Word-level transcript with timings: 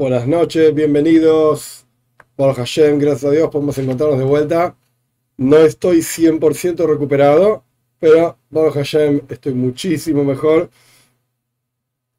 Buenas 0.00 0.26
noches, 0.26 0.74
bienvenidos. 0.74 1.84
Por 2.34 2.54
Hashem, 2.54 2.98
gracias 2.98 3.24
a 3.24 3.34
Dios 3.34 3.50
podemos 3.50 3.76
encontrarnos 3.76 4.18
de 4.18 4.24
vuelta. 4.24 4.74
No 5.36 5.58
estoy 5.58 5.98
100% 5.98 6.86
recuperado, 6.86 7.64
pero 7.98 8.38
por 8.50 8.72
Hashem 8.72 9.20
estoy 9.28 9.52
muchísimo 9.52 10.24
mejor. 10.24 10.70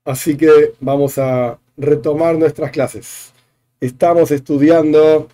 Así 0.06 0.38
que 0.38 0.76
vamos 0.80 1.18
a 1.18 1.60
retomar 1.76 2.38
nuestras 2.38 2.70
clases. 2.70 3.34
Estamos 3.80 4.30
estudiando 4.30 5.28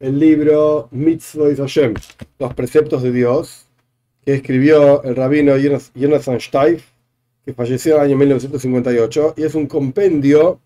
el 0.00 0.18
libro 0.18 0.88
Mitzvot 0.90 1.56
Hashem, 1.58 1.94
los 2.40 2.54
preceptos 2.54 3.04
de 3.04 3.12
Dios, 3.12 3.68
que 4.24 4.34
escribió 4.34 5.04
el 5.04 5.14
rabino 5.14 5.54
Jonathan 5.94 6.40
Steif, 6.40 6.86
que 7.44 7.54
falleció 7.54 7.94
en 7.94 8.00
el 8.00 8.06
año 8.08 8.16
1958, 8.16 9.34
y 9.36 9.44
es 9.44 9.54
un 9.54 9.68
compendio 9.68 10.58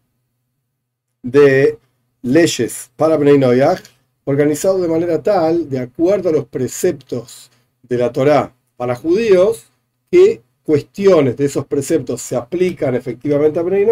de 1.24 1.78
leyes 2.22 2.90
para 2.96 3.16
Bnei 3.16 3.38
Noyaj, 3.38 3.80
organizado 4.24 4.80
de 4.80 4.88
manera 4.88 5.22
tal, 5.22 5.68
de 5.68 5.80
acuerdo 5.80 6.28
a 6.28 6.32
los 6.32 6.44
preceptos 6.46 7.50
de 7.82 7.98
la 7.98 8.12
Torá 8.12 8.54
para 8.76 8.94
judíos, 8.94 9.64
que 10.10 10.42
cuestiones 10.62 11.36
de 11.36 11.46
esos 11.46 11.66
preceptos 11.66 12.20
se 12.22 12.36
aplican 12.36 12.94
efectivamente 12.94 13.58
a 13.58 13.62
Bnei 13.62 13.86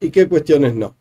y 0.00 0.10
qué 0.10 0.28
cuestiones 0.28 0.74
no. 0.74 0.94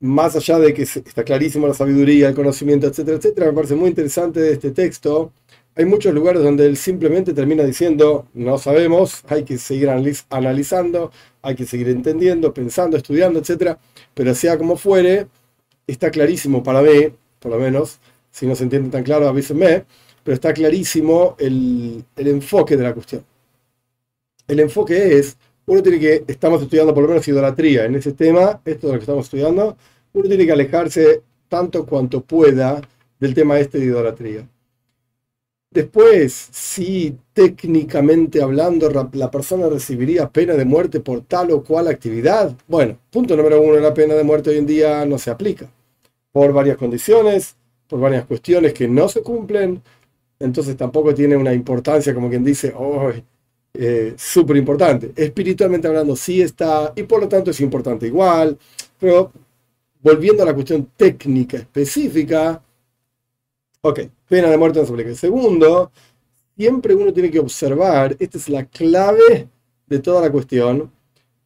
Más 0.00 0.36
allá 0.36 0.58
de 0.58 0.72
que 0.74 0.82
está 0.82 1.24
clarísimo 1.24 1.66
la 1.66 1.74
sabiduría, 1.74 2.28
el 2.28 2.34
conocimiento, 2.34 2.86
etcétera, 2.86 3.16
etcétera, 3.16 3.46
me 3.48 3.52
parece 3.52 3.74
muy 3.74 3.88
interesante 3.88 4.52
este 4.52 4.70
texto. 4.70 5.32
Hay 5.76 5.86
muchos 5.86 6.14
lugares 6.14 6.42
donde 6.42 6.66
él 6.66 6.76
simplemente 6.76 7.32
termina 7.34 7.64
diciendo, 7.64 8.28
no 8.32 8.58
sabemos, 8.58 9.22
hay 9.28 9.42
que 9.44 9.58
seguir 9.58 9.90
analizando, 10.30 11.10
hay 11.42 11.56
que 11.56 11.66
seguir 11.66 11.88
entendiendo, 11.88 12.54
pensando, 12.54 12.96
estudiando, 12.96 13.40
etc. 13.40 13.76
Pero 14.14 14.34
sea 14.36 14.56
como 14.56 14.76
fuere, 14.76 15.26
está 15.86 16.10
clarísimo 16.10 16.62
para 16.62 16.80
mí, 16.80 17.08
por 17.40 17.52
lo 17.52 17.58
menos, 17.58 17.98
si 18.30 18.46
no 18.46 18.54
se 18.54 18.64
entiende 18.64 18.90
tan 18.90 19.02
claro, 19.02 19.28
avísenme, 19.28 19.84
pero 20.22 20.34
está 20.34 20.52
clarísimo 20.54 21.34
el, 21.38 22.04
el 22.16 22.28
enfoque 22.28 22.76
de 22.76 22.82
la 22.84 22.94
cuestión. 22.94 23.24
El 24.46 24.60
enfoque 24.60 25.18
es, 25.18 25.36
uno 25.66 25.82
tiene 25.82 25.98
que, 25.98 26.24
estamos 26.28 26.62
estudiando 26.62 26.94
por 26.94 27.02
lo 27.02 27.08
menos 27.08 27.26
idolatría 27.26 27.86
en 27.86 27.96
ese 27.96 28.12
tema, 28.12 28.60
esto 28.64 28.86
es 28.86 28.92
lo 28.92 28.98
que 28.98 29.04
estamos 29.04 29.26
estudiando, 29.26 29.76
uno 30.12 30.28
tiene 30.28 30.46
que 30.46 30.52
alejarse 30.52 31.22
tanto 31.48 31.84
cuanto 31.84 32.20
pueda 32.22 32.80
del 33.18 33.34
tema 33.34 33.58
este 33.58 33.78
de 33.78 33.86
idolatría. 33.86 34.48
Después, 35.74 36.50
si 36.52 37.18
técnicamente 37.32 38.40
hablando 38.40 38.88
la 39.12 39.28
persona 39.28 39.68
recibiría 39.68 40.30
pena 40.30 40.54
de 40.54 40.64
muerte 40.64 41.00
por 41.00 41.22
tal 41.22 41.50
o 41.50 41.64
cual 41.64 41.88
actividad, 41.88 42.56
bueno, 42.68 42.96
punto 43.10 43.36
número 43.36 43.60
uno, 43.60 43.80
la 43.80 43.92
pena 43.92 44.14
de 44.14 44.22
muerte 44.22 44.50
hoy 44.50 44.58
en 44.58 44.66
día 44.66 45.04
no 45.04 45.18
se 45.18 45.32
aplica 45.32 45.68
por 46.30 46.52
varias 46.52 46.76
condiciones, 46.76 47.56
por 47.88 47.98
varias 47.98 48.24
cuestiones 48.24 48.72
que 48.72 48.86
no 48.86 49.08
se 49.08 49.22
cumplen, 49.22 49.82
entonces 50.38 50.76
tampoco 50.76 51.12
tiene 51.12 51.36
una 51.36 51.52
importancia 51.52 52.14
como 52.14 52.28
quien 52.30 52.44
dice, 52.44 52.72
oh, 52.76 53.10
eh, 53.74 54.14
súper 54.16 54.56
importante. 54.56 55.12
Espiritualmente 55.16 55.88
hablando 55.88 56.14
sí 56.14 56.40
está, 56.40 56.92
y 56.94 57.02
por 57.02 57.20
lo 57.20 57.28
tanto 57.28 57.50
es 57.50 57.60
importante 57.60 58.06
igual, 58.06 58.56
pero 59.00 59.32
volviendo 60.00 60.44
a 60.44 60.46
la 60.46 60.54
cuestión 60.54 60.90
técnica 60.96 61.56
específica, 61.56 62.62
ok, 63.80 64.00
pena 64.28 64.50
de 64.50 64.56
muerte 64.56 64.80
no 64.80 64.86
se 64.86 64.92
aplica. 64.92 65.14
Segundo, 65.14 65.90
siempre 66.56 66.94
uno 66.94 67.12
tiene 67.12 67.30
que 67.30 67.40
observar, 67.40 68.16
esta 68.18 68.38
es 68.38 68.48
la 68.48 68.64
clave 68.64 69.48
de 69.86 69.98
toda 69.98 70.22
la 70.22 70.32
cuestión, 70.32 70.90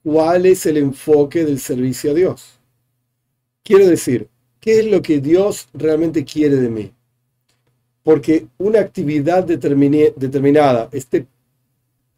cuál 0.02 0.46
es 0.46 0.64
el 0.66 0.76
enfoque 0.76 1.44
del 1.44 1.58
servicio 1.58 2.12
a 2.12 2.14
Dios. 2.14 2.60
Quiero 3.62 3.86
decir, 3.86 4.28
¿qué 4.60 4.80
es 4.80 4.86
lo 4.86 5.02
que 5.02 5.20
Dios 5.20 5.68
realmente 5.74 6.24
quiere 6.24 6.56
de 6.56 6.70
mí? 6.70 6.92
Porque 8.02 8.46
una 8.56 8.80
actividad 8.80 9.44
determinada 9.44 10.88
esté, 10.92 11.26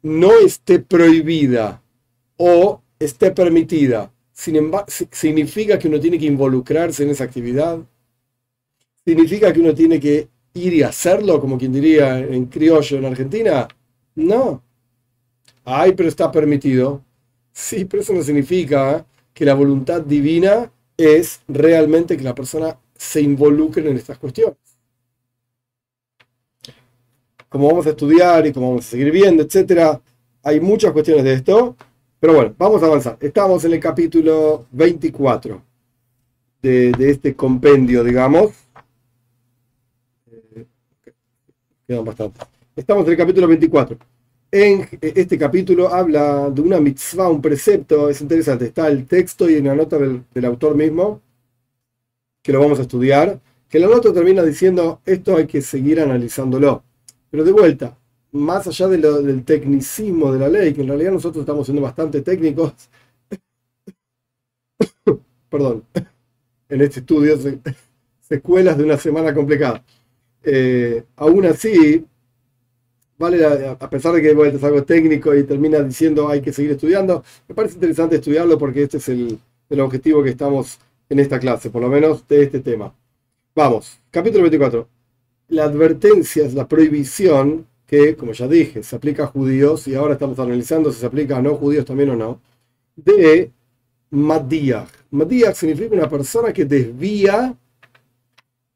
no 0.02 0.38
esté 0.38 0.78
prohibida 0.78 1.82
o 2.36 2.80
esté 2.98 3.32
permitida, 3.32 4.12
sin 4.32 4.70
significa 5.10 5.78
que 5.78 5.88
uno 5.88 5.98
tiene 5.98 6.18
que 6.18 6.26
involucrarse 6.26 7.02
en 7.02 7.10
esa 7.10 7.24
actividad, 7.24 7.80
significa 9.04 9.52
que 9.52 9.60
uno 9.60 9.74
tiene 9.74 9.98
que 9.98 10.28
ir 10.54 10.74
y 10.74 10.82
hacerlo, 10.82 11.40
como 11.40 11.58
quien 11.58 11.72
diría 11.72 12.18
en 12.18 12.46
criollo 12.46 12.98
en 12.98 13.04
Argentina? 13.04 13.68
No. 14.14 14.62
Ay, 15.64 15.92
pero 15.92 16.08
está 16.08 16.30
permitido. 16.30 17.02
Sí, 17.52 17.84
pero 17.84 18.02
eso 18.02 18.12
no 18.12 18.22
significa 18.22 19.06
que 19.34 19.44
la 19.44 19.54
voluntad 19.54 20.02
divina 20.02 20.70
es 20.96 21.40
realmente 21.48 22.16
que 22.16 22.24
la 22.24 22.34
persona 22.34 22.78
se 22.96 23.20
involucre 23.20 23.88
en 23.88 23.96
estas 23.96 24.18
cuestiones. 24.18 24.58
Como 27.48 27.68
vamos 27.68 27.86
a 27.86 27.90
estudiar 27.90 28.46
y 28.46 28.52
como 28.52 28.68
vamos 28.68 28.86
a 28.86 28.90
seguir 28.90 29.10
viendo, 29.10 29.42
etcétera, 29.42 30.00
hay 30.42 30.60
muchas 30.60 30.92
cuestiones 30.92 31.24
de 31.24 31.34
esto. 31.34 31.76
Pero 32.20 32.34
bueno, 32.34 32.54
vamos 32.58 32.82
a 32.82 32.86
avanzar. 32.86 33.16
Estamos 33.20 33.64
en 33.64 33.72
el 33.72 33.80
capítulo 33.80 34.66
24 34.72 35.62
de, 36.62 36.92
de 36.92 37.10
este 37.10 37.34
compendio, 37.34 38.04
digamos. 38.04 38.52
Estamos 42.76 43.04
en 43.04 43.10
el 43.10 43.16
capítulo 43.16 43.48
24. 43.48 43.98
En 44.52 44.86
este 45.00 45.36
capítulo 45.36 45.92
habla 45.92 46.48
de 46.48 46.60
una 46.60 46.78
mitzvah, 46.78 47.28
un 47.28 47.42
precepto, 47.42 48.08
es 48.08 48.20
interesante. 48.20 48.66
Está 48.66 48.86
el 48.86 49.06
texto 49.06 49.50
y 49.50 49.56
una 49.56 49.74
nota 49.74 49.98
del, 49.98 50.44
autor 50.44 50.76
mismo, 50.76 51.20
que 52.42 52.52
lo 52.52 52.60
vamos 52.60 52.78
a 52.78 52.82
estudiar, 52.82 53.40
que 53.68 53.80
la 53.80 53.88
nota 53.88 54.12
termina 54.12 54.44
diciendo 54.44 55.00
esto 55.04 55.36
hay 55.36 55.48
que 55.48 55.60
seguir 55.62 56.00
analizándolo. 56.00 56.84
Pero 57.28 57.42
de 57.42 57.50
vuelta, 57.50 57.98
más 58.30 58.68
allá 58.68 58.86
del 58.86 59.44
tecnicismo 59.44 60.32
de 60.32 60.38
la 60.38 60.48
ley, 60.48 60.72
que 60.72 60.82
en 60.82 60.88
realidad 60.88 61.10
nosotros 61.10 61.42
estamos 61.42 61.66
siendo 61.66 61.82
bastante 61.82 62.22
técnicos, 62.22 62.72
perdón, 65.50 65.82
en 66.68 66.80
este 66.82 67.00
estudio, 67.00 67.36
secuelas 68.20 68.78
de 68.78 68.84
una 68.84 68.96
semana 68.96 69.34
complicada. 69.34 69.84
Eh, 70.42 71.04
aún 71.16 71.44
así, 71.46 72.04
vale, 73.18 73.44
a 73.44 73.90
pesar 73.90 74.14
de 74.14 74.22
que 74.22 74.30
es 74.30 74.64
algo 74.64 74.84
técnico 74.84 75.34
y 75.34 75.44
termina 75.44 75.80
diciendo 75.80 76.28
hay 76.28 76.40
que 76.40 76.52
seguir 76.52 76.72
estudiando, 76.72 77.22
me 77.48 77.54
parece 77.54 77.74
interesante 77.74 78.16
estudiarlo 78.16 78.58
porque 78.58 78.82
este 78.82 78.98
es 78.98 79.08
el, 79.08 79.38
el 79.68 79.80
objetivo 79.80 80.22
que 80.22 80.30
estamos 80.30 80.78
en 81.08 81.18
esta 81.18 81.38
clase, 81.38 81.70
por 81.70 81.82
lo 81.82 81.88
menos 81.88 82.26
de 82.28 82.44
este 82.44 82.60
tema. 82.60 82.94
Vamos, 83.54 84.00
capítulo 84.10 84.44
24. 84.44 84.88
La 85.48 85.64
advertencia 85.64 86.46
es 86.46 86.54
la 86.54 86.68
prohibición 86.68 87.66
que, 87.86 88.14
como 88.14 88.32
ya 88.32 88.46
dije, 88.46 88.84
se 88.84 88.94
aplica 88.94 89.24
a 89.24 89.26
judíos 89.26 89.88
y 89.88 89.96
ahora 89.96 90.12
estamos 90.14 90.38
analizando 90.38 90.92
si 90.92 91.00
se 91.00 91.06
aplica 91.06 91.36
a 91.36 91.42
no 91.42 91.56
judíos 91.56 91.84
también 91.84 92.10
o 92.10 92.16
no, 92.16 92.40
de 92.94 93.50
Madiach. 94.10 94.88
Madiach 95.10 95.56
significa 95.56 95.96
una 95.96 96.08
persona 96.08 96.52
que 96.52 96.64
desvía 96.64 97.56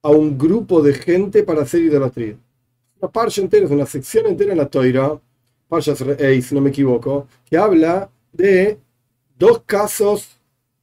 a 0.05 0.11
un 0.11 0.37
grupo 0.37 0.83
de 0.83 0.93
gente 0.93 1.43
para 1.43 1.63
hacer 1.63 1.81
idolatría. 1.81 2.37
Una 3.01 3.11
parsha 3.11 3.41
entera, 3.41 3.65
es 3.65 3.71
una 3.71 3.87
sección 3.87 4.27
entera 4.27 4.53
en 4.53 4.59
la 4.59 4.67
Toira, 4.67 5.19
Parsha 5.67 5.95
Rey, 5.95 6.43
si 6.43 6.55
no 6.55 6.61
me 6.61 6.69
equivoco, 6.69 7.27
que 7.49 7.57
habla 7.57 8.11
de 8.31 8.79
dos 9.39 9.63
casos 9.65 10.29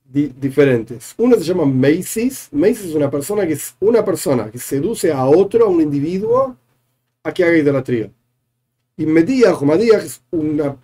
diferentes. 0.03 1.13
Uno 1.17 1.35
se 1.35 1.43
llama 1.43 1.65
Macy's. 1.65 2.49
Macy's 2.51 2.85
es 2.85 2.95
una 2.95 3.11
persona 3.11 3.45
que 3.45 3.53
es 3.53 3.75
una 3.79 4.03
persona 4.03 4.49
que 4.49 4.57
seduce 4.57 5.11
a 5.11 5.23
otro, 5.25 5.65
a 5.65 5.69
un 5.69 5.81
individuo, 5.81 6.57
a 7.23 7.31
que 7.31 7.43
haga 7.43 7.57
idolatría. 7.57 8.09
Y 8.97 9.05
Medías 9.05 9.55
o 9.61 9.73
es 9.75 10.21
una, 10.31 10.75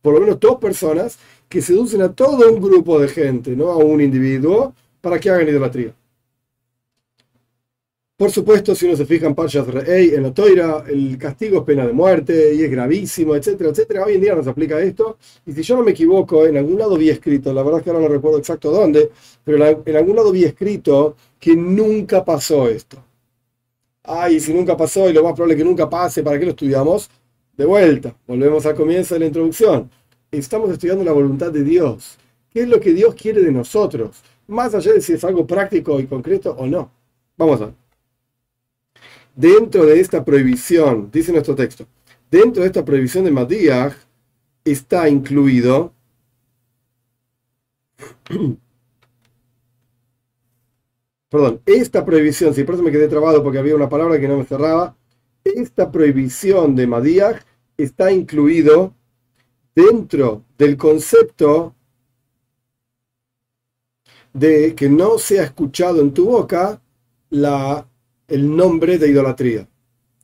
por 0.00 0.14
lo 0.14 0.20
menos 0.20 0.40
dos 0.40 0.56
personas 0.56 1.18
que 1.50 1.60
seducen 1.60 2.00
a 2.00 2.10
todo 2.10 2.50
un 2.50 2.62
grupo 2.62 2.98
de 2.98 3.08
gente, 3.08 3.54
no 3.54 3.68
a 3.68 3.76
un 3.76 4.00
individuo, 4.00 4.74
para 5.02 5.20
que 5.20 5.28
hagan 5.28 5.48
idolatría. 5.48 5.94
Por 8.22 8.30
supuesto, 8.30 8.76
si 8.76 8.86
uno 8.86 8.96
se 8.96 9.04
fija 9.04 9.26
en 9.26 9.34
Parshas 9.34 9.66
Re'ei, 9.66 10.14
en 10.14 10.22
la 10.22 10.32
Toira, 10.32 10.84
el 10.86 11.18
castigo 11.18 11.58
es 11.58 11.64
pena 11.64 11.84
de 11.84 11.92
muerte 11.92 12.54
y 12.54 12.62
es 12.62 12.70
gravísimo, 12.70 13.34
etcétera, 13.34 13.70
etcétera. 13.70 14.04
Hoy 14.04 14.14
en 14.14 14.20
día 14.20 14.32
no 14.36 14.44
se 14.44 14.50
aplica 14.50 14.80
esto. 14.80 15.18
Y 15.44 15.52
si 15.52 15.64
yo 15.64 15.76
no 15.76 15.82
me 15.82 15.90
equivoco, 15.90 16.46
en 16.46 16.56
algún 16.56 16.78
lado 16.78 16.96
vi 16.96 17.10
escrito, 17.10 17.52
la 17.52 17.64
verdad 17.64 17.80
es 17.80 17.82
que 17.82 17.90
ahora 17.90 18.02
no 18.02 18.08
recuerdo 18.08 18.38
exacto 18.38 18.70
dónde, 18.70 19.10
pero 19.42 19.66
en 19.84 19.96
algún 19.96 20.14
lado 20.14 20.30
vi 20.30 20.44
escrito 20.44 21.16
que 21.40 21.56
nunca 21.56 22.24
pasó 22.24 22.68
esto. 22.68 22.96
Ay, 24.04 24.38
si 24.38 24.54
nunca 24.54 24.76
pasó 24.76 25.10
y 25.10 25.12
lo 25.12 25.24
más 25.24 25.32
probable 25.32 25.54
es 25.54 25.58
que 25.58 25.64
nunca 25.64 25.90
pase, 25.90 26.22
¿para 26.22 26.38
qué 26.38 26.44
lo 26.44 26.52
estudiamos? 26.52 27.10
De 27.56 27.64
vuelta, 27.64 28.14
volvemos 28.28 28.64
al 28.66 28.76
comienzo 28.76 29.16
de 29.16 29.18
la 29.18 29.26
introducción. 29.26 29.90
Estamos 30.30 30.70
estudiando 30.70 31.02
la 31.02 31.10
voluntad 31.10 31.50
de 31.50 31.64
Dios. 31.64 32.18
¿Qué 32.50 32.60
es 32.60 32.68
lo 32.68 32.78
que 32.78 32.92
Dios 32.92 33.16
quiere 33.16 33.42
de 33.42 33.50
nosotros? 33.50 34.22
Más 34.46 34.72
allá 34.76 34.92
de 34.92 35.00
si 35.00 35.14
es 35.14 35.24
algo 35.24 35.44
práctico 35.44 35.98
y 35.98 36.06
concreto 36.06 36.54
o 36.56 36.68
no. 36.68 36.88
Vamos 37.36 37.60
a 37.60 37.64
ver 37.66 37.81
dentro 39.34 39.86
de 39.86 40.00
esta 40.00 40.24
prohibición, 40.24 41.10
dice 41.10 41.32
nuestro 41.32 41.54
texto, 41.54 41.86
dentro 42.30 42.62
de 42.62 42.68
esta 42.68 42.84
prohibición 42.84 43.24
de 43.24 43.30
Madiach 43.30 43.94
está 44.64 45.08
incluido 45.08 45.92
Perdón, 51.32 51.62
esta 51.64 52.04
prohibición, 52.04 52.52
si 52.52 52.62
por 52.62 52.74
eso 52.74 52.84
me 52.84 52.90
quedé 52.90 53.08
trabado 53.08 53.42
porque 53.42 53.58
había 53.58 53.74
una 53.74 53.88
palabra 53.88 54.20
que 54.20 54.28
no 54.28 54.36
me 54.36 54.44
cerraba, 54.44 54.94
esta 55.42 55.90
prohibición 55.90 56.76
de 56.76 56.86
Madiach 56.86 57.42
está 57.78 58.12
incluido 58.12 58.94
dentro 59.74 60.44
del 60.58 60.76
concepto 60.76 61.74
de 64.34 64.74
que 64.74 64.90
no 64.90 65.16
sea 65.16 65.44
escuchado 65.44 66.02
en 66.02 66.12
tu 66.12 66.26
boca 66.26 66.82
la, 67.30 67.88
el 68.32 68.56
nombre 68.56 68.98
de 68.98 69.08
idolatría. 69.10 69.68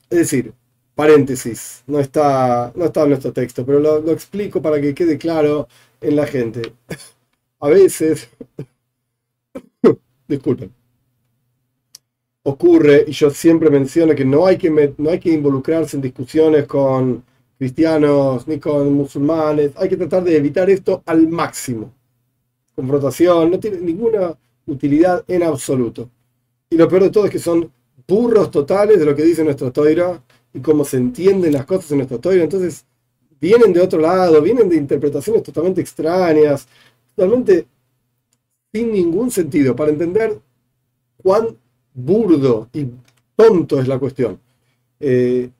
Es 0.09 0.19
decir, 0.19 0.55
paréntesis, 0.95 1.85
no 1.87 2.01
está, 2.01 2.73
no 2.75 2.87
está 2.87 3.03
en 3.03 3.11
nuestro 3.11 3.33
texto, 3.33 3.67
pero 3.67 3.81
lo, 3.81 4.01
lo 4.01 4.13
explico 4.13 4.63
para 4.63 4.81
que 4.81 4.95
quede 4.95 5.19
claro 5.19 5.69
en 6.01 6.17
la 6.17 6.27
gente. 6.27 6.73
A 7.61 7.69
veces, 7.69 8.31
disculpen, 10.29 10.73
ocurre, 12.45 13.05
y 13.07 13.13
yo 13.13 13.31
siempre 13.31 13.69
menciono 13.69 14.15
que 14.15 14.25
no 14.25 14.47
hay 14.47 14.57
que, 14.57 14.95
no 14.97 15.11
hay 15.11 15.19
que 15.21 15.33
involucrarse 15.33 15.97
en 15.97 16.03
discusiones 16.03 16.67
con 16.67 17.23
cristianos 17.59 18.47
ni 18.49 18.59
con 18.59 18.93
musulmanes, 18.95 19.73
hay 19.77 19.89
que 19.89 19.97
tratar 19.97 20.25
de 20.25 20.37
evitar 20.37 20.71
esto 20.71 21.03
al 21.05 21.29
máximo. 21.29 21.93
Confrontación 22.75 23.51
no 23.51 23.59
tiene 23.59 23.79
ninguna 23.81 24.35
utilidad 24.67 25.25
en 25.29 25.43
absoluto. 25.43 26.09
Y 26.71 26.77
lo 26.77 26.89
peor 26.89 27.03
de 27.05 27.11
todo 27.11 27.27
es 27.27 27.33
que 27.33 27.39
son 27.39 27.71
burros 28.09 28.51
totales 28.51 28.99
de 28.99 29.05
lo 29.05 29.15
que 29.15 29.23
dice 29.23 29.45
nuestra 29.45 29.71
toira 29.71 30.23
y 30.55 30.61
cómo 30.61 30.85
se 30.85 30.97
entienden 30.97 31.53
las 31.53 31.67
cosas 31.67 31.91
en 31.93 31.99
nuestra 31.99 32.19
toira. 32.19 32.43
Entonces, 32.43 32.87
vienen 33.39 33.73
de 33.73 33.81
otro 33.81 34.01
lado, 34.01 34.41
vienen 34.41 34.69
de 34.69 34.77
interpretaciones 34.77 35.43
totalmente 35.43 35.83
extrañas, 35.83 36.67
totalmente 37.15 37.67
sin 38.73 38.93
ningún 38.93 39.31
sentido, 39.31 39.77
para 39.77 39.91
entender 39.91 40.39
cuán 41.23 41.57
burdo 41.95 42.69
y 42.73 42.87
tonto 43.37 43.79
es 43.79 43.87
la 43.87 43.99
cuestión. 43.99 44.41
Eh, 45.01 45.51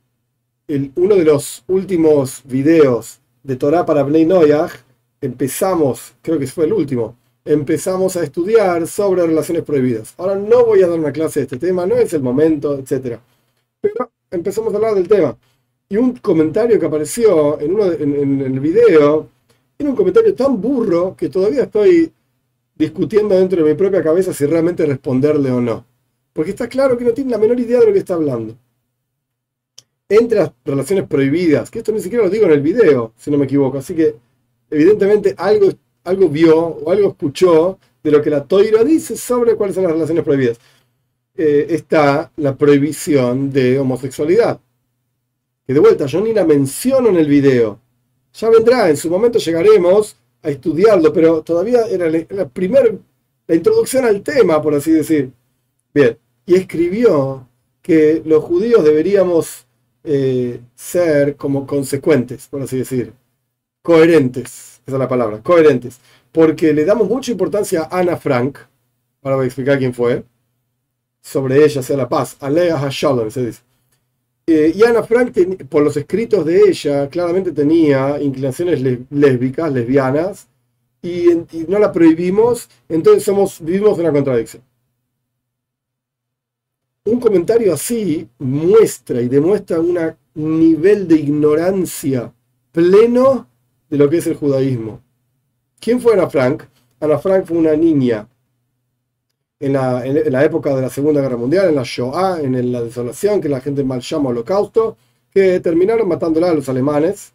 uno 0.97 1.15
de 1.17 1.25
los 1.25 1.65
últimos 1.69 2.43
videos 2.45 3.21
de 3.43 3.57
Torah 3.57 3.87
para 3.87 4.03
Bnei 4.03 4.27
Noyach, 4.27 4.73
empezamos, 5.21 6.15
creo 6.23 6.39
que 6.39 6.47
fue 6.47 6.67
el 6.67 6.73
último, 6.73 7.17
empezamos 7.45 8.17
a 8.17 8.25
estudiar 8.25 8.87
sobre 8.87 9.27
relaciones 9.27 9.65
prohibidas. 9.65 10.15
Ahora 10.19 10.37
no 10.37 10.65
voy 10.65 10.83
a 10.83 10.89
dar 10.89 10.99
una 10.99 11.13
clase 11.13 11.41
de 11.41 11.45
este 11.45 11.59
tema, 11.59 11.87
no 11.87 11.97
es 11.97 12.13
el 12.13 12.23
momento, 12.23 12.79
etc. 12.79 13.19
Pero 13.81 14.11
empezamos 14.31 14.73
a 14.73 14.77
hablar 14.77 14.95
del 14.95 15.09
tema. 15.09 15.37
Y 15.89 15.97
un 15.97 16.17
comentario 16.17 16.79
que 16.79 16.87
apareció 16.87 17.59
en, 17.61 17.75
uno 17.75 17.93
en 17.93 18.41
el 18.41 18.61
video 18.61 19.29
era 19.79 19.91
un 19.91 19.97
comentario 19.97 20.35
tan 20.35 20.61
burro 20.61 21.15
que 21.17 21.29
todavía 21.29 21.63
estoy 21.63 22.13
discutiendo 22.75 23.35
dentro 23.37 23.63
de 23.63 23.71
mi 23.71 23.77
propia 23.77 24.03
cabeza 24.03 24.33
si 24.33 24.45
realmente 24.45 24.85
responderle 24.85 25.51
o 25.51 25.61
no. 25.61 25.85
Porque 26.33 26.51
está 26.51 26.69
claro 26.69 26.97
que 26.99 27.05
no 27.05 27.13
tiene 27.13 27.31
la 27.31 27.39
menor 27.39 27.59
idea 27.61 27.81
de 27.81 27.87
lo 27.87 27.93
que 27.93 28.01
está 28.01 28.15
hablando. 28.15 28.57
Entre 30.09 30.39
las 30.39 30.53
relaciones 30.65 31.07
prohibidas, 31.07 31.71
que 31.71 31.79
esto 31.79 31.93
ni 31.93 32.01
siquiera 32.01 32.25
lo 32.25 32.31
digo 32.31 32.47
en 32.47 32.53
el 32.53 32.61
video, 32.61 33.13
si 33.17 33.31
no 33.31 33.39
me 33.39 33.45
equivoco, 33.45 33.79
así 33.79 33.95
que 33.95 34.17
evidentemente 34.71 35.35
algo, 35.37 35.71
algo 36.09 36.29
vio 36.29 36.59
o 36.59 36.91
algo 36.91 37.11
escuchó 37.11 37.79
de 38.03 38.11
lo 38.11 38.23
que 38.23 38.31
la 38.31 38.45
Toira 38.45 38.83
dice 38.85 39.17
sobre 39.17 39.55
cuáles 39.55 39.75
son 39.75 39.85
las 39.85 39.93
relaciones 39.93 40.25
prohibidas. 40.25 40.59
Eh, 41.37 41.67
está 41.71 42.33
la 42.37 42.57
prohibición 42.57 43.53
de 43.53 43.79
homosexualidad. 43.79 44.61
Que 45.67 45.75
de 45.75 45.81
vuelta, 45.81 46.07
yo 46.07 46.21
ni 46.21 46.33
la 46.33 46.45
menciono 46.45 47.11
en 47.11 47.17
el 47.17 47.29
video. 47.29 47.79
Ya 48.33 48.49
vendrá, 48.49 48.89
en 48.89 48.97
su 48.97 49.11
momento 49.11 49.39
llegaremos 49.39 50.17
a 50.43 50.51
estudiarlo, 50.51 51.13
pero 51.13 51.43
todavía 51.43 51.87
era 51.87 52.09
la, 52.11 52.49
primera, 52.49 52.91
la 53.47 53.55
introducción 53.55 54.05
al 54.05 54.23
tema, 54.23 54.63
por 54.63 54.75
así 54.75 54.93
decir. 54.93 55.31
Bien, 55.93 56.17
y 56.47 56.55
escribió 56.55 57.47
que 57.83 58.23
los 58.25 58.43
judíos 58.45 58.83
deberíamos 58.85 59.67
eh, 60.05 60.61
ser 60.75 61.37
como 61.37 61.67
consecuentes, 61.67 62.49
por 62.49 62.63
así 62.63 62.79
decir, 62.79 63.13
coherentes, 63.83 64.78
esa 64.89 64.97
es 64.97 65.01
la 65.01 65.09
palabra, 65.09 65.43
coherentes, 65.43 66.01
porque 66.33 66.73
le 66.73 66.85
damos 66.87 67.09
mucha 67.09 67.31
importancia 67.31 67.89
a 67.91 67.99
Ana 67.99 68.17
Frank, 68.17 68.59
ahora 69.23 69.37
voy 69.37 69.45
a 69.45 69.47
explicar 69.47 69.79
quién 69.79 69.93
fue, 69.93 70.25
sobre 71.21 71.63
ella 71.63 71.83
sea 71.83 71.97
la 71.99 72.09
paz, 72.09 72.39
Alea 72.41 72.79
Hashalom 72.79 73.31
se 73.31 73.47
dice. 73.47 73.61
Eh, 74.47 74.73
y 74.75 74.83
Ana 74.83 75.03
Frank, 75.03 75.37
por 75.69 75.83
los 75.83 75.95
escritos 75.99 76.43
de 76.47 76.71
ella, 76.71 77.07
claramente 77.11 77.53
tenía 77.53 78.19
inclinaciones 78.19 78.81
lésbicas, 79.11 79.71
lesbianas, 79.71 80.49
y, 81.03 81.33
y, 81.33 81.67
no 81.69 81.79
la 81.79 81.93
prohibimos, 81.93 82.69
entonces 82.89 83.25
somos, 83.25 83.61
vivimos 83.61 83.99
una 83.99 84.11
contradicción. 84.11 84.63
Un 87.05 87.21
comentario 87.21 87.75
así 87.75 88.27
muestra 88.39 89.21
y 89.21 89.29
demuestra 89.29 89.81
un 89.81 90.15
nivel 90.35 91.07
de 91.07 91.17
ignorancia 91.17 92.33
pleno 92.73 93.49
de 93.89 93.97
lo 93.97 94.09
que 94.09 94.19
es 94.19 94.27
el 94.27 94.35
judaísmo. 94.35 95.01
¿Quién 95.81 96.01
fue 96.01 96.15
Ana 96.15 96.29
Frank? 96.29 96.65
Ana 97.01 97.19
Frank 97.19 97.47
fue 97.47 97.59
una 97.59 97.77
niña 97.77 98.29
en 99.61 99.73
la, 99.73 100.45
época 100.45 100.75
de 100.75 100.83
la 100.83 100.91
Segunda 100.91 101.21
Guerra 101.21 101.37
Mundial, 101.37 101.69
en 101.69 101.75
la 101.75 101.83
Shoah, 101.85 102.41
en 102.41 102.73
la 102.73 102.83
desolación, 102.83 103.41
que 103.41 103.49
la 103.49 103.61
gente 103.61 103.83
mal 103.83 104.01
llama 104.01 104.31
holocausto, 104.31 104.97
que 105.31 105.61
terminaron 105.61 106.09
matándola 106.09 106.51
a 106.51 106.55
los 106.55 106.69
alemanes, 106.69 107.33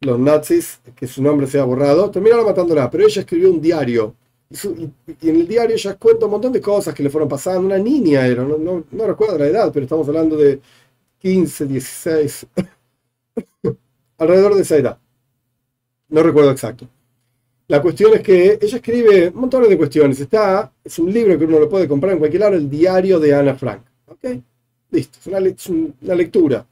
los 0.00 0.18
nazis, 0.18 0.80
que 0.96 1.06
su 1.06 1.22
nombre 1.22 1.46
se 1.46 1.60
borrado, 1.60 2.10
terminaron 2.10 2.44
matándola, 2.44 2.90
pero 2.90 3.04
ella 3.06 3.20
escribió 3.20 3.50
un 3.50 3.60
diario 3.60 4.14
y, 4.50 5.28
en 5.28 5.36
el 5.36 5.48
diario 5.48 5.74
ella 5.74 5.94
cuenta 5.96 6.26
un 6.26 6.32
montón 6.32 6.52
de 6.52 6.60
cosas 6.60 6.94
que 6.94 7.02
le 7.02 7.10
fueron 7.10 7.28
pasando. 7.28 7.66
Una 7.66 7.78
niña 7.78 8.26
era, 8.26 8.44
no, 8.44 8.58
no, 8.58 8.84
no 8.90 9.06
recuerdo 9.06 9.38
la 9.38 9.46
edad, 9.46 9.70
pero 9.72 9.84
estamos 9.84 10.06
hablando 10.08 10.36
de 10.36 10.60
15, 11.18 11.66
16, 11.66 12.46
alrededor 14.18 14.54
de 14.54 14.62
esa 14.62 14.76
edad. 14.76 14.98
No 16.14 16.22
recuerdo 16.22 16.52
exacto. 16.52 16.86
La 17.66 17.82
cuestión 17.82 18.14
es 18.14 18.20
que 18.20 18.56
ella 18.62 18.76
escribe 18.76 19.32
montones 19.32 19.68
de 19.68 19.76
cuestiones. 19.76 20.20
Está, 20.20 20.72
es 20.84 20.96
un 21.00 21.12
libro 21.12 21.36
que 21.36 21.44
uno 21.44 21.58
lo 21.58 21.68
puede 21.68 21.88
comprar 21.88 22.12
en 22.12 22.20
cualquier 22.20 22.42
lado, 22.42 22.54
el 22.54 22.70
diario 22.70 23.18
de 23.18 23.34
Ana 23.34 23.56
Frank. 23.56 23.82
¿Ok? 24.06 24.24
Listo, 24.92 25.18
es 25.18 25.26
una, 25.26 26.14
lectura. 26.14 26.64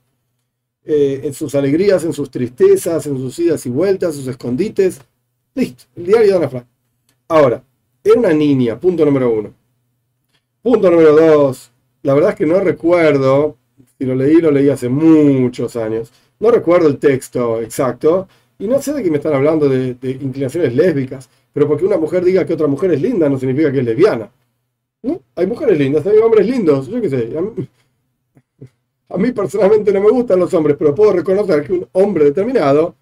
Eh, 0.84 1.22
en 1.24 1.34
sus 1.34 1.56
alegrías, 1.56 2.04
en 2.04 2.12
sus 2.12 2.30
tristezas, 2.30 3.04
en 3.08 3.16
sus 3.16 3.36
idas 3.40 3.66
y 3.66 3.70
vueltas, 3.70 4.14
sus 4.14 4.28
escondites. 4.28 5.00
Listo, 5.56 5.86
el 5.96 6.06
diario 6.06 6.28
de 6.28 6.36
Ana 6.36 6.48
Frank. 6.48 6.66
Ahora, 7.26 7.64
era 8.04 8.20
una 8.20 8.32
niña, 8.32 8.78
punto 8.78 9.04
número 9.04 9.28
uno. 9.28 9.52
Punto 10.62 10.88
número 10.88 11.16
dos, 11.16 11.72
la 12.02 12.14
verdad 12.14 12.30
es 12.30 12.36
que 12.36 12.46
no 12.46 12.60
recuerdo, 12.60 13.56
si 13.98 14.04
lo 14.04 14.14
leí, 14.14 14.36
lo 14.36 14.52
leí 14.52 14.68
hace 14.68 14.88
muchos 14.88 15.74
años, 15.74 16.12
no 16.38 16.52
recuerdo 16.52 16.86
el 16.86 16.98
texto 16.98 17.60
exacto, 17.60 18.28
y 18.62 18.68
no 18.68 18.80
sé 18.80 18.92
de 18.92 19.02
qué 19.02 19.10
me 19.10 19.16
están 19.16 19.34
hablando 19.34 19.68
de, 19.68 19.96
inclinaciones 20.20 20.72
lésbicas, 20.72 21.28
pero 21.52 21.66
porque 21.66 21.84
una 21.84 21.96
mujer 21.96 22.24
diga 22.24 22.46
que 22.46 22.54
otra 22.54 22.68
mujer 22.68 22.92
es 22.92 23.02
linda 23.02 23.28
no 23.28 23.36
significa 23.36 23.72
que 23.72 23.80
es 23.80 23.84
lesbiana. 23.84 24.30
Hay 25.34 25.48
mujeres 25.48 25.76
lindas, 25.76 26.06
hay 26.06 26.18
hombres 26.18 26.46
lindos, 26.46 26.86
yo 26.86 27.00
qué 27.00 27.10
sé. 27.10 27.32
A 29.08 29.18
mí, 29.18 29.32
personalmente 29.32 29.92
no 29.92 30.00
me 30.00 30.10
gustan 30.10 30.38
los 30.38 30.54
hombres, 30.54 30.76
pero 30.78 30.94
puedo 30.94 31.12
reconocer 31.12 31.66
que 31.66 31.72
un 31.72 31.88
hombre 31.90 32.26
determinado 32.26 32.94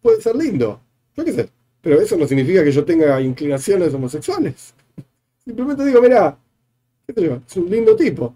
puede 0.00 0.20
ser 0.20 0.36
lindo. 0.36 0.80
Yo 1.16 1.24
qué 1.24 1.32
sé. 1.32 1.48
Pero 1.80 2.00
eso 2.00 2.16
no 2.16 2.24
significa 2.28 2.62
que 2.62 2.70
yo 2.70 2.84
tenga 2.84 3.20
inclinaciones 3.20 3.92
homosexuales. 3.92 4.72
Simplemente 5.44 5.84
digo, 5.84 6.00
mira, 6.00 6.38
es 7.08 7.56
un 7.56 7.68
lindo 7.68 7.96
tipo. 7.96 8.32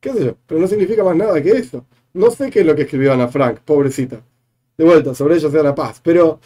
¿Qué 0.00 0.14
sé 0.14 0.24
yo? 0.24 0.36
Pero 0.46 0.58
no 0.58 0.66
significa 0.66 1.04
más 1.04 1.16
nada 1.16 1.42
que 1.42 1.50
eso. 1.50 1.84
No 2.14 2.30
sé 2.30 2.50
qué 2.50 2.60
es 2.60 2.66
lo 2.66 2.74
que 2.74 2.82
escribió 2.82 3.12
Ana 3.12 3.28
Frank, 3.28 3.58
pobrecita. 3.58 4.22
De 4.78 4.84
vuelta, 4.84 5.14
sobre 5.14 5.36
ella 5.36 5.50
sea 5.50 5.62
la 5.62 5.74
paz. 5.74 6.00
Pero. 6.02 6.38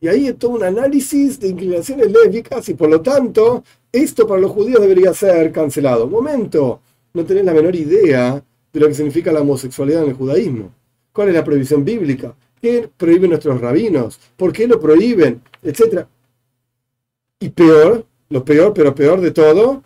Y 0.00 0.08
ahí 0.08 0.26
es 0.26 0.38
todo 0.38 0.50
un 0.50 0.64
análisis 0.64 1.40
de 1.40 1.48
inclinaciones 1.48 2.12
lésbicas 2.12 2.68
y 2.68 2.74
por 2.74 2.90
lo 2.90 3.00
tanto, 3.00 3.64
esto 3.90 4.26
para 4.26 4.40
los 4.40 4.50
judíos 4.50 4.82
debería 4.82 5.14
ser 5.14 5.50
cancelado. 5.50 6.06
Momento, 6.06 6.80
no 7.14 7.24
tenés 7.24 7.44
la 7.44 7.54
menor 7.54 7.74
idea 7.74 8.44
de 8.72 8.80
lo 8.80 8.88
que 8.88 8.94
significa 8.94 9.32
la 9.32 9.40
homosexualidad 9.40 10.02
en 10.02 10.10
el 10.10 10.14
judaísmo. 10.14 10.74
¿Cuál 11.12 11.28
es 11.28 11.34
la 11.34 11.44
prohibición 11.44 11.84
bíblica? 11.84 12.34
¿Qué 12.60 12.90
prohíben 12.94 13.30
nuestros 13.30 13.60
rabinos? 13.60 14.18
¿Por 14.36 14.52
qué 14.52 14.66
lo 14.66 14.80
prohíben? 14.80 15.40
Etcétera. 15.62 16.08
Y 17.40 17.48
peor, 17.50 18.04
lo 18.28 18.44
peor, 18.44 18.74
pero 18.74 18.94
peor 18.94 19.20
de 19.20 19.30
todo, 19.30 19.82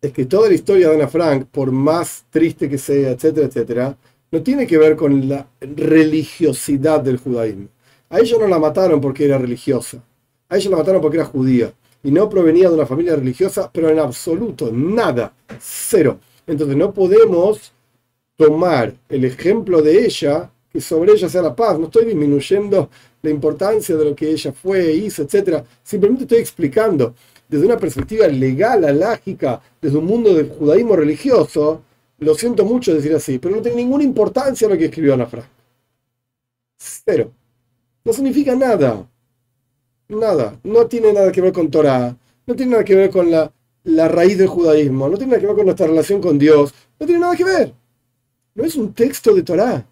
es 0.00 0.12
que 0.12 0.24
toda 0.24 0.48
la 0.48 0.54
historia 0.54 0.88
de 0.88 0.94
Ana 0.94 1.08
Frank, 1.08 1.46
por 1.50 1.70
más 1.70 2.24
triste 2.30 2.68
que 2.68 2.78
sea, 2.78 3.10
etcétera, 3.10 3.46
etcétera, 3.46 3.98
no 4.34 4.42
tiene 4.42 4.66
que 4.66 4.78
ver 4.78 4.96
con 4.96 5.28
la 5.28 5.46
religiosidad 5.60 7.00
del 7.00 7.18
judaísmo. 7.18 7.68
A 8.10 8.18
ella 8.18 8.36
no 8.40 8.48
la 8.48 8.58
mataron 8.58 9.00
porque 9.00 9.26
era 9.26 9.38
religiosa. 9.38 10.02
A 10.48 10.56
ella 10.56 10.70
la 10.70 10.78
mataron 10.78 11.00
porque 11.00 11.18
era 11.18 11.26
judía. 11.26 11.72
Y 12.02 12.10
no 12.10 12.28
provenía 12.28 12.68
de 12.68 12.74
una 12.74 12.84
familia 12.84 13.14
religiosa, 13.14 13.70
pero 13.72 13.88
en 13.90 14.00
absoluto, 14.00 14.72
nada, 14.72 15.32
cero. 15.60 16.18
Entonces 16.48 16.76
no 16.76 16.92
podemos 16.92 17.72
tomar 18.34 18.92
el 19.08 19.24
ejemplo 19.24 19.80
de 19.80 20.04
ella 20.04 20.50
que 20.68 20.80
sobre 20.80 21.12
ella 21.12 21.28
sea 21.28 21.42
la 21.42 21.54
paz. 21.54 21.78
No 21.78 21.84
estoy 21.84 22.04
disminuyendo 22.04 22.90
la 23.22 23.30
importancia 23.30 23.94
de 23.94 24.04
lo 24.04 24.16
que 24.16 24.30
ella 24.30 24.52
fue, 24.52 24.94
hizo, 24.94 25.22
etc. 25.22 25.62
Simplemente 25.84 26.24
estoy 26.24 26.38
explicando 26.38 27.14
desde 27.48 27.66
una 27.66 27.76
perspectiva 27.76 28.26
legal, 28.26 28.84
alágica, 28.84 29.60
desde 29.80 29.96
un 29.96 30.06
mundo 30.06 30.34
del 30.34 30.48
judaísmo 30.48 30.96
religioso, 30.96 31.82
lo 32.18 32.34
siento 32.34 32.64
mucho 32.64 32.94
decir 32.94 33.14
así, 33.14 33.38
pero 33.38 33.56
no 33.56 33.62
tiene 33.62 33.78
ninguna 33.78 34.04
importancia 34.04 34.68
lo 34.68 34.76
que 34.76 34.86
escribió 34.86 35.14
Ana 35.14 35.26
Frank. 35.26 35.46
Cero. 36.76 37.32
No 38.04 38.12
significa 38.12 38.54
nada. 38.54 39.08
Nada. 40.08 40.58
No 40.62 40.86
tiene 40.86 41.12
nada 41.12 41.32
que 41.32 41.40
ver 41.40 41.52
con 41.52 41.70
Torah. 41.70 42.16
No 42.46 42.54
tiene 42.54 42.72
nada 42.72 42.84
que 42.84 42.94
ver 42.94 43.10
con 43.10 43.30
la, 43.30 43.50
la 43.84 44.08
raíz 44.08 44.36
del 44.38 44.48
judaísmo. 44.48 45.08
No 45.08 45.16
tiene 45.16 45.32
nada 45.32 45.40
que 45.40 45.46
ver 45.46 45.56
con 45.56 45.64
nuestra 45.64 45.86
relación 45.86 46.20
con 46.20 46.38
Dios. 46.38 46.74
No 46.98 47.06
tiene 47.06 47.20
nada 47.20 47.36
que 47.36 47.44
ver. 47.44 47.74
No 48.54 48.64
es 48.64 48.76
un 48.76 48.92
texto 48.92 49.34
de 49.34 49.42
Torah. 49.42 49.86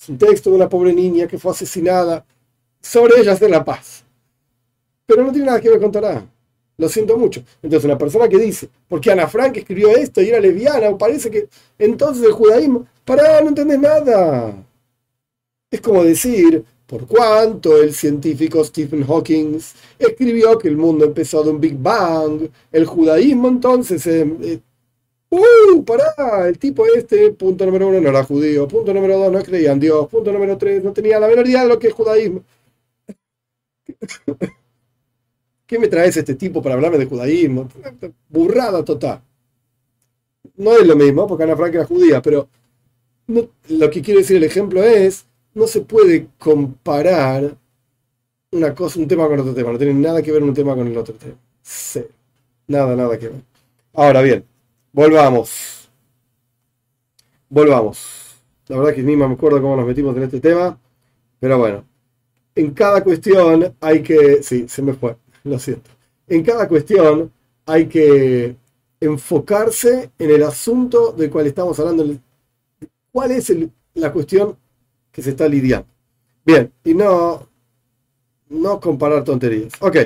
Es 0.00 0.08
un 0.08 0.18
texto 0.18 0.50
de 0.50 0.56
una 0.56 0.68
pobre 0.68 0.92
niña 0.92 1.26
que 1.26 1.38
fue 1.38 1.52
asesinada. 1.52 2.24
Sobre 2.80 3.20
ella 3.20 3.32
hacer 3.32 3.50
la 3.50 3.64
paz. 3.64 4.04
Pero 5.06 5.24
no 5.24 5.32
tiene 5.32 5.46
nada 5.46 5.60
que 5.60 5.70
ver 5.70 5.80
con 5.80 5.92
Torah. 5.92 6.26
Lo 6.78 6.88
siento 6.88 7.18
mucho. 7.18 7.42
Entonces, 7.62 7.84
una 7.84 7.98
persona 7.98 8.28
que 8.28 8.38
dice, 8.38 8.68
porque 8.88 9.10
Ana 9.10 9.26
Frank 9.28 9.56
escribió 9.56 9.90
esto 9.90 10.22
y 10.22 10.28
era 10.28 10.40
lesbiana, 10.40 10.96
parece 10.96 11.30
que 11.30 11.48
entonces 11.78 12.24
el 12.24 12.32
judaísmo, 12.32 12.86
para, 13.04 13.40
no 13.42 13.48
entendés 13.48 13.80
nada. 13.80 14.54
Es 15.70 15.80
como 15.80 16.04
decir, 16.04 16.64
por 16.86 17.06
cuanto 17.06 17.82
el 17.82 17.92
científico 17.92 18.64
Stephen 18.64 19.04
Hawking 19.04 19.58
escribió 19.98 20.58
que 20.58 20.68
el 20.68 20.76
mundo 20.76 21.04
empezó 21.04 21.42
de 21.42 21.50
un 21.50 21.60
Big 21.60 21.76
Bang, 21.76 22.48
el 22.72 22.86
judaísmo 22.86 23.48
entonces 23.48 24.06
eh, 24.06 24.60
¡Uh! 25.30 25.84
Pará, 25.84 26.48
el 26.48 26.58
tipo 26.58 26.86
este, 26.86 27.30
punto 27.32 27.66
número 27.66 27.88
uno, 27.88 28.00
no 28.00 28.08
era 28.08 28.24
judío. 28.24 28.66
Punto 28.66 28.94
número 28.94 29.18
dos, 29.18 29.32
no 29.32 29.42
creía 29.42 29.72
en 29.72 29.80
Dios. 29.80 30.08
Punto 30.08 30.32
número 30.32 30.56
tres, 30.56 30.82
no 30.82 30.92
tenía 30.92 31.20
la 31.20 31.28
menor 31.28 31.46
idea 31.46 31.62
de 31.62 31.68
lo 31.68 31.78
que 31.78 31.88
es 31.88 31.94
judaísmo. 31.94 32.42
¿Qué 35.68 35.78
me 35.78 35.86
traes 35.86 36.16
este 36.16 36.34
tipo 36.34 36.60
para 36.60 36.74
hablarme 36.74 36.98
de 36.98 37.06
judaísmo? 37.06 37.68
Burrada 38.28 38.84
total. 38.84 39.20
No 40.56 40.72
es 40.72 40.84
lo 40.84 40.96
mismo, 40.96 41.28
porque 41.28 41.44
Ana 41.44 41.56
Frank 41.56 41.74
era 41.74 41.84
judía, 41.84 42.20
pero 42.20 42.48
lo 43.26 43.90
que 43.90 44.02
quiere 44.02 44.22
decir 44.22 44.38
el 44.38 44.44
ejemplo 44.44 44.82
es, 44.82 45.26
no 45.54 45.68
se 45.68 45.82
puede 45.82 46.28
comparar 46.38 47.56
una 48.50 48.74
cosa, 48.74 48.98
un 48.98 49.06
tema 49.06 49.28
con 49.28 49.38
otro 49.38 49.54
tema. 49.54 49.70
No 49.70 49.78
tiene 49.78 49.94
nada 49.94 50.22
que 50.22 50.32
ver 50.32 50.42
un 50.42 50.54
tema 50.54 50.74
con 50.74 50.88
el 50.88 50.96
otro 50.96 51.14
tema. 51.14 51.36
Cero. 51.62 52.08
Nada, 52.66 52.96
nada 52.96 53.18
que 53.18 53.28
ver. 53.28 53.42
Ahora 53.92 54.22
bien, 54.22 54.44
Volvamos. 54.92 55.90
Volvamos. 57.48 58.36
La 58.68 58.78
verdad 58.78 58.94
que 58.94 59.02
ni 59.02 59.16
me 59.16 59.26
acuerdo 59.26 59.62
cómo 59.62 59.76
nos 59.76 59.86
metimos 59.86 60.16
en 60.16 60.24
este 60.24 60.40
tema. 60.40 60.78
Pero 61.38 61.58
bueno. 61.58 61.84
En 62.54 62.72
cada 62.72 63.04
cuestión 63.04 63.76
hay 63.80 64.02
que. 64.02 64.42
Sí, 64.42 64.66
se 64.66 64.82
me 64.82 64.94
fue. 64.94 65.16
Lo 65.44 65.58
siento. 65.58 65.90
En 66.26 66.42
cada 66.42 66.68
cuestión 66.68 67.32
hay 67.66 67.86
que 67.86 68.56
enfocarse 69.00 70.10
en 70.18 70.30
el 70.30 70.42
asunto 70.42 71.12
del 71.12 71.30
cual 71.30 71.46
estamos 71.46 71.78
hablando. 71.78 72.04
¿Cuál 73.12 73.32
es 73.32 73.52
la 73.94 74.12
cuestión 74.12 74.56
que 75.12 75.22
se 75.22 75.30
está 75.30 75.48
lidiando? 75.48 75.88
Bien, 76.44 76.72
y 76.84 76.94
no, 76.94 77.48
no 78.48 78.80
comparar 78.80 79.24
tonterías. 79.24 79.72
Ok 79.80 79.96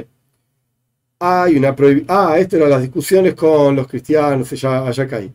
hay 1.25 1.57
una 1.57 1.75
prohibición. 1.75 2.07
Ah, 2.11 2.37
esto 2.37 2.57
eran 2.57 2.71
las 2.71 2.83
discusiones 2.83 3.35
con 3.35 3.77
los 3.77 3.87
cristianos, 3.87 4.51
allá, 4.53 4.89
allá 4.89 5.07
caí. 5.07 5.33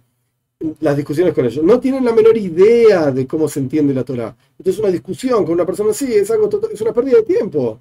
Las 0.81 0.97
discusiones 0.97 1.33
con 1.33 1.45
ellos. 1.45 1.63
No 1.63 1.79
tienen 1.79 2.03
la 2.03 2.11
menor 2.11 2.35
idea 2.35 3.09
de 3.09 3.25
cómo 3.25 3.47
se 3.47 3.61
entiende 3.61 3.93
la 3.93 4.03
Torah. 4.03 4.35
Entonces, 4.57 4.81
una 4.81 4.91
discusión 4.91 5.45
con 5.45 5.53
una 5.53 5.65
persona 5.65 5.91
así 5.91 6.13
es 6.13 6.29
algo 6.29 6.49
es 6.73 6.81
una 6.81 6.91
pérdida 6.91 7.17
de 7.17 7.23
tiempo. 7.23 7.79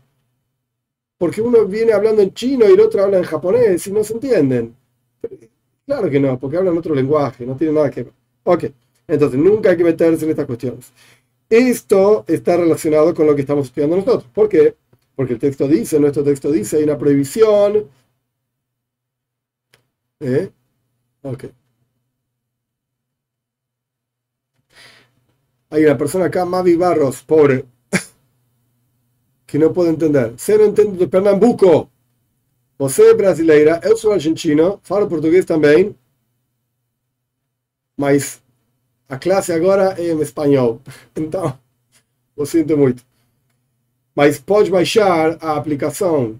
Porque 1.18 1.40
uno 1.40 1.64
viene 1.64 1.92
hablando 1.92 2.22
en 2.22 2.34
chino 2.34 2.68
y 2.68 2.72
el 2.72 2.80
otro 2.80 3.02
habla 3.02 3.18
en 3.18 3.24
japonés 3.24 3.86
y 3.86 3.92
no 3.92 4.04
se 4.04 4.14
entienden. 4.14 4.76
Claro 5.86 6.10
que 6.10 6.20
no, 6.20 6.38
porque 6.38 6.56
hablan 6.56 6.76
otro 6.76 6.94
lenguaje, 6.94 7.46
no 7.46 7.56
tiene 7.56 7.72
nada 7.72 7.90
que 7.90 8.02
ver. 8.04 8.12
Ok, 8.44 8.64
entonces 9.08 9.38
nunca 9.38 9.70
hay 9.70 9.76
que 9.76 9.84
meterse 9.84 10.24
en 10.24 10.30
estas 10.30 10.46
cuestiones. 10.46 10.92
Esto 11.48 12.24
está 12.26 12.56
relacionado 12.56 13.14
con 13.14 13.26
lo 13.26 13.34
que 13.34 13.42
estamos 13.42 13.66
estudiando 13.66 13.96
nosotros. 13.96 14.30
¿Por 14.32 14.48
qué? 14.48 14.76
Porque 15.14 15.34
el 15.34 15.38
texto 15.38 15.68
dice, 15.68 15.98
nuestro 16.00 16.24
texto 16.24 16.50
dice, 16.50 16.78
hay 16.78 16.84
una 16.84 16.98
prohibición. 16.98 17.88
¿Eh? 20.20 20.50
Ok. 21.22 21.44
Hay 25.70 25.84
una 25.84 25.96
persona 25.96 26.26
acá, 26.26 26.44
Mavi 26.44 26.74
Barros, 26.76 27.22
pobre, 27.22 27.64
que 29.56 29.58
no 29.58 29.72
puede 29.72 29.92
entender. 29.92 30.34
Se 30.36 30.56
não 30.58 30.66
entende 30.66 30.98
do 30.98 31.08
Pernambuco. 31.08 31.90
Você 32.78 33.10
é 33.10 33.14
brasileira, 33.14 33.80
eu 33.82 33.96
sou 33.96 34.12
argentino, 34.12 34.78
falo 34.82 35.08
português 35.08 35.46
também, 35.46 35.96
mas 37.96 38.42
a 39.08 39.18
classe 39.18 39.50
agora 39.50 39.94
é 39.98 40.12
em 40.12 40.20
espanhol. 40.20 40.82
Então, 41.16 41.58
eu 42.36 42.44
sinto 42.44 42.76
muito. 42.76 43.02
Mas 44.14 44.38
pode 44.38 44.70
baixar 44.70 45.38
a 45.40 45.56
aplicação 45.56 46.38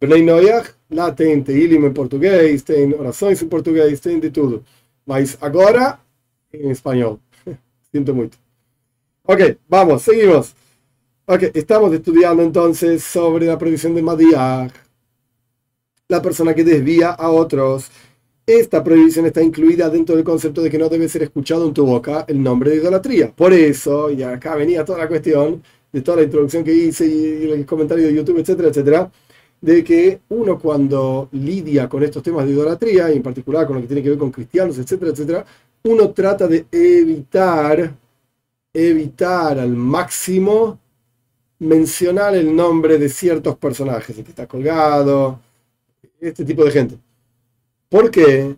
Bnei 0.00 0.24
Noyach, 0.24 0.72
lá 0.90 1.12
tem 1.12 1.40
Teilim 1.40 1.86
em 1.86 1.92
português, 1.92 2.62
tem 2.62 2.92
orações 2.92 3.40
em 3.40 3.48
português, 3.48 4.00
tem 4.00 4.18
de 4.18 4.30
tudo. 4.30 4.64
Mas 5.06 5.38
agora 5.40 6.00
em 6.52 6.70
espanhol. 6.70 7.20
Sinto 7.92 8.12
muito. 8.12 8.36
Ok, 9.24 9.56
vamos, 9.68 10.02
seguimos. 10.02 10.56
Estamos 11.30 11.92
estudiando 11.92 12.42
entonces 12.42 13.04
sobre 13.04 13.46
la 13.46 13.56
prohibición 13.56 13.94
de 13.94 14.02
Madiach, 14.02 14.72
la 16.08 16.20
persona 16.20 16.52
que 16.52 16.64
desvía 16.64 17.10
a 17.10 17.30
otros. 17.30 17.88
Esta 18.44 18.82
prohibición 18.82 19.26
está 19.26 19.40
incluida 19.40 19.88
dentro 19.88 20.16
del 20.16 20.24
concepto 20.24 20.60
de 20.60 20.68
que 20.68 20.76
no 20.76 20.88
debe 20.88 21.08
ser 21.08 21.22
escuchado 21.22 21.68
en 21.68 21.72
tu 21.72 21.86
boca 21.86 22.24
el 22.26 22.42
nombre 22.42 22.70
de 22.70 22.78
idolatría. 22.78 23.30
Por 23.30 23.52
eso, 23.52 24.10
y 24.10 24.24
acá 24.24 24.56
venía 24.56 24.84
toda 24.84 24.98
la 24.98 25.06
cuestión, 25.06 25.62
de 25.92 26.00
toda 26.00 26.16
la 26.16 26.24
introducción 26.24 26.64
que 26.64 26.74
hice 26.74 27.06
y 27.06 27.48
el 27.48 27.64
comentario 27.64 28.06
de 28.08 28.14
YouTube, 28.14 28.38
etcétera, 28.38 28.70
etcétera, 28.70 29.12
de 29.60 29.84
que 29.84 30.22
uno 30.30 30.58
cuando 30.58 31.28
lidia 31.30 31.88
con 31.88 32.02
estos 32.02 32.24
temas 32.24 32.44
de 32.44 32.54
idolatría, 32.54 33.08
y 33.12 33.18
en 33.18 33.22
particular 33.22 33.68
con 33.68 33.76
lo 33.76 33.82
que 33.82 33.86
tiene 33.86 34.02
que 34.02 34.10
ver 34.10 34.18
con 34.18 34.32
cristianos, 34.32 34.78
etcétera, 34.78 35.12
etcétera, 35.12 35.46
uno 35.84 36.10
trata 36.10 36.48
de 36.48 36.66
evitar, 36.72 37.94
evitar 38.74 39.60
al 39.60 39.76
máximo 39.76 40.80
mencionar 41.60 42.34
el 42.34 42.54
nombre 42.54 42.98
de 42.98 43.08
ciertos 43.08 43.56
personajes, 43.56 44.18
el 44.18 44.24
que 44.24 44.30
está 44.30 44.48
colgado, 44.48 45.40
este 46.20 46.44
tipo 46.44 46.64
de 46.64 46.70
gente. 46.72 46.98
¿Por 47.88 48.10
qué? 48.10 48.56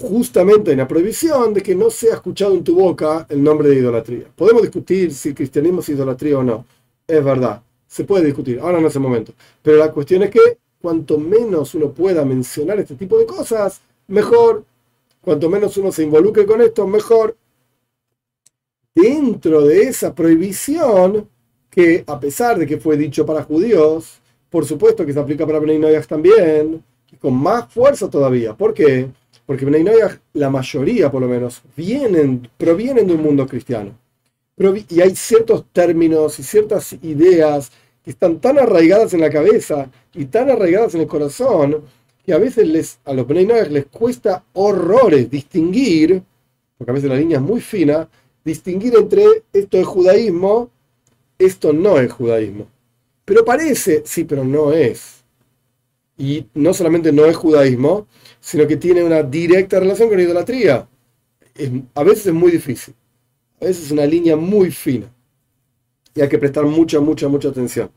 justamente 0.00 0.70
hay 0.70 0.74
una 0.74 0.88
prohibición 0.88 1.54
de 1.54 1.62
que 1.62 1.74
no 1.74 1.90
sea 1.90 2.14
escuchado 2.14 2.54
en 2.54 2.64
tu 2.64 2.74
boca 2.74 3.26
el 3.28 3.42
nombre 3.42 3.68
de 3.68 3.76
idolatría. 3.76 4.26
Podemos 4.34 4.62
discutir 4.62 5.14
si 5.14 5.30
el 5.30 5.34
cristianismo 5.34 5.80
es 5.80 5.88
idolatría 5.88 6.38
o 6.38 6.42
no. 6.42 6.64
Es 7.06 7.22
verdad, 7.22 7.62
se 7.86 8.04
puede 8.04 8.24
discutir, 8.24 8.58
ahora 8.60 8.80
no 8.80 8.88
es 8.88 8.96
el 8.96 9.02
momento. 9.02 9.32
Pero 9.62 9.78
la 9.78 9.92
cuestión 9.92 10.22
es 10.24 10.30
que 10.30 10.58
cuanto 10.80 11.18
menos 11.18 11.74
uno 11.74 11.90
pueda 11.92 12.24
mencionar 12.24 12.78
este 12.80 12.96
tipo 12.96 13.18
de 13.18 13.26
cosas, 13.26 13.80
mejor. 14.08 14.64
Cuanto 15.20 15.48
menos 15.48 15.76
uno 15.76 15.90
se 15.92 16.02
involucre 16.02 16.44
con 16.44 16.60
esto, 16.60 16.86
mejor. 16.86 17.36
Dentro 18.94 19.62
de 19.62 19.82
esa 19.82 20.14
prohibición, 20.14 21.28
que 21.74 22.04
a 22.06 22.20
pesar 22.20 22.56
de 22.56 22.66
que 22.66 22.78
fue 22.78 22.96
dicho 22.96 23.26
para 23.26 23.42
judíos, 23.42 24.20
por 24.48 24.64
supuesto 24.64 25.04
que 25.04 25.12
se 25.12 25.18
aplica 25.18 25.44
para 25.44 25.58
Bnei 25.58 26.00
también, 26.06 26.84
y 27.10 27.16
con 27.16 27.34
más 27.34 27.72
fuerza 27.72 28.08
todavía. 28.08 28.54
¿Por 28.54 28.72
qué? 28.72 29.08
Porque 29.44 29.64
Bnei 29.64 29.84
la 30.34 30.50
mayoría 30.50 31.10
por 31.10 31.20
lo 31.20 31.28
menos, 31.28 31.62
vienen, 31.76 32.48
provienen 32.56 33.08
de 33.08 33.14
un 33.14 33.22
mundo 33.22 33.46
cristiano. 33.46 33.98
Y 34.88 35.00
hay 35.00 35.16
ciertos 35.16 35.64
términos 35.72 36.38
y 36.38 36.44
ciertas 36.44 36.92
ideas 37.02 37.72
que 38.04 38.10
están 38.10 38.38
tan 38.38 38.56
arraigadas 38.58 39.12
en 39.14 39.20
la 39.22 39.30
cabeza 39.30 39.90
y 40.14 40.26
tan 40.26 40.50
arraigadas 40.50 40.94
en 40.94 41.00
el 41.00 41.08
corazón 41.08 41.82
que 42.24 42.32
a 42.32 42.38
veces 42.38 42.68
les, 42.68 42.98
a 43.04 43.12
los 43.12 43.26
Bnei 43.26 43.46
les 43.68 43.86
cuesta 43.86 44.44
horrores 44.52 45.28
distinguir, 45.28 46.22
porque 46.78 46.92
a 46.92 46.94
veces 46.94 47.10
la 47.10 47.16
línea 47.16 47.38
es 47.38 47.42
muy 47.42 47.60
fina, 47.60 48.08
distinguir 48.44 48.94
entre 48.94 49.24
esto 49.52 49.76
es 49.76 49.86
judaísmo, 49.86 50.70
esto 51.44 51.72
no 51.72 51.98
es 51.98 52.12
judaísmo. 52.12 52.66
Pero 53.24 53.44
parece, 53.44 54.02
sí, 54.04 54.24
pero 54.24 54.44
no 54.44 54.72
es. 54.72 55.24
Y 56.16 56.46
no 56.54 56.74
solamente 56.74 57.12
no 57.12 57.24
es 57.24 57.36
judaísmo, 57.36 58.06
sino 58.40 58.66
que 58.66 58.76
tiene 58.76 59.02
una 59.02 59.22
directa 59.22 59.80
relación 59.80 60.08
con 60.08 60.18
la 60.18 60.24
idolatría. 60.24 60.88
a 61.94 62.02
veces 62.04 62.26
es 62.26 62.34
muy 62.34 62.52
difícil. 62.52 62.94
A 63.60 63.66
veces 63.66 63.86
es 63.86 63.90
una 63.90 64.06
línea 64.06 64.36
muy 64.36 64.70
fina. 64.70 65.12
Y 66.14 66.20
hay 66.20 66.28
que 66.28 66.38
prestar 66.38 66.64
mucha, 66.64 67.00
mucha, 67.00 67.28
mucha 67.28 67.48
atención. 67.48 67.90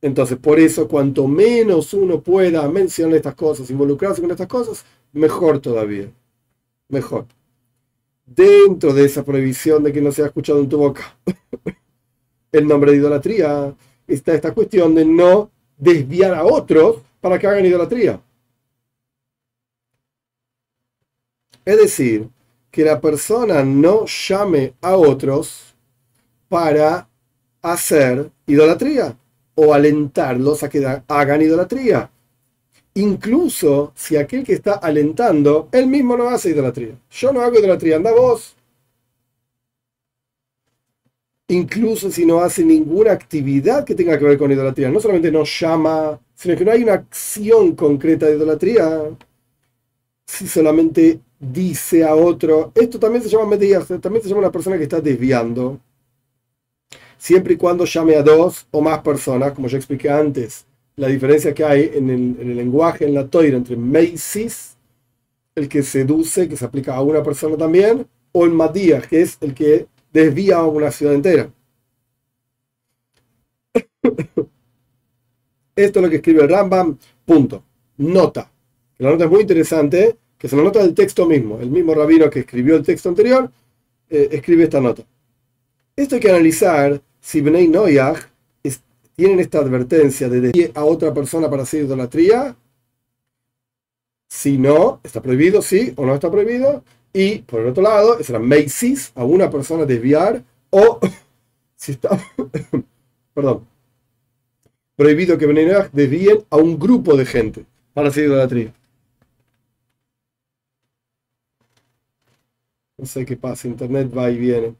Entonces, 0.00 0.38
por 0.38 0.60
eso, 0.60 0.86
cuanto 0.86 1.26
menos 1.26 1.92
uno 1.94 2.20
pueda 2.22 2.68
mencionar 2.68 3.16
estas 3.16 3.34
cosas, 3.34 3.70
involucrarse 3.70 4.20
con 4.20 4.30
estas 4.30 4.46
cosas, 4.46 4.84
mejor 5.12 5.60
todavía. 5.60 6.12
Mejor. 6.88 7.26
Dentro 8.26 8.92
de 8.92 9.04
esa 9.06 9.24
prohibición 9.24 9.82
de 9.82 9.92
que 9.92 10.00
no 10.02 10.12
sea 10.12 10.26
escuchado 10.26 10.60
en 10.60 10.68
tu 10.68 10.78
boca 10.78 11.16
el 12.52 12.66
nombre 12.66 12.92
de 12.92 12.98
idolatría, 12.98 13.74
está 14.06 14.34
esta 14.34 14.52
cuestión 14.52 14.94
de 14.94 15.04
no 15.04 15.50
desviar 15.76 16.34
a 16.34 16.44
otros 16.44 16.98
para 17.20 17.38
que 17.38 17.46
hagan 17.46 17.66
idolatría. 17.66 18.20
Es 21.64 21.76
decir, 21.76 22.28
que 22.70 22.84
la 22.84 23.00
persona 23.00 23.62
no 23.62 24.06
llame 24.06 24.74
a 24.80 24.96
otros 24.96 25.74
para 26.48 27.08
hacer 27.60 28.30
idolatría 28.46 29.16
o 29.54 29.74
alentarlos 29.74 30.62
a 30.62 30.68
que 30.68 31.02
hagan 31.08 31.42
idolatría. 31.42 32.10
Incluso 32.94 33.92
si 33.94 34.16
aquel 34.16 34.44
que 34.44 34.54
está 34.54 34.74
alentando, 34.74 35.68
él 35.72 35.86
mismo 35.86 36.16
no 36.16 36.28
hace 36.28 36.50
idolatría. 36.50 36.94
Yo 37.10 37.32
no 37.32 37.42
hago 37.42 37.58
idolatría, 37.58 37.96
anda 37.96 38.12
vos. 38.12 38.56
Incluso 41.48 42.10
si 42.10 42.26
no 42.26 42.40
hace 42.40 42.62
ninguna 42.62 43.12
actividad 43.12 43.84
que 43.84 43.94
tenga 43.94 44.18
que 44.18 44.24
ver 44.24 44.38
con 44.38 44.52
idolatría. 44.52 44.90
No 44.90 45.00
solamente 45.00 45.32
no 45.32 45.44
llama, 45.44 46.20
sino 46.34 46.56
que 46.56 46.64
no 46.64 46.72
hay 46.72 46.82
una 46.82 46.94
acción 46.94 47.74
concreta 47.74 48.26
de 48.26 48.36
idolatría. 48.36 49.10
Si 50.26 50.46
solamente 50.46 51.20
dice 51.40 52.04
a 52.04 52.14
otro, 52.14 52.70
esto 52.74 52.98
también 52.98 53.22
se 53.22 53.30
llama 53.30 53.46
medias, 53.46 53.86
también 54.00 54.22
se 54.22 54.28
llama 54.28 54.40
una 54.40 54.52
persona 54.52 54.76
que 54.76 54.82
está 54.82 55.00
desviando. 55.00 55.80
Siempre 57.16 57.54
y 57.54 57.56
cuando 57.56 57.84
llame 57.86 58.16
a 58.16 58.22
dos 58.22 58.66
o 58.70 58.80
más 58.82 59.00
personas, 59.00 59.52
como 59.52 59.68
ya 59.68 59.78
expliqué 59.78 60.10
antes, 60.10 60.66
la 60.96 61.08
diferencia 61.08 61.54
que 61.54 61.64
hay 61.64 61.90
en 61.94 62.10
el, 62.10 62.56
lenguaje, 62.56 63.06
en 63.06 63.14
la 63.14 63.26
toira, 63.26 63.56
entre 63.56 63.76
Meisis, 63.76 64.76
el 65.54 65.68
que 65.68 65.82
seduce, 65.82 66.48
que 66.48 66.56
se 66.56 66.64
aplica 66.64 66.94
a 66.94 67.02
una 67.02 67.22
persona 67.22 67.56
también, 67.56 68.06
o 68.32 68.44
el 68.44 68.50
Madías, 68.50 69.06
que 69.06 69.22
es 69.22 69.38
el 69.40 69.54
que 69.54 69.86
desvía 70.12 70.56
a 70.58 70.66
una 70.66 70.90
ciudad 70.90 71.14
entera. 71.14 71.50
Esto 75.76 75.98
es 76.00 76.04
lo 76.04 76.10
que 76.10 76.16
escribe 76.16 76.42
el 76.42 76.48
Rambam, 76.48 76.98
punto. 77.24 77.62
Nota. 77.98 78.50
La 78.98 79.10
nota 79.10 79.24
es 79.24 79.30
muy 79.30 79.42
interesante 79.42 80.16
que 80.36 80.46
es 80.46 80.52
una 80.52 80.62
nota 80.62 80.80
del 80.80 80.94
texto 80.94 81.26
mismo. 81.26 81.60
El 81.60 81.70
mismo 81.70 81.94
rabino 81.94 82.30
que 82.30 82.40
escribió 82.40 82.76
el 82.76 82.82
texto 82.82 83.08
anterior 83.08 83.50
eh, 84.08 84.28
escribe 84.32 84.64
esta 84.64 84.80
nota. 84.80 85.04
Esto 85.96 86.14
hay 86.14 86.20
que 86.20 86.30
analizar 86.30 87.00
si 87.20 87.40
Bnei 87.40 87.68
Noyach 87.68 88.18
tienen 89.18 89.40
esta 89.40 89.58
advertencia 89.58 90.28
de 90.28 90.40
decir 90.40 90.70
a 90.76 90.84
otra 90.84 91.12
persona 91.12 91.50
para 91.50 91.64
hacer 91.64 91.82
idolatría. 91.82 92.54
Si 94.28 94.56
no, 94.58 95.00
está 95.02 95.20
prohibido, 95.20 95.60
sí 95.60 95.92
o 95.96 96.06
no 96.06 96.14
está 96.14 96.30
prohibido. 96.30 96.84
Y 97.18 97.40
por 97.40 97.62
el 97.62 97.66
otro 97.66 97.82
lado, 97.82 98.16
es 98.20 98.30
la 98.30 98.38
Meisis, 98.38 99.10
a 99.16 99.24
una 99.24 99.50
persona 99.50 99.84
desviar 99.84 100.44
o 100.70 101.00
si 101.74 101.90
está, 101.90 102.10
perdón, 103.34 103.66
prohibido 104.94 105.36
que 105.36 105.48
Noyach 105.48 105.90
desvíen 105.90 106.44
a 106.48 106.58
un 106.58 106.78
grupo 106.78 107.16
de 107.16 107.26
gente 107.26 107.66
para 107.92 108.10
hacer 108.10 108.26
idolatría. 108.26 108.72
No 112.96 113.04
sé 113.04 113.26
qué 113.26 113.36
pasa, 113.36 113.66
internet 113.66 114.16
va 114.16 114.30
y 114.30 114.38
viene. 114.38 114.76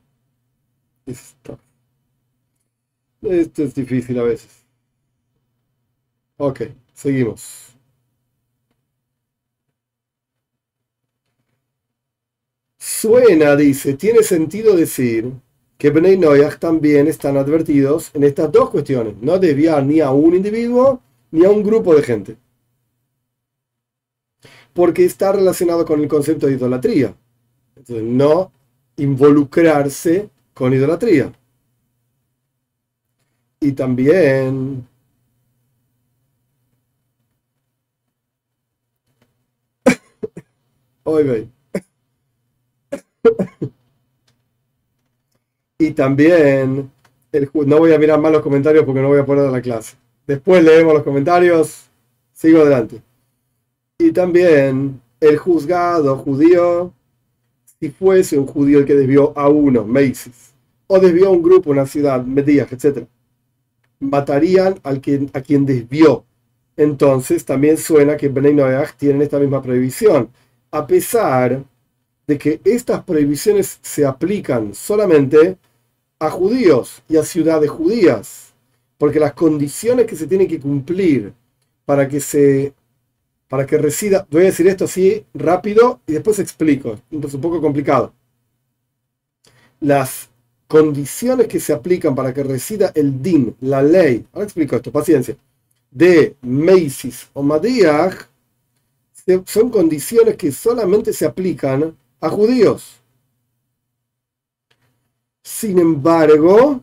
Esto, 1.06 1.58
esto 3.22 3.64
es 3.64 3.74
difícil 3.74 4.16
a 4.20 4.22
veces. 4.22 4.64
Ok, 6.36 6.62
seguimos. 6.94 7.67
Suena, 13.00 13.54
dice, 13.54 13.94
tiene 13.94 14.24
sentido 14.24 14.74
decir 14.74 15.32
que 15.78 15.90
Bnei 15.90 16.18
Noyach 16.18 16.58
también 16.58 17.06
están 17.06 17.36
advertidos 17.36 18.10
en 18.12 18.24
estas 18.24 18.50
dos 18.50 18.70
cuestiones, 18.70 19.14
no 19.20 19.38
desviar 19.38 19.84
ni 19.86 20.00
a 20.00 20.10
un 20.10 20.34
individuo 20.34 21.00
ni 21.30 21.44
a 21.44 21.50
un 21.50 21.62
grupo 21.62 21.94
de 21.94 22.02
gente. 22.02 22.36
Porque 24.72 25.04
está 25.04 25.30
relacionado 25.30 25.84
con 25.86 26.00
el 26.00 26.08
concepto 26.08 26.48
de 26.48 26.54
idolatría 26.54 27.14
no 27.88 28.50
involucrarse 28.96 30.30
con 30.52 30.74
idolatría. 30.74 31.32
Y 33.60 33.72
también 33.72 34.88
y 45.78 45.90
también 45.92 46.90
el, 47.32 47.50
no 47.66 47.78
voy 47.78 47.92
a 47.92 47.98
mirar 47.98 48.20
más 48.20 48.32
los 48.32 48.42
comentarios 48.42 48.84
porque 48.84 49.00
no 49.00 49.08
voy 49.08 49.20
a 49.20 49.26
poner 49.26 49.50
la 49.50 49.60
clase. 49.60 49.96
Después 50.26 50.62
leemos 50.62 50.94
los 50.94 51.02
comentarios. 51.02 51.84
Sigo 52.32 52.60
adelante. 52.60 53.02
Y 53.98 54.12
también 54.12 55.00
el 55.20 55.36
juzgado 55.38 56.16
judío 56.16 56.92
si 57.80 57.90
fuese 57.90 58.38
un 58.38 58.46
judío 58.46 58.80
el 58.80 58.84
que 58.84 58.94
desvió 58.94 59.36
a 59.38 59.48
uno, 59.48 59.84
Macy's, 59.84 60.52
o 60.86 60.98
desvió 60.98 61.28
a 61.28 61.30
un 61.30 61.42
grupo, 61.42 61.70
una 61.70 61.86
ciudad, 61.86 62.24
Medías, 62.24 62.72
etc., 62.72 63.06
matarían 64.00 64.78
al 64.82 65.00
a 65.32 65.40
quien 65.40 65.66
desvió. 65.66 66.24
Entonces 66.76 67.44
también 67.44 67.76
suena 67.76 68.16
que 68.16 68.28
Bnei 68.28 68.54
Noach 68.54 68.94
tienen 68.96 69.22
esta 69.22 69.38
misma 69.38 69.62
prohibición, 69.62 70.30
a 70.70 70.86
pesar 70.86 71.64
de 72.28 72.36
que 72.38 72.60
estas 72.64 73.02
prohibiciones 73.04 73.78
se 73.80 74.04
aplican 74.04 74.74
solamente 74.74 75.56
a 76.18 76.30
judíos 76.30 77.02
y 77.08 77.16
a 77.16 77.24
ciudades 77.24 77.70
judías, 77.70 78.52
porque 78.98 79.18
las 79.18 79.32
condiciones 79.32 80.06
que 80.06 80.14
se 80.14 80.26
tienen 80.26 80.46
que 80.46 80.60
cumplir 80.60 81.32
para 81.86 82.06
que 82.06 82.20
se 82.20 82.74
para 83.48 83.64
que 83.64 83.78
resida, 83.78 84.26
voy 84.30 84.42
a 84.42 84.46
decir 84.46 84.68
esto 84.68 84.84
así 84.84 85.24
rápido 85.32 86.02
y 86.06 86.12
después 86.12 86.38
explico, 86.38 87.00
es 87.10 87.34
un 87.34 87.40
poco 87.40 87.62
complicado. 87.62 88.12
Las 89.80 90.28
condiciones 90.66 91.46
que 91.46 91.58
se 91.58 91.72
aplican 91.72 92.14
para 92.14 92.34
que 92.34 92.42
resida 92.42 92.92
el 92.94 93.22
DIN, 93.22 93.56
la 93.60 93.82
ley, 93.82 94.26
ahora 94.34 94.44
explico 94.44 94.76
esto, 94.76 94.92
paciencia, 94.92 95.34
de 95.90 96.36
Macy's 96.42 97.30
o 97.32 97.42
Madiach, 97.42 98.26
son 99.46 99.70
condiciones 99.70 100.36
que 100.36 100.52
solamente 100.52 101.14
se 101.14 101.24
aplican 101.24 101.96
a 102.20 102.28
judíos. 102.28 103.00
Sin 105.42 105.78
embargo, 105.78 106.82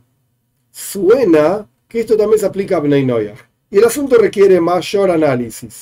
suena 0.71 1.67
que 1.87 2.01
esto 2.01 2.17
también 2.17 2.39
se 2.39 2.45
aplica 2.45 2.77
a 2.77 2.79
Bnei 2.79 3.33
Y 3.69 3.77
el 3.77 3.85
asunto 3.85 4.17
requiere 4.17 4.59
mayor 4.59 5.11
análisis. 5.11 5.79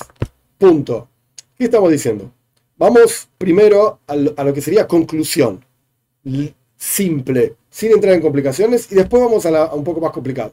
Punto. 0.58 1.08
¿Qué 1.56 1.64
estamos 1.64 1.90
diciendo? 1.90 2.30
Vamos 2.76 3.28
primero 3.38 4.00
a 4.06 4.16
lo, 4.16 4.52
que 4.52 4.60
sería 4.60 4.86
conclusión. 4.86 5.64
Simple, 6.76 7.56
sin 7.70 7.92
entrar 7.92 8.14
en 8.14 8.20
complicaciones, 8.20 8.90
y 8.90 8.96
después 8.96 9.22
vamos 9.22 9.46
a, 9.46 9.74
un 9.74 9.84
poco 9.84 10.00
más 10.00 10.12
complicado. 10.12 10.52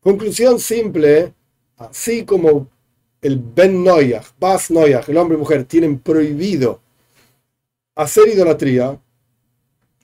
Conclusión 0.00 0.58
simple, 0.58 1.32
así 1.76 2.24
como 2.24 2.68
el 3.20 3.38
Ben 3.38 3.84
Noyach, 3.84 4.26
Bas 4.38 4.70
Noyach, 4.70 5.08
el 5.08 5.16
hombre 5.16 5.36
y 5.36 5.40
mujer, 5.40 5.64
tienen 5.64 5.98
prohibido 5.98 6.80
hacer 7.98 8.28
idolatría, 8.28 8.98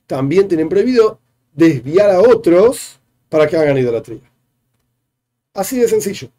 también 0.05 0.47
tienen 0.47 0.69
prohibido 0.69 1.19
desviar 1.53 2.11
a 2.11 2.21
otros 2.21 2.99
para 3.29 3.47
que 3.47 3.57
hagan 3.57 3.77
idolatría. 3.77 4.31
Así 5.53 5.79
de 5.79 5.87
sencillo 5.87 6.29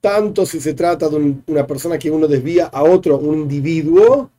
tanto 0.00 0.46
si 0.46 0.60
se 0.60 0.74
trata 0.74 1.08
de 1.08 1.34
una 1.46 1.66
persona 1.66 1.98
que 1.98 2.10
uno 2.10 2.26
desvía 2.26 2.66
a 2.66 2.82
otro, 2.82 3.18
un 3.18 3.40
individuo, 3.40 4.30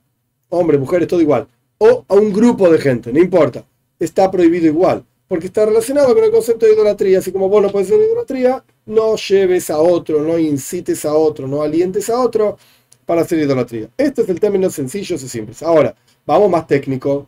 hombre, 0.49 0.77
mujer, 0.77 1.01
es 1.01 1.07
todo 1.07 1.21
igual, 1.21 1.47
o 1.77 2.05
a 2.07 2.13
un 2.13 2.31
grupo 2.33 2.69
de 2.69 2.79
gente, 2.79 3.11
no 3.11 3.19
importa, 3.19 3.65
está 3.99 4.31
prohibido 4.31 4.67
igual, 4.67 5.03
porque 5.27 5.47
está 5.47 5.65
relacionado 5.65 6.13
con 6.15 6.23
el 6.23 6.31
concepto 6.31 6.65
de 6.65 6.73
idolatría, 6.73 7.19
así 7.19 7.31
como 7.31 7.49
vos 7.49 7.61
no 7.61 7.69
puedes 7.69 7.89
hacer 7.89 8.01
idolatría, 8.01 8.63
no 8.85 9.15
lleves 9.15 9.69
a 9.69 9.79
otro, 9.79 10.21
no 10.21 10.39
incites 10.39 11.05
a 11.05 11.13
otro, 11.13 11.47
no 11.47 11.61
alientes 11.61 12.09
a 12.09 12.19
otro 12.19 12.57
para 13.05 13.21
hacer 13.21 13.39
idolatría. 13.39 13.89
Este 13.97 14.21
es 14.21 14.29
el 14.29 14.39
término 14.39 14.69
sencillo 14.69 15.15
y 15.15 15.19
simple. 15.19 15.55
Ahora, 15.61 15.95
vamos 16.29 16.51
más 16.51 16.67
técnico. 16.67 17.27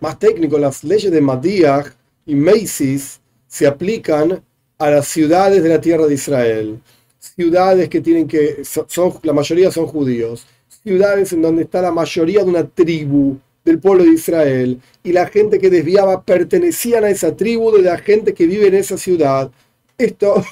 Más 0.00 0.18
técnico, 0.18 0.58
las 0.58 0.82
leyes 0.82 1.12
de 1.12 1.20
Madiach 1.20 1.86
y 2.26 2.34
Macy's 2.34 3.20
se 3.46 3.64
aplican 3.64 4.42
a 4.76 4.90
las 4.90 5.06
ciudades 5.06 5.62
de 5.62 5.68
la 5.68 5.80
tierra 5.80 6.06
de 6.06 6.14
Israel, 6.14 6.80
ciudades 7.18 7.88
que 7.88 8.00
tienen 8.00 8.26
que, 8.26 8.64
son, 8.64 9.12
la 9.22 9.32
mayoría 9.32 9.70
son 9.70 9.86
judíos, 9.86 10.46
ciudades 10.82 11.32
en 11.32 11.42
donde 11.42 11.62
está 11.62 11.80
la 11.82 11.92
mayoría 11.92 12.42
de 12.42 12.50
una 12.50 12.66
tribu 12.66 13.38
del 13.64 13.78
pueblo 13.78 14.02
de 14.02 14.14
Israel, 14.14 14.80
y 15.04 15.12
la 15.12 15.28
gente 15.28 15.60
que 15.60 15.70
desviaba 15.70 16.24
pertenecían 16.24 17.04
a 17.04 17.10
esa 17.10 17.36
tribu 17.36 17.70
de 17.70 17.82
la 17.82 17.98
gente 17.98 18.34
que 18.34 18.46
vive 18.46 18.66
en 18.66 18.74
esa 18.74 18.98
ciudad. 18.98 19.48
Esto, 19.96 20.42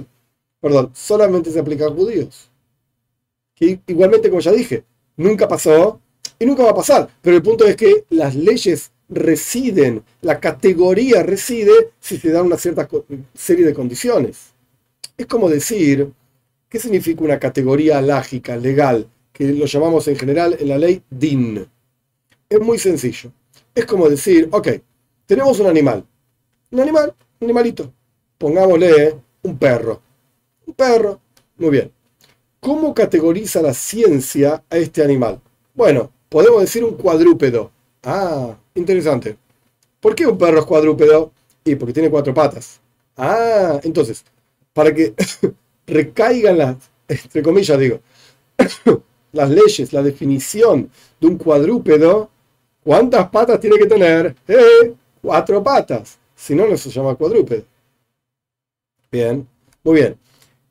perdón, 0.60 0.90
solamente 0.92 1.52
se 1.52 1.60
aplica 1.60 1.86
a 1.86 1.90
judíos. 1.90 2.50
Igualmente, 3.60 4.28
como 4.28 4.40
ya 4.40 4.50
dije, 4.50 4.82
nunca 5.16 5.46
pasó 5.46 6.00
nunca 6.46 6.64
va 6.64 6.70
a 6.70 6.74
pasar. 6.74 7.08
Pero 7.22 7.36
el 7.36 7.42
punto 7.42 7.64
es 7.66 7.76
que 7.76 8.04
las 8.10 8.34
leyes 8.34 8.90
residen, 9.08 10.02
la 10.22 10.40
categoría 10.40 11.22
reside 11.22 11.72
si 12.00 12.18
se 12.18 12.30
da 12.30 12.42
una 12.42 12.56
cierta 12.56 12.88
serie 13.34 13.66
de 13.66 13.74
condiciones. 13.74 14.52
Es 15.16 15.26
como 15.26 15.48
decir, 15.48 16.10
¿qué 16.68 16.78
significa 16.78 17.22
una 17.22 17.38
categoría 17.38 18.00
lágica, 18.00 18.56
legal, 18.56 19.08
que 19.32 19.52
lo 19.52 19.66
llamamos 19.66 20.08
en 20.08 20.16
general 20.16 20.56
en 20.58 20.68
la 20.68 20.78
ley 20.78 21.02
DIN? 21.10 21.66
Es 22.48 22.60
muy 22.60 22.78
sencillo. 22.78 23.32
Es 23.74 23.86
como 23.86 24.08
decir, 24.08 24.48
ok, 24.50 24.68
tenemos 25.26 25.58
un 25.60 25.66
animal. 25.66 26.04
Un 26.70 26.80
animal, 26.80 27.14
un 27.40 27.46
animalito. 27.46 27.92
Pongámosle 28.38 29.16
un 29.42 29.58
perro. 29.58 30.00
Un 30.66 30.74
perro. 30.74 31.20
Muy 31.56 31.70
bien. 31.70 31.92
¿Cómo 32.60 32.94
categoriza 32.94 33.60
la 33.60 33.74
ciencia 33.74 34.64
a 34.70 34.76
este 34.76 35.02
animal? 35.02 35.40
Bueno, 35.74 36.10
podemos 36.34 36.62
decir 36.62 36.82
un 36.82 36.96
cuadrúpedo. 36.96 37.70
Ah, 38.02 38.56
interesante. 38.74 39.36
¿Por 40.00 40.16
qué 40.16 40.26
un 40.26 40.36
perro 40.36 40.58
es 40.58 40.64
cuadrúpedo? 40.64 41.30
Y 41.64 41.76
porque 41.76 41.92
tiene 41.92 42.10
cuatro 42.10 42.34
patas. 42.34 42.80
Ah, 43.16 43.78
entonces, 43.84 44.24
para 44.72 44.92
que 44.92 45.14
recaigan 45.86 46.58
las, 46.58 46.76
entre 47.06 47.40
comillas 47.40 47.78
digo, 47.78 48.00
las 49.32 49.48
leyes, 49.48 49.92
la 49.92 50.02
definición 50.02 50.90
de 51.20 51.26
un 51.28 51.38
cuadrúpedo, 51.38 52.28
¿cuántas 52.82 53.28
patas 53.30 53.60
tiene 53.60 53.78
que 53.78 53.86
tener? 53.86 54.34
Eh, 54.48 54.92
cuatro 55.22 55.62
patas. 55.62 56.18
Si 56.34 56.56
no, 56.56 56.66
no 56.66 56.76
se 56.76 56.90
llama 56.90 57.14
cuadrúpedo. 57.14 57.62
Bien, 59.12 59.46
muy 59.84 60.00
bien. 60.00 60.18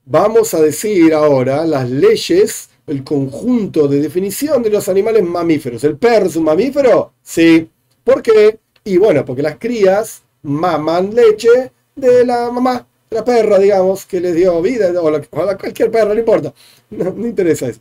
Vamos 0.04 0.54
a 0.54 0.60
decir 0.60 1.14
ahora 1.14 1.66
las 1.66 1.90
leyes, 1.90 2.70
el 2.88 3.04
conjunto 3.04 3.88
de 3.88 4.02
definición 4.02 4.62
de 4.62 4.70
los 4.70 4.90
animales 4.90 5.24
mamíferos. 5.24 5.84
¿El 5.84 5.98
perro 5.98 6.28
es 6.28 6.36
un 6.36 6.44
mamífero? 6.44 7.14
Sí. 7.22 7.70
¿Por 8.04 8.22
qué? 8.22 8.60
Y 8.84 8.98
bueno, 8.98 9.24
porque 9.24 9.42
las 9.42 9.58
crías 9.58 10.24
maman 10.42 11.14
leche 11.14 11.72
de 11.96 12.26
la 12.26 12.52
mamá, 12.52 12.86
de 13.10 13.18
la 13.18 13.24
perra, 13.24 13.58
digamos, 13.60 14.06
que 14.06 14.20
les 14.20 14.36
dio 14.36 14.62
vida, 14.62 14.92
o, 15.02 15.10
la, 15.10 15.22
cualquier 15.22 15.90
perra, 15.90 16.14
no 16.14 16.20
importa. 16.20 16.54
No, 16.90 17.12
no 17.12 17.26
interesa 17.28 17.68
eso. 17.68 17.80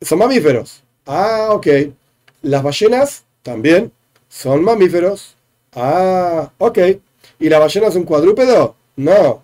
Son 0.00 0.18
mamíferos. 0.18 0.82
Ah, 1.06 1.48
ok. 1.50 1.66
Las 2.42 2.62
ballenas 2.62 3.24
también 3.42 3.92
son 4.28 4.62
mamíferos. 4.62 5.36
Ah, 5.74 6.52
ok. 6.58 6.78
¿Y 7.40 7.48
la 7.48 7.58
ballena 7.58 7.88
es 7.88 7.96
un 7.96 8.04
cuadrúpedo? 8.04 8.76
No. 8.96 9.42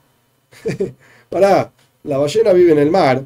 Pará, 1.30 1.72
la 2.04 2.18
ballena 2.18 2.52
vive 2.52 2.72
en 2.72 2.78
el 2.78 2.90
mar 2.90 3.24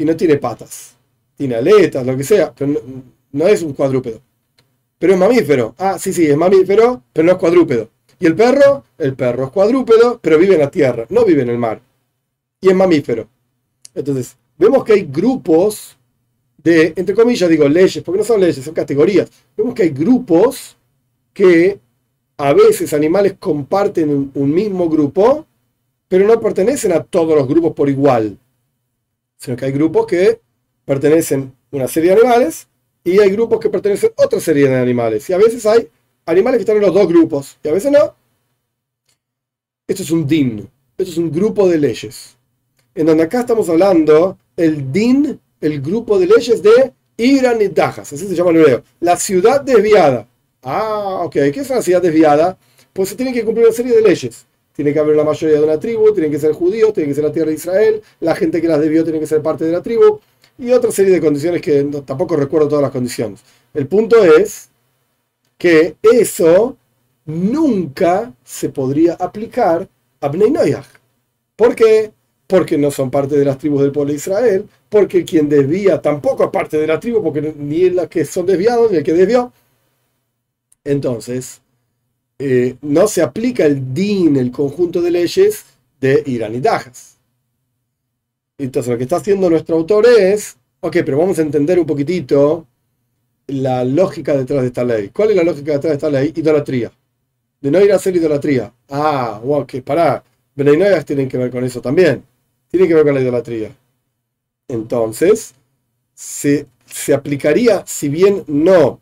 y 0.00 0.04
no 0.06 0.16
tiene 0.16 0.36
patas. 0.38 0.94
Tiene 1.36 1.56
aletas, 1.56 2.06
lo 2.06 2.16
que 2.16 2.24
sea, 2.24 2.54
pero 2.54 2.72
no, 3.32 3.46
es 3.46 3.62
un 3.62 3.74
cuadrúpedo. 3.74 4.20
Pero 4.98 5.12
es 5.12 5.18
mamífero. 5.18 5.74
Ah, 5.76 5.98
sí, 5.98 6.12
sí, 6.12 6.26
es 6.26 6.36
mamífero, 6.36 7.02
pero 7.12 7.26
no 7.26 7.32
es 7.32 7.38
cuadrúpedo. 7.38 7.90
¿Y 8.18 8.26
el 8.26 8.34
perro? 8.34 8.84
El 8.96 9.14
perro 9.14 9.44
es 9.44 9.50
cuadrúpedo, 9.50 10.18
pero 10.22 10.38
vive 10.38 10.54
en 10.54 10.60
la 10.60 10.70
tierra, 10.70 11.04
no 11.10 11.24
vive 11.26 11.42
en 11.42 11.50
el 11.50 11.58
mar. 11.58 11.82
Y 12.62 12.68
es 12.70 12.74
mamífero. 12.74 13.28
Entonces, 13.94 14.36
vemos 14.56 14.84
que 14.84 14.94
hay 14.94 15.02
grupos 15.02 15.98
de, 16.56 16.94
entre 16.96 17.14
comillas 17.14 17.50
digo 17.50 17.68
leyes, 17.68 18.02
porque 18.02 18.18
no 18.20 18.24
son 18.24 18.40
leyes, 18.40 18.64
son 18.64 18.74
categorías. 18.74 19.30
Vemos 19.54 19.74
que 19.74 19.82
hay 19.82 19.90
grupos 19.90 20.78
que 21.34 21.78
a 22.38 22.54
veces 22.54 22.94
animales 22.94 23.34
comparten 23.38 24.30
un 24.32 24.50
mismo 24.50 24.88
grupo, 24.88 25.46
pero 26.08 26.26
no 26.26 26.40
pertenecen 26.40 26.92
a 26.92 27.02
todos 27.02 27.36
los 27.36 27.46
grupos 27.46 27.74
por 27.74 27.90
igual, 27.90 28.38
sino 29.40 29.56
que 29.56 29.64
hay 29.64 29.72
grupos 29.72 30.06
que 30.06 30.40
pertenecen 30.84 31.54
a 31.72 31.76
una 31.76 31.88
serie 31.88 32.14
de 32.14 32.20
animales 32.20 32.68
y 33.02 33.18
hay 33.18 33.30
grupos 33.30 33.58
que 33.58 33.70
pertenecen 33.70 34.12
a 34.16 34.24
otra 34.24 34.38
serie 34.38 34.68
de 34.68 34.76
animales. 34.76 35.28
Y 35.30 35.32
a 35.32 35.38
veces 35.38 35.64
hay 35.64 35.88
animales 36.26 36.58
que 36.58 36.62
están 36.62 36.76
en 36.76 36.82
los 36.82 36.94
dos 36.94 37.08
grupos 37.08 37.56
y 37.64 37.68
a 37.68 37.72
veces 37.72 37.90
no. 37.90 38.14
Esto 39.88 40.02
es 40.02 40.10
un 40.10 40.26
DIN, 40.26 40.68
esto 40.96 41.10
es 41.10 41.16
un 41.16 41.32
grupo 41.32 41.66
de 41.68 41.78
leyes. 41.78 42.36
En 42.94 43.06
donde 43.06 43.22
acá 43.24 43.40
estamos 43.40 43.68
hablando 43.68 44.36
el 44.56 44.92
DIN, 44.92 45.40
el 45.60 45.80
grupo 45.80 46.18
de 46.18 46.26
leyes 46.26 46.62
de 46.62 46.92
Irán 47.16 47.60
y 47.62 47.68
Dajas, 47.68 48.12
así 48.12 48.28
se 48.28 48.34
llama 48.34 48.50
en 48.50 48.56
hebreo. 48.56 48.84
La 49.00 49.16
ciudad 49.16 49.62
desviada. 49.62 50.28
Ah, 50.62 51.22
ok. 51.24 51.32
¿Qué 51.32 51.60
es 51.60 51.70
una 51.70 51.80
ciudad 51.80 52.02
desviada? 52.02 52.58
Pues 52.92 53.08
se 53.08 53.16
tiene 53.16 53.32
que 53.32 53.44
cumplir 53.44 53.66
una 53.66 53.74
serie 53.74 53.94
de 53.94 54.02
leyes. 54.02 54.44
Tiene 54.80 54.94
que 54.94 54.98
haber 54.98 55.14
la 55.14 55.24
mayoría 55.24 55.58
de 55.58 55.62
una 55.62 55.78
tribu, 55.78 56.10
tienen 56.14 56.32
que 56.32 56.38
ser 56.38 56.52
judíos, 56.52 56.94
tiene 56.94 57.10
que 57.10 57.14
ser 57.14 57.24
la 57.24 57.30
tierra 57.30 57.50
de 57.50 57.56
Israel, 57.56 58.00
la 58.20 58.34
gente 58.34 58.62
que 58.62 58.66
las 58.66 58.80
debió 58.80 59.04
tiene 59.04 59.20
que 59.20 59.26
ser 59.26 59.42
parte 59.42 59.66
de 59.66 59.72
la 59.72 59.82
tribu 59.82 60.20
y 60.56 60.70
otra 60.70 60.90
serie 60.90 61.12
de 61.12 61.20
condiciones 61.20 61.60
que 61.60 61.84
tampoco 62.06 62.34
recuerdo 62.34 62.66
todas 62.66 62.80
las 62.80 62.90
condiciones. 62.90 63.42
El 63.74 63.86
punto 63.88 64.24
es 64.24 64.70
que 65.58 65.96
eso 66.00 66.78
nunca 67.26 68.32
se 68.42 68.70
podría 68.70 69.16
aplicar 69.20 69.86
a 70.18 70.28
Bnei. 70.28 70.74
¿Por 71.56 71.74
qué? 71.74 72.10
Porque 72.46 72.78
no 72.78 72.90
son 72.90 73.10
parte 73.10 73.36
de 73.36 73.44
las 73.44 73.58
tribus 73.58 73.82
del 73.82 73.92
pueblo 73.92 74.12
de 74.12 74.16
Israel, 74.16 74.66
porque 74.88 75.26
quien 75.26 75.46
desvía 75.46 76.00
tampoco 76.00 76.44
es 76.44 76.50
parte 76.50 76.78
de 76.78 76.86
la 76.86 76.98
tribu, 76.98 77.22
porque 77.22 77.52
ni 77.54 77.90
la 77.90 78.08
que 78.08 78.24
son 78.24 78.46
desviados 78.46 78.90
ni 78.90 78.96
el 78.96 79.04
que 79.04 79.12
desvió. 79.12 79.52
Entonces, 80.84 81.60
eh, 82.42 82.76
no 82.80 83.06
se 83.06 83.20
aplica 83.20 83.66
el 83.66 83.92
DIN, 83.92 84.36
el 84.36 84.50
conjunto 84.50 85.02
de 85.02 85.10
leyes 85.10 85.66
de 86.00 86.22
Irán 86.24 86.54
y 86.54 86.60
Dajas. 86.60 87.18
Entonces, 88.56 88.90
lo 88.90 88.96
que 88.96 89.04
está 89.04 89.16
haciendo 89.16 89.50
nuestro 89.50 89.76
autor 89.76 90.06
es, 90.06 90.56
ok, 90.80 90.96
pero 91.04 91.18
vamos 91.18 91.38
a 91.38 91.42
entender 91.42 91.78
un 91.78 91.84
poquitito 91.84 92.66
la 93.46 93.84
lógica 93.84 94.34
detrás 94.34 94.62
de 94.62 94.68
esta 94.68 94.84
ley. 94.84 95.10
¿Cuál 95.10 95.30
es 95.30 95.36
la 95.36 95.44
lógica 95.44 95.72
detrás 95.72 95.90
de 95.90 95.96
esta 95.96 96.10
ley? 96.10 96.32
Idolatría. 96.34 96.90
De 97.60 97.70
no 97.70 97.78
ir 97.78 97.92
a 97.92 97.96
hacer 97.96 98.16
idolatría. 98.16 98.72
Ah, 98.88 99.38
wow, 99.44 99.66
que 99.66 99.82
pará. 99.82 100.24
Benaynoyas 100.54 101.04
tienen 101.04 101.28
que 101.28 101.36
ver 101.36 101.50
con 101.50 101.62
eso 101.62 101.82
también. 101.82 102.24
Tiene 102.70 102.88
que 102.88 102.94
ver 102.94 103.04
con 103.04 103.14
la 103.14 103.20
idolatría. 103.20 103.76
Entonces, 104.66 105.52
se, 106.14 106.66
se 106.86 107.12
aplicaría, 107.12 107.84
si 107.86 108.08
bien 108.08 108.44
no 108.46 109.00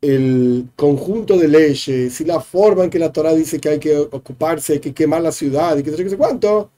el 0.00 0.68
conjunto 0.76 1.36
de 1.36 1.48
leyes 1.48 2.20
y 2.20 2.24
la 2.24 2.40
forma 2.40 2.84
en 2.84 2.90
que 2.90 2.98
la 2.98 3.12
Torah 3.12 3.34
dice 3.34 3.58
que 3.58 3.68
hay 3.68 3.78
que 3.78 3.96
ocuparse, 3.96 4.74
hay 4.74 4.78
que 4.80 4.94
quemar 4.94 5.22
la 5.22 5.32
ciudad 5.32 5.76
y 5.76 5.82
que 5.82 5.90
sé 5.90 6.04
qué 6.04 6.10
sé 6.10 6.16
cuánto, 6.16 6.70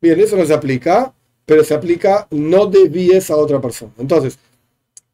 bien, 0.00 0.18
eso 0.20 0.36
no 0.36 0.44
se 0.44 0.54
aplica, 0.54 1.14
pero 1.46 1.64
se 1.64 1.74
aplica 1.74 2.26
no 2.30 2.66
desvíes 2.66 3.30
a 3.30 3.36
otra 3.36 3.60
persona. 3.60 3.92
Entonces, 3.98 4.38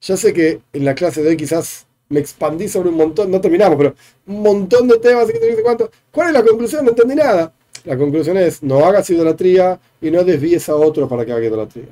ya 0.01 0.17
sé 0.17 0.33
que 0.33 0.61
en 0.73 0.85
la 0.85 0.95
clase 0.95 1.23
de 1.23 1.31
hoy 1.31 1.37
quizás 1.37 1.87
me 2.09 2.21
expandí 2.21 2.69
sobre 2.69 2.89
un 2.89 2.97
montón, 2.97 3.31
no 3.31 3.41
terminamos, 3.41 3.77
pero 3.77 3.95
un 4.27 4.43
montón 4.43 4.89
de 4.89 4.99
temas 4.99 5.29
y 5.29 5.33
que 5.33 5.57
sé 5.57 5.63
cuánto. 5.63 5.91
¿Cuál 6.11 6.29
es 6.29 6.35
la 6.35 6.45
conclusión? 6.45 6.85
No 6.85 6.91
entendí 6.91 7.15
nada. 7.15 7.53
La 7.85 7.97
conclusión 7.97 8.37
es, 8.37 8.63
no 8.63 8.85
hagas 8.85 9.09
idolatría 9.11 9.79
y 10.01 10.11
no 10.11 10.25
desvíes 10.25 10.69
a 10.69 10.77
otro 10.77 11.09
para 11.09 11.25
que 11.25 11.33
haga 11.33 11.47
idolatría. 11.47 11.89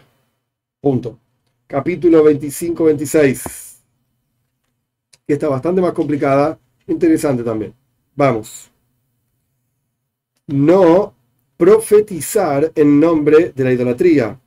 Punto. 0.80 1.18
Capítulo 1.66 2.24
25-26 2.24 3.63
que 5.26 5.34
está 5.34 5.48
bastante 5.48 5.80
más 5.80 5.92
complicada, 5.92 6.58
interesante 6.86 7.42
también. 7.42 7.74
Vamos. 8.14 8.70
No 10.46 11.14
profetizar 11.56 12.70
en 12.74 13.00
nombre 13.00 13.52
de 13.54 13.64
la 13.64 13.72
idolatría 13.72 14.38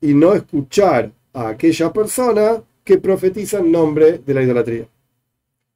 y 0.00 0.12
no 0.14 0.34
escuchar 0.34 1.10
a 1.32 1.48
aquella 1.48 1.92
persona 1.92 2.62
que 2.84 2.98
profetiza 2.98 3.58
en 3.58 3.72
nombre 3.72 4.18
de 4.18 4.34
la 4.34 4.42
idolatría. 4.42 4.86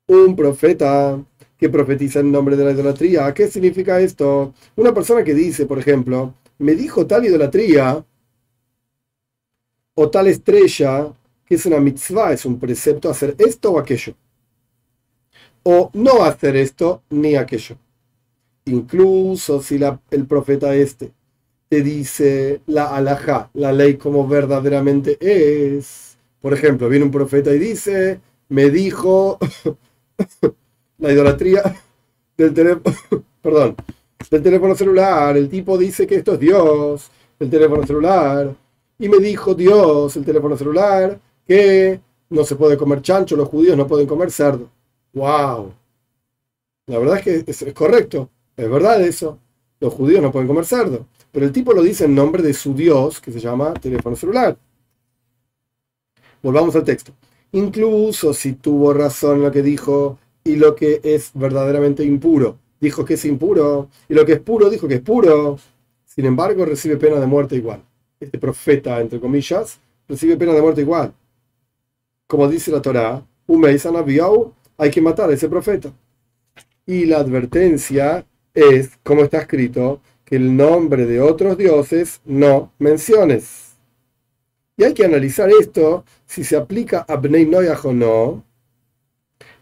Un 0.07 0.37
profeta 0.37 1.23
que 1.57 1.69
profetiza 1.69 2.21
en 2.21 2.33
nombre 2.33 2.57
de 2.57 2.65
la 2.65 2.73
idolatría. 2.73 3.33
¿Qué 3.33 3.49
significa 3.49 4.01
esto? 4.01 4.53
Una 4.77 4.93
persona 4.93 5.23
que 5.25 5.35
dice, 5.35 5.65
por 5.65 5.79
ejemplo, 5.79 6.35
me 6.59 6.75
dijo 6.75 7.07
tal 7.07 7.25
idolatría 7.25 8.05
o 9.95 10.11
tal 10.11 10.27
estrella, 10.27 11.12
que 11.47 11.55
es 11.55 11.67
una 11.67 11.81
mitzvah, 11.81 12.33
es 12.33 12.45
un 12.45 12.59
precepto 12.59 13.09
hacer 13.09 13.35
esto 13.38 13.73
o 13.73 13.79
aquello 13.79 14.15
o 15.62 15.90
no 15.94 16.25
hacer 16.25 16.57
esto 16.57 17.03
ni 17.11 17.37
aquello. 17.37 17.77
Incluso 18.64 19.61
si 19.61 19.81
el 20.11 20.27
profeta 20.27 20.75
este 20.75 21.12
te 21.68 21.83
dice 21.83 22.61
la 22.66 22.94
alajá, 22.94 23.48
la 23.55 23.72
ley 23.72 23.96
como 23.96 24.29
verdaderamente 24.29 25.16
es. 25.20 26.18
Por 26.40 26.53
ejemplo, 26.53 26.88
viene 26.88 27.07
un 27.07 27.11
profeta 27.11 27.55
y 27.55 27.59
dice, 27.59 28.20
me 28.51 28.68
dijo 28.68 29.38
la 30.98 31.12
idolatría 31.12 31.62
del 32.37 32.53
teléfono, 32.53 32.94
perdón, 33.42 33.77
del 34.31 34.42
teléfono 34.42 34.75
celular. 34.75 35.37
El 35.37 35.48
tipo 35.48 35.79
dice 35.79 36.07
que 36.07 36.16
esto 36.16 36.35
es 36.35 36.40
Dios, 36.40 37.11
el 37.38 37.48
teléfono 37.48 37.87
celular. 37.87 38.55
Y 38.98 39.09
me 39.09 39.18
dijo 39.18 39.55
Dios, 39.55 40.14
el 40.16 40.25
teléfono 40.25 40.57
celular, 40.57 41.18
que 41.46 42.01
no 42.29 42.44
se 42.44 42.57
puede 42.57 42.77
comer 42.77 43.03
chancho, 43.03 43.35
los 43.35 43.48
judíos 43.48 43.77
no 43.77 43.87
pueden 43.87 44.07
comer 44.07 44.31
cerdo. 44.31 44.68
¡Wow! 45.12 45.72
La 46.87 46.98
verdad 46.98 47.18
es 47.18 47.44
que 47.44 47.51
es, 47.51 47.75
correcto, 47.75 48.31
es 48.57 48.68
verdad 48.68 49.01
eso. 49.03 49.38
Los 49.81 49.92
judíos 49.92 50.22
no 50.22 50.33
pueden 50.33 50.48
comer 50.48 50.64
cerdo. 50.64 51.07
Pero 51.31 51.46
el 51.46 51.53
tipo 51.53 51.72
lo 51.72 51.83
dice 51.83 52.05
en 52.05 52.14
nombre 52.14 52.42
de 52.42 52.55
su 52.55 52.75
Dios, 52.75 53.20
que 53.20 53.33
se 53.33 53.40
llama 53.40 53.72
teléfono 53.75 54.16
celular. 54.16 54.57
Volvamos 56.42 56.75
al 56.77 56.85
texto. 56.85 57.12
Incluso 57.53 58.35
si 58.35 58.55
tuvo 58.55 58.92
razón 58.92 59.42
lo 59.42 59.51
que 59.51 59.62
dijo 59.62 60.18
y 60.44 60.57
lo 60.57 60.75
que 60.75 61.01
es 61.03 61.31
verdaderamente 61.35 62.05
impuro. 62.05 62.59
Dijo 62.81 63.05
que 63.05 63.14
es 63.14 63.25
impuro 63.25 63.88
y 64.09 64.14
lo 64.14 64.27
que 64.27 64.33
es 64.35 64.40
puro 64.40 64.68
dijo 64.68 64.88
que 64.88 64.94
es 64.94 65.01
puro. 65.01 65.59
Sin 66.05 66.27
embargo, 66.27 66.64
recibe 66.64 66.96
pena 66.96 67.20
de 67.20 67.27
muerte 67.27 67.57
igual. 67.57 67.83
Este 68.18 68.38
profeta, 68.38 69.01
entre 69.01 69.20
comillas, 69.20 69.79
recibe 70.09 70.37
pena 70.37 70.53
de 70.53 70.62
muerte 70.62 70.81
igual. 70.81 71.14
Como 72.27 72.48
dice 72.48 72.70
la 72.70 72.83
Torá, 72.83 73.25
un 73.46 73.61
hay 74.83 74.90
que 74.90 75.01
matar 75.01 75.31
a 75.31 75.35
ese 75.35 75.49
profeta. 75.49 75.92
Y 76.85 77.05
la 77.05 77.18
advertencia 77.18 78.27
es, 78.53 78.90
como 79.05 79.23
está 79.23 79.38
escrito, 79.38 80.01
que 80.25 80.35
el 80.35 80.57
nombre 80.57 81.07
de 81.07 81.21
otros 81.21 81.57
dioses 81.57 82.21
no 82.25 82.73
menciones. 82.81 83.77
Y 84.77 84.83
hay 84.83 84.92
que 84.92 85.05
analizar 85.05 85.49
esto 85.51 86.05
si 86.27 86.42
se 86.42 86.57
aplica 86.57 87.05
a 87.09 87.14
Bnei 87.14 87.47
Noyaj 87.47 87.87
o 87.87 87.92
no. 87.92 88.45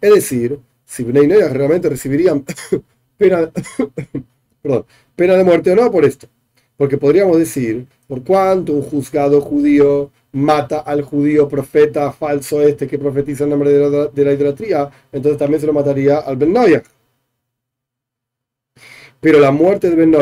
Es 0.01 0.15
decir, 0.15 0.59
si 0.87 1.05
Bnei 1.05 1.27
Noyaj 1.27 1.53
realmente 1.53 1.91
recibirían 1.91 2.43
pena, 3.19 3.51
pena 5.17 5.37
de 5.37 5.45
muerte 5.45 5.73
o 5.73 5.77
no 5.77 5.91
por 5.91 6.07
esto. 6.07 6.29
Porque 6.79 6.97
podríamos 6.97 7.37
decir, 7.37 7.87
por 8.09 8.25
cuanto 8.25 8.73
un 8.73 8.81
juzgado 8.81 9.43
judío 9.43 10.11
mata 10.33 10.81
al 10.81 11.03
judío 11.03 11.49
profeta 11.49 12.13
falso 12.13 12.63
este 12.63 12.87
que 12.87 12.99
profetiza 12.99 13.45
el 13.45 13.51
nombre 13.51 13.71
de 13.71 14.25
la, 14.25 14.33
idolatría, 14.33 14.91
entonces 15.13 15.39
también 15.39 15.61
se 15.61 15.67
lo 15.67 15.73
mataría 15.73 16.19
al 16.19 16.37
Ben 16.37 16.55
Pero 19.21 19.41
la 19.41 19.51
muerte 19.51 19.91
de 19.91 19.97
Ben 19.97 20.15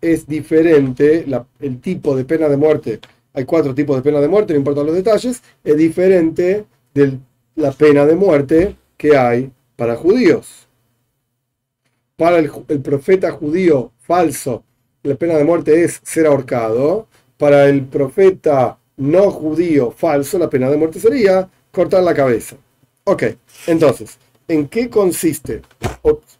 es 0.00 0.26
diferente, 0.26 1.26
el 1.60 1.80
tipo 1.80 2.16
de 2.16 2.24
pena 2.24 2.48
de 2.48 2.56
muerte, 2.56 3.00
hay 3.32 3.44
cuatro 3.44 3.74
tipos 3.74 3.96
de 3.96 4.02
pena 4.02 4.20
de 4.20 4.28
muerte, 4.28 4.52
no 4.52 4.58
importan 4.58 4.86
los 4.86 4.94
detalles, 4.94 5.42
es 5.62 5.76
diferente 5.76 6.64
de 6.94 7.18
la 7.54 7.72
pena 7.72 8.06
de 8.06 8.16
muerte 8.16 8.76
que 8.96 9.16
hay 9.16 9.52
para 9.76 9.96
judíos. 9.96 10.68
Para 12.16 12.38
el, 12.38 12.50
el 12.68 12.80
profeta 12.80 13.30
judío 13.30 13.92
falso, 13.98 14.64
la 15.02 15.14
pena 15.14 15.36
de 15.36 15.44
muerte 15.44 15.82
es 15.84 16.00
ser 16.02 16.26
ahorcado. 16.26 17.08
Para 17.38 17.66
el 17.66 17.86
profeta 17.86 18.79
no 19.00 19.30
judío 19.30 19.90
falso, 19.90 20.38
la 20.38 20.50
pena 20.50 20.70
de 20.70 20.76
muerte 20.76 21.00
sería 21.00 21.48
cortar 21.72 22.02
la 22.02 22.14
cabeza. 22.14 22.56
Ok, 23.04 23.24
entonces, 23.66 24.18
¿en 24.46 24.68
qué 24.68 24.90
consiste? 24.90 25.62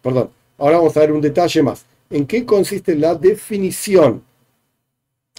perdón, 0.03 0.31
ahora 0.59 0.77
vamos 0.77 0.96
a 0.96 1.01
ver 1.01 1.12
un 1.12 1.23
detalle 1.23 1.62
más. 1.62 1.87
¿En 2.11 2.27
qué 2.27 2.44
consiste 2.44 2.94
la 2.94 3.14
definición? 3.14 4.23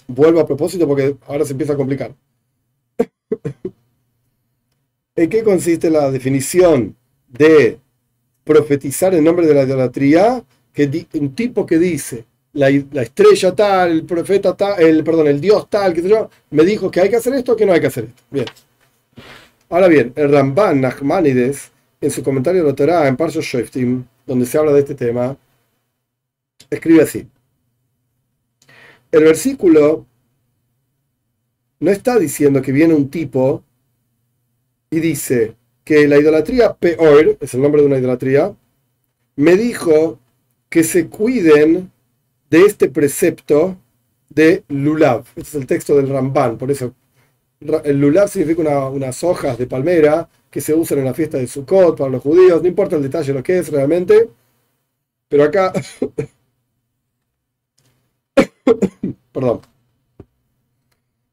Vuelvo 0.08 0.40
a 0.40 0.48
propósito 0.48 0.88
porque 0.88 1.16
ahora 1.28 1.46
se 1.46 1.52
empieza 1.52 1.74
a 1.74 1.78
complicar. 1.78 2.16
¿En 5.16 5.30
qué 5.30 5.44
consiste 5.44 5.92
la 5.92 6.10
definición 6.10 6.96
de 7.28 7.80
profetizar 8.44 9.14
en 9.14 9.24
nombre 9.24 9.46
de 9.46 9.54
la 9.54 9.64
idolatría? 9.64 10.44
Que 10.74 11.08
un 11.14 11.36
tipo 11.36 11.66
que 11.66 11.78
dice, 11.78 12.26
la, 12.54 12.70
estrella 12.70 13.56
tal, 13.56 13.92
el 13.92 14.04
profeta 14.04 14.56
tal, 14.56 14.82
el, 14.82 15.04
perdón, 15.04 15.28
el 15.28 15.40
dios 15.40 15.70
tal, 15.70 15.94
que 15.94 16.08
yo, 16.08 16.30
me 16.50 16.64
dijo 16.64 16.92
que 16.92 17.02
hay 17.02 17.10
que 17.10 17.16
hacer 17.16 17.34
esto 17.34 17.54
o 17.54 17.56
que 17.56 17.66
no 17.66 17.74
hay 17.74 17.82
que 17.82 17.88
hacer 17.88 18.06
esto. 18.06 18.24
Bien. 18.30 18.46
Ahora 19.70 19.88
bien, 19.88 20.12
el 20.16 20.32
Ramban 20.32 20.82
Nachmanides, 20.82 21.72
en 22.02 22.12
su 22.12 22.24
comentario 22.24 22.64
de 22.64 22.70
la 22.70 22.76
Torah 22.76 23.08
en 23.08 23.16
Parsha 23.16 23.40
Shoftim, 23.42 24.04
donde 24.26 24.46
se 24.46 24.58
habla 24.58 24.74
de 24.74 24.80
este 24.80 24.96
tema, 24.96 25.38
escribe 26.70 27.04
así. 27.04 27.28
El 29.12 29.24
versículo 29.24 30.06
no 31.80 31.92
está 31.92 32.18
diciendo 32.18 32.62
que 32.62 32.72
viene 32.72 32.94
un 32.94 33.10
tipo 33.10 33.64
y 34.90 35.00
dice 35.00 35.56
que 35.84 36.08
la 36.08 36.18
idolatría 36.20 36.74
peor, 36.74 37.38
es 37.40 37.54
el 37.54 37.62
nombre 37.62 37.82
de 37.82 37.88
una 37.88 37.98
idolatría, 37.98 38.54
me 39.36 39.56
dijo 39.56 40.20
que 40.70 40.84
se 40.84 41.08
cuiden 41.08 41.92
de 42.52 42.66
este 42.66 42.90
precepto 42.90 43.78
de 44.30 44.64
Lulav. 44.68 45.26
Este 45.36 45.42
es 45.42 45.56
el 45.56 45.66
texto 45.66 45.96
del 45.96 46.10
Ramban, 46.10 46.58
por 46.58 46.70
eso 46.70 46.94
el 47.84 48.00
Lulav 48.00 48.28
significa 48.28 48.90
unas 48.90 49.24
hojas 49.24 49.58
de 49.58 49.68
palmera 49.68 50.28
que 50.50 50.62
se 50.62 50.74
usan 50.74 51.00
en 51.00 51.06
la 51.06 51.14
fiesta 51.14 51.38
de 51.38 51.48
Sukkot 51.48 51.98
para 51.98 52.10
los 52.10 52.22
judíos, 52.22 52.62
no 52.62 52.68
importa 52.68 52.98
el 52.98 53.04
detalle 53.04 53.28
de 53.28 53.40
lo 53.40 53.44
que 53.44 53.60
es 53.60 53.72
realmente, 53.72 54.30
pero 55.30 55.46
acá, 55.46 55.72
perdón, 59.32 59.62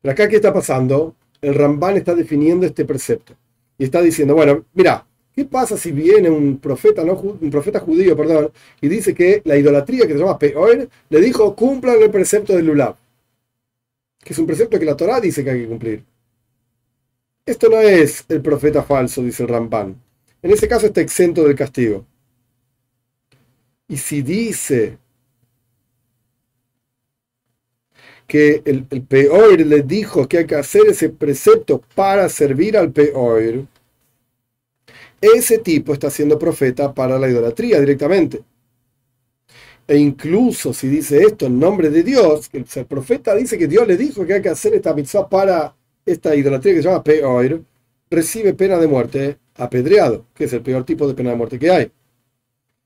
pero 0.00 0.12
acá, 0.12 0.28
¿qué 0.28 0.36
está 0.36 0.52
pasando? 0.52 1.16
El 1.40 1.54
Ramban 1.54 1.96
está 1.96 2.14
definiendo 2.14 2.64
este 2.64 2.84
precepto 2.84 3.34
y 3.76 3.84
está 3.84 4.00
diciendo, 4.02 4.34
bueno, 4.34 4.64
mira, 4.74 5.04
¿Qué 5.38 5.44
pasa 5.44 5.76
si 5.78 5.92
viene 5.92 6.28
un 6.28 6.58
profeta, 6.58 7.04
no, 7.04 7.12
un 7.14 7.48
profeta 7.48 7.78
judío, 7.78 8.16
perdón, 8.16 8.50
y 8.80 8.88
dice 8.88 9.14
que 9.14 9.40
la 9.44 9.56
idolatría 9.56 10.04
que 10.04 10.14
se 10.14 10.18
llama 10.18 10.36
Peor 10.36 10.88
le 11.08 11.20
dijo 11.20 11.54
cumplan 11.54 12.02
el 12.02 12.10
precepto 12.10 12.56
del 12.56 12.66
Lulab? 12.66 12.96
Que 14.18 14.32
es 14.32 14.38
un 14.40 14.48
precepto 14.48 14.80
que 14.80 14.84
la 14.84 14.96
Torah 14.96 15.20
dice 15.20 15.44
que 15.44 15.50
hay 15.50 15.60
que 15.60 15.68
cumplir. 15.68 16.04
Esto 17.46 17.68
no 17.68 17.78
es 17.78 18.24
el 18.28 18.42
profeta 18.42 18.82
falso, 18.82 19.22
dice 19.22 19.44
el 19.44 19.48
Ramban. 19.48 20.02
En 20.42 20.50
ese 20.50 20.66
caso 20.66 20.86
está 20.86 21.02
exento 21.02 21.44
del 21.44 21.54
castigo. 21.54 22.04
Y 23.86 23.96
si 23.96 24.22
dice 24.22 24.98
que 28.26 28.60
el, 28.64 28.88
el 28.90 29.02
peor 29.02 29.60
le 29.60 29.82
dijo 29.82 30.26
que 30.26 30.38
hay 30.38 30.46
que 30.46 30.56
hacer 30.56 30.88
ese 30.88 31.10
precepto 31.10 31.80
para 31.94 32.28
servir 32.28 32.76
al 32.76 32.90
peor, 32.90 33.68
ese 35.20 35.58
tipo 35.58 35.92
está 35.92 36.10
siendo 36.10 36.38
profeta 36.38 36.92
para 36.94 37.18
la 37.18 37.28
idolatría 37.28 37.80
directamente. 37.80 38.42
E 39.86 39.96
incluso 39.96 40.74
si 40.74 40.86
dice 40.86 41.22
esto 41.22 41.46
en 41.46 41.58
nombre 41.58 41.88
de 41.88 42.02
Dios, 42.02 42.50
el 42.52 42.64
profeta 42.86 43.34
dice 43.34 43.56
que 43.56 43.66
Dios 43.66 43.86
le 43.88 43.96
dijo 43.96 44.26
que 44.26 44.34
hay 44.34 44.42
que 44.42 44.50
hacer 44.50 44.74
esta 44.74 44.92
mitzvah 44.92 45.28
para 45.28 45.74
esta 46.04 46.34
idolatría 46.36 46.74
que 46.74 46.82
se 46.82 46.88
llama 46.88 47.02
peor, 47.02 47.62
recibe 48.10 48.52
pena 48.52 48.76
de 48.78 48.86
muerte 48.86 49.38
apedreado, 49.56 50.26
que 50.34 50.44
es 50.44 50.52
el 50.52 50.60
peor 50.60 50.84
tipo 50.84 51.08
de 51.08 51.14
pena 51.14 51.30
de 51.30 51.36
muerte 51.36 51.58
que 51.58 51.70
hay. 51.70 51.90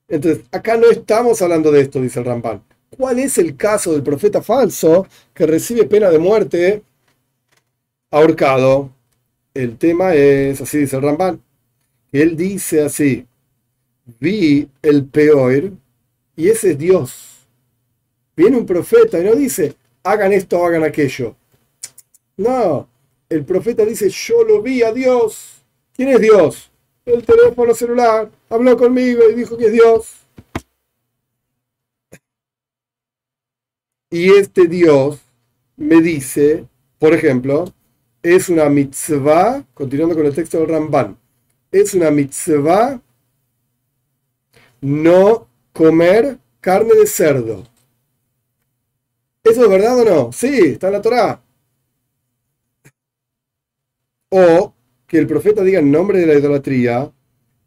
Entonces, 0.08 0.44
acá 0.52 0.76
no 0.76 0.90
estamos 0.90 1.40
hablando 1.42 1.72
de 1.72 1.80
esto, 1.80 2.00
dice 2.00 2.20
el 2.20 2.26
Ramban. 2.26 2.62
¿Cuál 2.96 3.18
es 3.18 3.38
el 3.38 3.56
caso 3.56 3.92
del 3.92 4.02
profeta 4.02 4.42
falso 4.42 5.06
que 5.34 5.46
recibe 5.46 5.84
pena 5.84 6.10
de 6.10 6.18
muerte 6.18 6.82
ahorcado? 8.10 8.90
El 9.54 9.76
tema 9.76 10.14
es, 10.14 10.60
así 10.60 10.78
dice 10.78 10.96
el 10.96 11.02
Ramban, 11.02 11.40
él 12.12 12.36
dice 12.36 12.82
así, 12.82 13.26
vi 14.20 14.68
el 14.82 15.06
peor 15.06 15.72
y 16.36 16.48
ese 16.48 16.72
es 16.72 16.78
Dios. 16.78 17.46
Viene 18.36 18.58
un 18.58 18.66
profeta 18.66 19.18
y 19.18 19.24
no 19.24 19.34
dice, 19.34 19.74
hagan 20.02 20.32
esto 20.32 20.64
hagan 20.64 20.84
aquello. 20.84 21.34
No, 22.36 22.88
el 23.28 23.44
profeta 23.44 23.84
dice, 23.84 24.08
yo 24.10 24.44
lo 24.44 24.62
vi 24.62 24.82
a 24.82 24.92
Dios. 24.92 25.62
¿Quién 25.94 26.10
es 26.10 26.20
Dios? 26.20 26.70
El 27.04 27.24
teléfono 27.24 27.74
celular 27.74 28.30
habló 28.48 28.76
conmigo 28.76 29.22
y 29.28 29.34
dijo 29.34 29.56
que 29.56 29.66
es 29.66 29.72
Dios. 29.72 30.16
Y 34.10 34.30
este 34.30 34.66
Dios 34.66 35.20
me 35.76 36.00
dice, 36.02 36.66
por 36.98 37.14
ejemplo, 37.14 37.72
es 38.22 38.48
una 38.48 38.68
mitzvah, 38.68 39.64
continuando 39.74 40.14
con 40.14 40.26
el 40.26 40.34
texto 40.34 40.58
del 40.58 40.68
Ramban, 40.68 41.16
es 41.72 41.94
una 41.94 42.10
mitzvah 42.10 43.00
no 44.82 45.48
comer 45.72 46.38
carne 46.60 46.94
de 46.94 47.06
cerdo. 47.06 47.64
¿Eso 49.42 49.64
es 49.64 49.68
verdad 49.68 49.98
o 50.00 50.04
no? 50.04 50.32
Sí, 50.32 50.58
está 50.58 50.88
en 50.88 50.92
la 50.92 51.02
Torah. 51.02 51.42
O 54.30 54.72
que 55.06 55.18
el 55.18 55.26
profeta 55.26 55.62
diga 55.62 55.80
en 55.80 55.90
nombre 55.90 56.18
de 56.20 56.26
la 56.26 56.34
idolatría, 56.34 57.12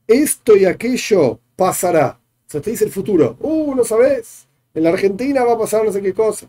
esto 0.08 0.56
y 0.56 0.66
aquello 0.66 1.40
pasará. 1.56 2.20
O 2.48 2.50
sea, 2.50 2.62
te 2.62 2.72
dice 2.72 2.86
el 2.86 2.92
futuro. 2.92 3.38
Uh, 3.40 3.76
no 3.76 3.84
sabes. 3.84 4.48
En 4.74 4.84
la 4.84 4.90
Argentina 4.90 5.44
va 5.44 5.54
a 5.54 5.60
pasar 5.60 5.84
no 5.86 5.92
sé 5.92 6.02
qué 6.02 6.14
cosa. 6.14 6.48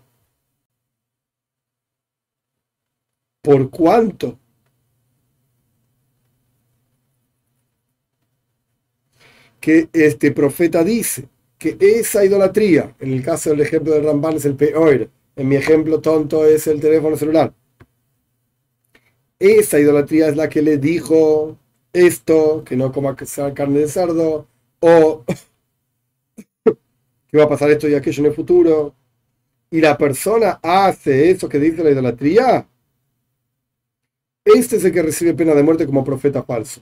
¿Por 3.42 3.71
cuánto? 3.71 4.38
Que 9.61 9.88
este 9.92 10.33
profeta 10.33 10.85
dice 10.85 11.29
que 11.59 11.77
esa 11.81 12.25
idolatría, 12.25 12.95
en 13.01 13.12
el 13.12 13.23
caso 13.23 13.51
del 13.51 13.61
ejemplo 13.61 13.95
de 13.95 14.01
Ramban 14.01 14.37
es 14.37 14.45
el 14.45 14.57
peor, 14.57 15.09
en 15.37 15.49
mi 15.49 15.57
ejemplo 15.57 16.01
tonto 16.01 16.47
es 16.47 16.66
el 16.66 16.81
teléfono 16.81 17.16
celular. 17.16 17.53
Esa 19.38 19.79
idolatría 19.79 20.29
es 20.29 20.37
la 20.37 20.49
que 20.49 20.62
le 20.62 20.79
dijo 20.79 21.59
esto, 21.92 22.62
que 22.64 22.77
no 22.77 22.92
coma 22.92 23.16
carne 23.55 23.81
de 23.81 23.88
cerdo, 23.88 24.47
o 24.81 25.25
que 26.64 27.38
va 27.38 27.45
a 27.45 27.49
pasar 27.49 27.71
esto 27.71 27.88
y 27.88 27.95
aquello 27.95 28.23
en 28.23 28.31
el 28.31 28.35
futuro. 28.35 28.95
Y 29.71 29.81
la 29.81 29.99
persona 29.99 30.61
hace 30.62 31.31
eso 31.31 31.49
que 31.49 31.59
dice 31.59 31.83
la 31.83 31.90
idolatría. 31.90 32.66
Este 34.45 34.77
es 34.77 34.85
el 34.85 34.92
que 34.92 35.03
recibe 35.03 35.35
pena 35.35 35.55
de 35.55 35.62
muerte 35.62 35.87
como 35.87 36.05
profeta 36.05 36.42
falso. 36.42 36.81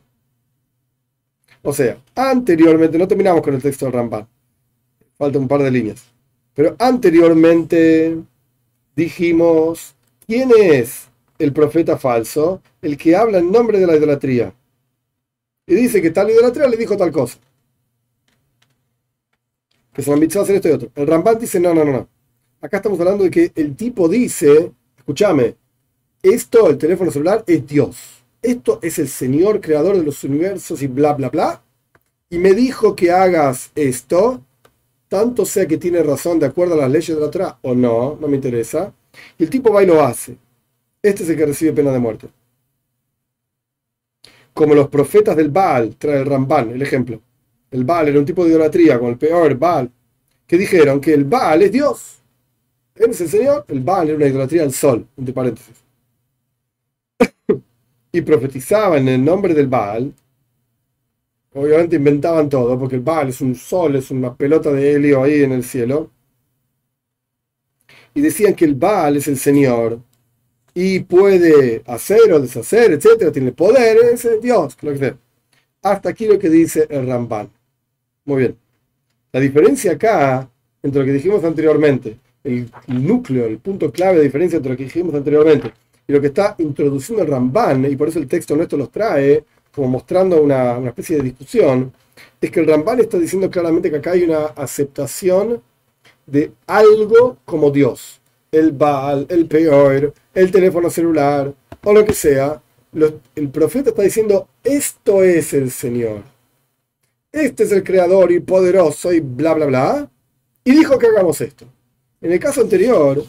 O 1.65 1.73
sea, 1.73 1.97
anteriormente, 2.15 2.99
no 2.99 3.09
terminamos 3.09 3.43
con 3.43 3.55
el 3.55 3.63
texto 3.63 3.87
del 3.87 3.95
Ramban, 3.95 4.29
falta 5.17 5.39
un 5.39 5.49
par 5.49 5.63
de 5.63 5.71
líneas, 5.71 6.05
pero 6.53 6.77
anteriormente 6.79 8.19
dijimos, 8.95 9.95
¿quién 10.27 10.51
es 10.55 11.09
el 11.39 11.55
profeta 11.55 11.97
falso? 11.97 12.61
El 12.83 12.99
que 12.99 13.17
habla 13.17 13.39
en 13.39 13.51
nombre 13.51 13.81
de 13.81 13.87
la 13.87 13.97
idolatría. 13.97 14.55
Y 15.67 15.75
dice 15.75 16.03
que 16.03 16.11
tal 16.11 16.29
idolatría 16.29 16.69
le 16.69 16.77
dijo 16.77 16.99
tal 16.99 17.11
cosa. 17.11 17.39
Que 19.95 20.03
se 20.03 20.15
me 20.15 20.27
a 20.27 20.41
hacer 20.43 20.57
esto 20.57 20.69
y 20.69 20.73
otro. 20.73 20.91
El 20.95 21.07
Ramban 21.07 21.39
dice, 21.39 21.59
no, 21.61 21.73
no, 21.73 21.83
no, 21.83 21.93
no. 21.93 22.09
Acá 22.61 22.77
estamos 22.77 23.01
hablando 23.01 23.25
de 23.25 23.31
que 23.31 23.53
el 23.55 23.75
tipo 23.75 24.07
dice, 24.07 24.71
escúchame, 24.99 25.57
esto, 26.23 26.69
el 26.69 26.77
teléfono 26.77 27.11
celular, 27.11 27.43
es 27.47 27.67
Dios. 27.67 28.24
Esto 28.45 28.79
es 28.83 28.99
el 28.99 29.09
Señor 29.09 29.63
creador 29.63 29.97
de 29.97 30.03
los 30.03 30.23
universos 30.23 30.83
y 30.83 30.87
bla, 30.87 31.15
bla, 31.15 31.31
bla. 31.31 31.63
Y 32.29 32.37
me 32.37 32.53
dijo 32.53 32.95
que 32.95 33.11
hagas 33.11 33.73
esto, 33.75 34.43
tanto 35.09 35.47
sea 35.47 35.67
que 35.67 35.79
tiene 35.79 36.03
razón 36.03 36.39
de 36.39 36.45
acuerdo 36.45 36.75
a 36.75 36.77
las 36.77 36.91
leyes 36.91 37.17
de 37.17 37.23
la 37.23 37.31
Torah 37.31 37.59
o 37.63 37.75
no, 37.75 38.19
no 38.21 38.29
me 38.29 38.37
interesa. 38.37 38.93
Y 39.39 39.45
el 39.45 39.51
tipo 39.51 39.73
va 39.73 39.83
y 39.83 39.87
lo 39.87 40.03
hace. 40.03 40.37
Este 41.03 41.23
es 41.23 41.31
el 41.31 41.39
que 41.39 41.47
recibe 41.47 41.73
pena 41.73 41.91
de 41.91 41.99
muerte. 41.99 42.29
Como 44.53 44.75
los 44.75 44.91
profetas 44.91 45.37
del 45.37 45.49
Baal, 45.49 45.97
trae 45.97 46.19
el 46.21 46.27
Ramban, 46.27 46.69
el 46.69 46.83
ejemplo. 46.83 47.23
El 47.71 47.85
Baal 47.85 48.09
era 48.09 48.19
un 48.19 48.27
tipo 48.27 48.45
de 48.45 48.51
idolatría, 48.51 48.99
con 48.99 49.09
el 49.09 49.17
peor 49.17 49.57
Baal, 49.57 49.91
que 50.47 50.59
dijeron 50.59 51.01
que 51.01 51.15
el 51.15 51.25
Baal 51.25 51.63
es 51.63 51.73
Dios. 51.73 52.19
Él 52.97 53.11
es 53.11 53.23
el 53.23 53.31
Señor, 53.31 53.65
el 53.69 53.81
Baal 53.81 54.09
era 54.09 54.17
una 54.19 54.27
idolatría 54.27 54.65
al 54.65 54.73
sol, 54.75 55.07
entre 55.17 55.33
paréntesis. 55.33 55.83
Y 58.15 58.23
profetizaban 58.23 59.09
en 59.09 59.15
el 59.15 59.25
nombre 59.25 59.55
del 59.55 59.67
Baal. 59.67 60.15
Obviamente 61.53 61.97
inventaban 61.97 62.49
todo, 62.49 62.79
porque 62.79 62.95
el 62.95 63.03
Baal 63.03 63.31
es 63.31 63.41
un 63.41 63.57
sol, 63.57 63.97
es 63.97 64.09
una 64.13 64.33
pelota 64.37 64.71
de 64.71 64.93
helio 64.93 65.25
ahí 65.25 65.43
en 65.43 65.51
el 65.51 65.65
cielo. 65.65 66.13
Y 68.15 68.21
decían 68.21 68.55
que 68.55 68.67
el 68.67 68.77
Baal 68.77 69.17
es 69.17 69.27
el 69.27 69.37
Señor 69.37 69.99
y 70.73 71.01
puede 71.01 71.83
hacer 71.87 72.33
o 72.33 72.39
deshacer, 72.39 72.93
etcétera, 72.93 73.33
tiene 73.33 73.51
poder, 73.51 73.97
es 74.13 74.29
Dios, 74.41 74.77
lo 74.81 74.93
que 74.93 74.99
sea. 74.99 75.19
Hasta 75.83 76.11
aquí 76.11 76.27
lo 76.27 76.39
que 76.39 76.49
dice 76.49 76.87
el 76.89 77.09
Ramban. 77.09 77.51
Muy 78.27 78.39
bien. 78.43 78.57
La 79.33 79.41
diferencia 79.41 79.93
acá 79.93 80.49
entre 80.85 81.01
lo 81.01 81.07
que 81.07 81.13
dijimos 81.13 81.43
anteriormente 81.43 82.17
el, 82.45 82.71
núcleo, 82.87 83.47
el 83.47 83.59
punto 83.59 83.91
clave 83.91 84.19
de 84.19 84.25
diferencia 84.25 84.59
entre 84.59 84.71
lo 84.71 84.77
que 84.77 84.85
dijimos 84.85 85.15
anteriormente 85.15 85.73
y 86.07 86.13
lo 86.13 86.21
que 86.21 86.29
está 86.29 86.55
introduciendo 86.59 87.23
el 87.23 87.31
Ramban, 87.31 87.85
y 87.91 87.97
por 87.97 88.09
eso 88.09 88.19
el 88.19 88.29
texto 88.29 88.57
nuestro 88.57 88.79
los 88.79 88.91
trae, 88.91 89.45
como 89.75 89.89
mostrando 89.89 90.41
una, 90.43 90.79
especie 90.87 91.17
de 91.17 91.23
discusión, 91.23 91.93
es 92.41 92.51
que 92.51 92.61
el 92.61 92.67
Ramban 92.67 93.01
está 93.01 93.19
diciendo 93.19 93.51
claramente 93.51 93.91
que 93.91 93.97
acá 93.97 94.13
hay 94.13 94.23
una 94.23 94.47
aceptación 94.47 95.63
de 96.27 96.53
algo 96.67 97.39
como 97.45 97.71
Dios. 97.71 98.21
El 98.53 98.73
Baal, 98.73 99.27
el 99.31 99.47
Peor, 99.47 100.13
el 100.33 100.51
teléfono 100.51 100.91
celular, 100.91 101.53
o 101.83 101.93
lo 101.93 102.05
que 102.05 102.13
sea. 102.13 102.61
el 103.35 103.49
profeta 103.49 103.91
está 103.91 104.03
diciendo, 104.03 104.49
esto 104.63 105.25
es 105.25 105.53
el 105.55 105.71
Señor. 105.71 106.23
Este 107.33 107.65
es 107.65 107.73
el 107.73 107.83
creador 107.83 108.31
y 108.31 108.39
poderoso 108.39 109.13
y 109.13 109.19
bla, 109.21 109.55
bla, 109.55 109.67
bla. 109.67 110.11
Y 110.63 110.73
dijo 110.73 110.99
que 110.99 111.09
hagamos 111.09 111.41
esto. 111.41 111.67
En 112.21 112.31
el 112.31 112.39
caso 112.39 112.61
anterior, 112.61 113.25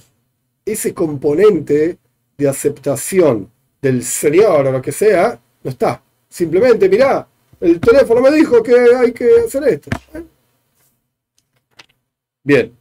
ese 0.63 0.93
componente 0.93 1.97
de 2.37 2.47
aceptación 2.47 3.49
del 3.81 4.03
Señor 4.03 4.67
o 4.67 4.71
lo 4.71 4.81
que 4.81 4.91
sea, 4.91 5.39
no 5.63 5.69
está. 5.69 6.01
Simplemente, 6.27 6.89
mirá, 6.89 7.27
el 7.59 7.79
teléfono 7.79 8.21
me 8.21 8.31
dijo 8.31 8.61
que 8.61 8.75
hay 8.95 9.11
que 9.11 9.29
hacer 9.45 9.63
esto. 9.67 9.89
Bien. 12.43 12.75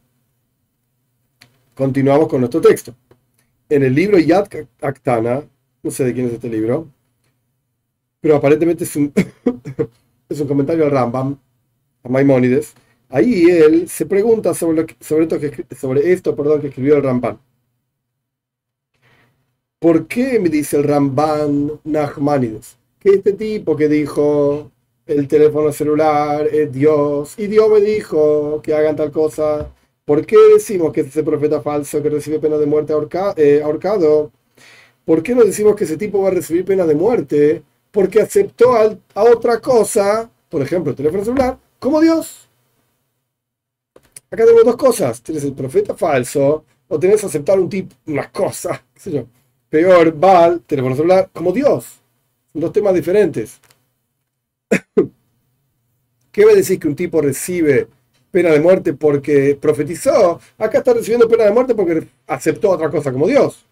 Continuamos 1.73 2.27
con 2.29 2.39
nuestro 2.41 2.61
texto. 2.61 2.95
En 3.67 3.83
el 3.83 3.93
libro 3.93 4.17
Yad 4.17 4.47
Aktana, 4.81 5.43
no 5.83 5.91
sé 5.91 6.03
de 6.05 6.13
quién 6.13 6.27
es 6.27 6.33
este 6.33 6.49
libro, 6.49 6.87
pero 8.21 8.35
aparentemente 8.35 8.83
es 8.83 8.95
un, 8.95 9.11
es 10.29 10.39
un 10.39 10.47
comentario 10.47 10.85
al 10.85 10.91
Rambam, 10.91 11.37
a 12.03 12.09
Maimónides, 12.09 12.73
Ahí 13.09 13.45
él 13.49 13.87
se 13.87 14.05
pregunta 14.05 14.53
sobre, 14.53 14.85
sobre, 14.99 15.23
esto, 15.23 15.39
que, 15.39 15.65
sobre 15.75 16.11
esto 16.11 16.35
perdón, 16.35 16.61
que 16.61 16.67
escribió 16.67 16.97
el 16.97 17.03
Ramban. 17.03 17.39
¿Por 19.85 20.07
qué 20.07 20.39
me 20.39 20.49
dice 20.49 20.77
el 20.77 20.83
Ramban 20.83 21.79
Nachmanides? 21.83 22.75
Que 22.97 23.09
este 23.09 23.33
tipo 23.33 23.75
que 23.75 23.87
dijo 23.87 24.71
el 25.05 25.27
teléfono 25.27 25.71
celular 25.71 26.47
es 26.47 26.73
Dios 26.73 27.35
y 27.37 27.45
Dios 27.45 27.69
me 27.69 27.81
dijo 27.81 28.63
que 28.63 28.73
hagan 28.73 28.95
tal 28.95 29.11
cosa. 29.11 29.69
¿Por 30.03 30.25
qué 30.25 30.37
decimos 30.55 30.91
que 30.91 31.01
es 31.01 31.07
ese 31.09 31.21
profeta 31.21 31.61
falso 31.61 32.01
que 32.01 32.09
recibe 32.09 32.39
pena 32.39 32.57
de 32.57 32.65
muerte 32.65 32.93
eh, 33.37 33.61
ahorcado? 33.63 34.31
¿Por 35.05 35.21
qué 35.21 35.35
no 35.35 35.43
decimos 35.43 35.75
que 35.75 35.83
ese 35.83 35.97
tipo 35.97 36.19
va 36.19 36.29
a 36.29 36.31
recibir 36.31 36.65
pena 36.65 36.87
de 36.87 36.95
muerte? 36.95 37.61
Porque 37.91 38.23
aceptó 38.23 38.73
a, 38.73 38.97
otra 39.13 39.61
cosa, 39.61 40.27
por 40.49 40.63
ejemplo, 40.63 40.89
el 40.89 40.97
teléfono 40.97 41.23
celular, 41.23 41.59
como 41.77 42.01
Dios. 42.01 42.49
Acá 44.31 44.45
tenemos 44.45 44.65
dos 44.65 44.77
cosas. 44.77 45.21
Tienes 45.21 45.43
el 45.43 45.53
profeta 45.53 45.93
falso 45.93 46.65
o 46.87 46.97
tenés 46.97 47.23
aceptar 47.23 47.59
un 47.59 47.69
tipo, 47.69 47.95
una 48.07 48.31
cosa, 48.31 48.83
qué 48.95 48.99
sé 48.99 49.11
yo. 49.11 49.25
Peor, 49.75 50.13
Baal, 50.17 50.61
teléfono 50.61 50.95
celular, 50.95 51.29
como 51.33 51.51
Dios. 51.51 51.99
Son 52.53 52.61
dos 52.61 52.71
temas 52.71 52.93
diferentes. 52.93 53.59
¿Qué 56.31 56.45
va 56.45 56.53
a 56.53 56.55
decir 56.55 56.79
que 56.79 56.87
un 56.87 56.95
tipo 56.95 57.19
recibe 57.19 57.89
pena 58.31 58.51
de 58.51 58.61
muerte 58.61 58.93
porque 58.93 59.57
profetizó? 59.59 60.39
Acá 60.57 60.77
está 60.77 60.93
recibiendo 60.93 61.27
pena 61.27 61.43
de 61.43 61.51
muerte 61.51 61.75
porque 61.75 62.07
aceptó 62.25 62.69
otra 62.69 62.89
cosa 62.89 63.11
como 63.11 63.27
Dios. 63.27 63.65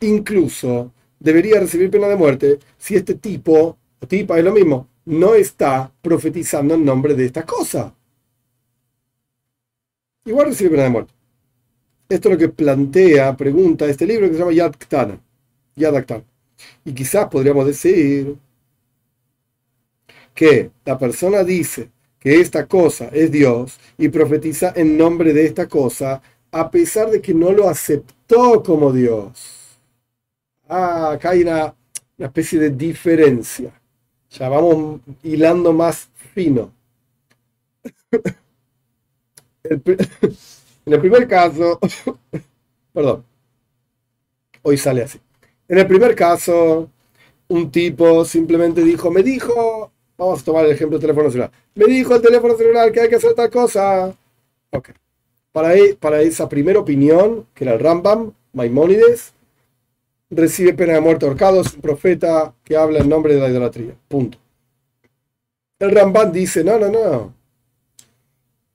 Incluso 0.00 0.92
debería 1.18 1.60
recibir 1.60 1.90
pena 1.90 2.08
de 2.08 2.16
muerte 2.16 2.58
si 2.76 2.94
este 2.94 3.14
tipo 3.14 3.78
o 4.02 4.06
tipa 4.06 4.36
es 4.38 4.44
lo 4.44 4.52
mismo, 4.52 4.86
no 5.06 5.34
está 5.34 5.90
profetizando 6.02 6.74
en 6.74 6.84
nombre 6.84 7.14
de 7.14 7.24
esta 7.24 7.46
cosa. 7.46 7.94
Igual 10.26 10.48
recibe 10.48 10.72
pena 10.72 10.82
de 10.82 10.90
muerte. 10.90 11.19
Esto 12.10 12.28
es 12.28 12.32
lo 12.32 12.38
que 12.38 12.48
plantea, 12.48 13.36
pregunta 13.36 13.86
este 13.86 14.04
libro 14.04 14.26
que 14.26 14.32
se 14.32 14.40
llama 14.40 14.52
Yad 14.52 14.74
Ktana. 14.76 15.20
Yad 15.76 16.04
Y 16.84 16.92
quizás 16.92 17.28
podríamos 17.28 17.64
decir 17.66 18.36
que 20.34 20.72
la 20.84 20.98
persona 20.98 21.44
dice 21.44 21.88
que 22.18 22.40
esta 22.40 22.66
cosa 22.66 23.10
es 23.12 23.30
Dios 23.30 23.78
y 23.96 24.08
profetiza 24.08 24.72
en 24.74 24.98
nombre 24.98 25.32
de 25.32 25.46
esta 25.46 25.68
cosa 25.68 26.20
a 26.50 26.68
pesar 26.68 27.10
de 27.12 27.22
que 27.22 27.32
no 27.32 27.52
lo 27.52 27.68
aceptó 27.68 28.60
como 28.64 28.92
Dios. 28.92 29.78
Ah, 30.68 31.12
acá 31.12 31.30
hay 31.30 31.42
una 31.42 31.72
especie 32.18 32.58
de 32.58 32.70
diferencia. 32.70 33.72
Ya 34.30 34.48
vamos 34.48 35.00
hilando 35.22 35.72
más 35.72 36.08
fino. 36.34 36.72
en 40.90 40.94
el 40.94 41.00
primer 41.00 41.28
caso, 41.28 41.78
perdón, 42.92 43.24
hoy 44.62 44.76
sale 44.76 45.04
así. 45.04 45.20
En 45.68 45.78
el 45.78 45.86
primer 45.86 46.16
caso, 46.16 46.90
un 47.46 47.70
tipo 47.70 48.24
simplemente 48.24 48.82
dijo, 48.82 49.08
me 49.08 49.22
dijo, 49.22 49.92
vamos 50.18 50.42
a 50.42 50.44
tomar 50.44 50.64
el 50.64 50.72
ejemplo 50.72 50.98
del 50.98 51.02
teléfono 51.02 51.30
celular, 51.30 51.52
me 51.76 51.84
dijo 51.84 52.16
el 52.16 52.20
teléfono 52.20 52.56
celular 52.56 52.90
que 52.90 53.02
hay 53.02 53.08
que 53.08 53.14
hacer 53.14 53.34
tal 53.34 53.48
cosa. 53.50 54.12
Ok. 54.70 54.90
Para, 55.52 55.76
e, 55.76 55.94
para 55.94 56.22
esa 56.22 56.48
primera 56.48 56.80
opinión, 56.80 57.46
que 57.54 57.62
era 57.62 57.74
el 57.74 57.78
Rambam, 57.78 58.32
Maimónides, 58.52 59.32
recibe 60.28 60.74
pena 60.74 60.94
de 60.94 61.00
muerte 61.00 61.24
ahorcado, 61.24 61.60
es 61.60 61.72
un 61.72 61.82
profeta 61.82 62.52
que 62.64 62.76
habla 62.76 62.98
en 62.98 63.08
nombre 63.08 63.34
de 63.34 63.40
la 63.40 63.48
idolatría. 63.48 63.94
Punto. 64.08 64.38
El 65.78 65.92
Ramban 65.92 66.32
dice, 66.32 66.64
no, 66.64 66.80
no, 66.80 66.88
no. 66.88 67.39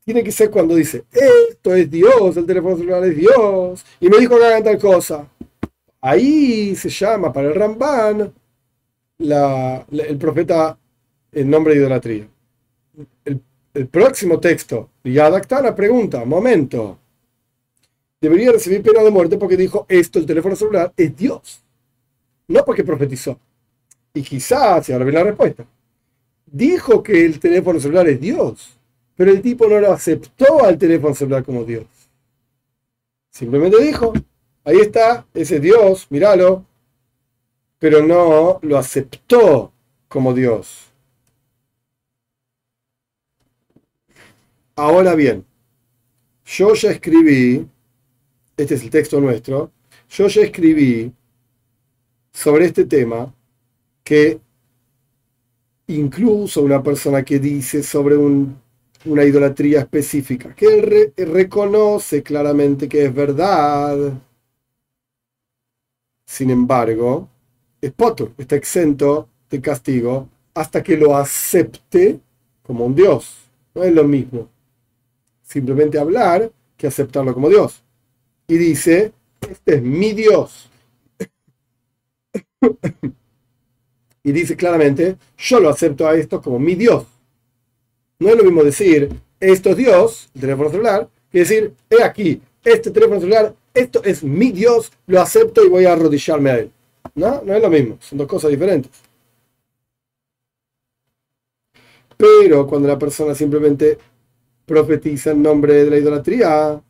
Tiene 0.06 0.24
que 0.24 0.32
ser 0.32 0.52
cuando 0.52 0.76
dice, 0.76 1.04
esto 1.12 1.74
es 1.74 1.90
Dios, 1.90 2.38
el 2.38 2.46
teléfono 2.46 2.78
celular 2.78 3.04
es 3.06 3.18
Dios, 3.18 3.84
y 4.00 4.08
me 4.08 4.20
dijo 4.20 4.38
que 4.38 4.46
hagan 4.46 4.64
tal 4.64 4.78
cosa. 4.78 5.28
Ahí 6.00 6.76
se 6.76 6.90
llama 6.90 7.34
para 7.34 7.48
el 7.48 7.56
Ramban 7.56 8.32
el 9.18 10.18
profeta 10.20 10.78
en 11.32 11.50
nombre 11.50 11.74
de 11.74 11.80
idolatría. 11.80 12.28
El, 13.26 13.88
próximo 13.88 14.40
texto, 14.40 14.92
Yadaktana 15.04 15.76
pregunta, 15.76 16.24
momento, 16.24 17.00
debería 18.22 18.52
recibir 18.52 18.84
pena 18.84 19.02
de 19.02 19.12
muerte 19.12 19.38
porque 19.38 19.58
dijo 19.58 19.86
esto, 19.90 20.20
el 20.20 20.26
teléfono 20.26 20.56
celular, 20.56 20.94
es 20.96 21.16
Dios. 21.16 21.62
No 22.48 22.64
porque 22.64 22.84
profetizó. 22.84 23.38
Y 24.14 24.22
quizás, 24.22 24.88
y 24.88 24.94
ahora 24.94 25.04
viene 25.04 25.20
la 25.20 25.26
respuesta, 25.26 25.66
dijo 26.46 27.02
que 27.04 27.26
el 27.26 27.40
teléfono 27.40 27.80
celular 27.80 28.08
es 28.08 28.22
Dios, 28.22 28.78
pero 29.16 29.32
el 29.32 29.42
tipo 29.42 29.68
no 29.68 29.80
lo 29.80 29.92
aceptó 29.92 30.64
al 30.64 30.78
teléfono 30.78 31.16
celular 31.16 31.44
como 31.44 31.64
Dios. 31.64 31.86
Simplemente 33.30 33.82
dijo, 33.82 34.14
ahí 34.64 34.78
está, 34.78 35.26
ese 35.34 35.60
Dios, 35.60 36.08
míralo. 36.10 36.66
pero 37.80 38.06
no 38.06 38.60
lo 38.62 38.78
aceptó 38.78 39.72
como 40.08 40.34
Dios. 40.34 40.86
Ahora 44.76 45.16
bien, 45.16 45.46
yo 46.46 46.74
ya 46.74 46.92
escribí, 46.92 47.68
este 48.58 48.76
es 48.76 48.84
el 48.84 48.90
texto 48.90 49.22
nuestro, 49.22 49.72
yo 50.10 50.28
ya 50.28 50.42
escribí 50.42 51.14
sobre 52.32 52.66
este 52.66 52.86
tema 52.86 53.34
que 54.04 54.40
incluso 55.88 56.62
una 56.62 56.82
persona 56.82 57.24
que 57.24 57.40
dice 57.40 57.84
sobre 57.84 58.18
una 59.06 59.24
idolatría 59.24 59.80
específica, 59.80 60.56
que 60.56 61.14
él 61.16 61.32
reconoce 61.32 62.24
claramente 62.24 62.90
que 62.90 63.06
es 63.06 63.14
verdad, 63.14 64.14
sin 66.26 66.50
embargo, 66.50 67.30
es 67.82 67.92
poto, 67.92 68.34
está 68.38 68.56
exento 68.56 69.30
de 69.50 69.62
castigo 69.62 70.28
hasta 70.54 70.82
que 70.82 70.98
lo 70.98 71.16
acepte 71.16 72.20
como 72.64 72.86
un 72.86 72.96
Dios. 72.96 73.38
No 73.74 73.84
es 73.84 73.94
lo 73.94 74.04
mismo 74.04 74.50
simplemente 75.46 76.00
hablar 76.00 76.52
que 76.76 76.88
aceptarlo 76.88 77.34
como 77.34 77.50
Dios. 77.50 77.84
Y 78.48 78.58
dice, 78.58 79.14
este 79.42 79.76
es 79.76 79.82
mi 79.82 80.14
Dios. 80.14 80.70
y 84.24 84.32
dice 84.32 84.56
claramente, 84.56 85.18
yo 85.38 85.60
lo 85.60 85.70
acepto 85.70 86.08
a 86.08 86.16
esto 86.16 86.42
como 86.42 86.60
mi 86.60 86.76
Dios. 86.76 87.06
No 88.20 88.30
es 88.30 88.38
lo 88.38 88.44
mismo 88.44 88.64
decir, 88.64 89.10
esto 89.40 89.72
es 89.72 89.78
Dios, 89.78 90.30
el 90.36 90.42
teléfono 90.42 90.70
celular, 90.70 91.10
que 91.32 91.40
decir, 91.40 91.74
he 91.90 92.02
aquí, 92.02 92.42
este 92.64 92.92
teléfono 92.92 93.20
celular, 93.20 93.54
esto 93.74 94.04
es 94.04 94.24
mi 94.24 94.52
Dios, 94.52 94.92
lo 95.08 95.22
acepto 95.22 95.64
y 95.64 95.70
voy 95.70 95.86
a 95.86 95.94
arrodillarme 95.94 96.50
a 96.50 96.58
él. 96.60 96.72
No, 97.14 97.42
no 97.44 97.54
es 97.54 97.62
lo 97.62 97.70
mismo, 97.70 97.98
son 98.00 98.18
dos 98.18 98.28
cosas 98.28 98.52
diferentes. 98.52 98.92
Pero 102.18 102.66
cuando 102.66 102.88
la 102.88 102.98
persona 102.98 103.36
simplemente 103.36 103.98
profetiza 104.66 105.32
en 105.32 105.44
nombre 105.44 105.84
de 105.84 105.90
la 105.90 105.98
idolatría, 105.98 106.82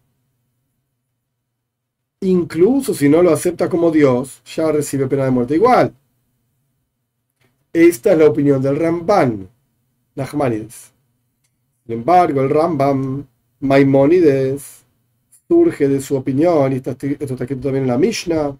incluso 2.21 2.93
si 2.93 3.09
no 3.09 3.21
lo 3.21 3.31
acepta 3.31 3.67
como 3.69 3.91
Dios, 3.91 4.41
ya 4.45 4.71
recibe 4.71 5.07
pena 5.07 5.25
de 5.25 5.31
muerte 5.31 5.55
igual. 5.55 5.93
Esta 7.73 8.13
es 8.13 8.17
la 8.17 8.27
opinión 8.27 8.61
del 8.61 8.77
Ramban, 8.77 9.49
Nachmanides. 10.15 10.94
Sin 11.85 11.99
embargo, 11.99 12.41
el 12.41 12.49
Rambam, 12.49 13.27
Maimónides, 13.59 14.85
surge 15.47 15.87
de 15.87 16.01
su 16.01 16.15
opinión, 16.15 16.73
y 16.73 16.77
esto 16.77 16.91
está 16.91 17.05
escrito 17.07 17.61
también 17.61 17.83
en 17.83 17.87
la 17.87 17.97
Mishnah, 17.97 18.57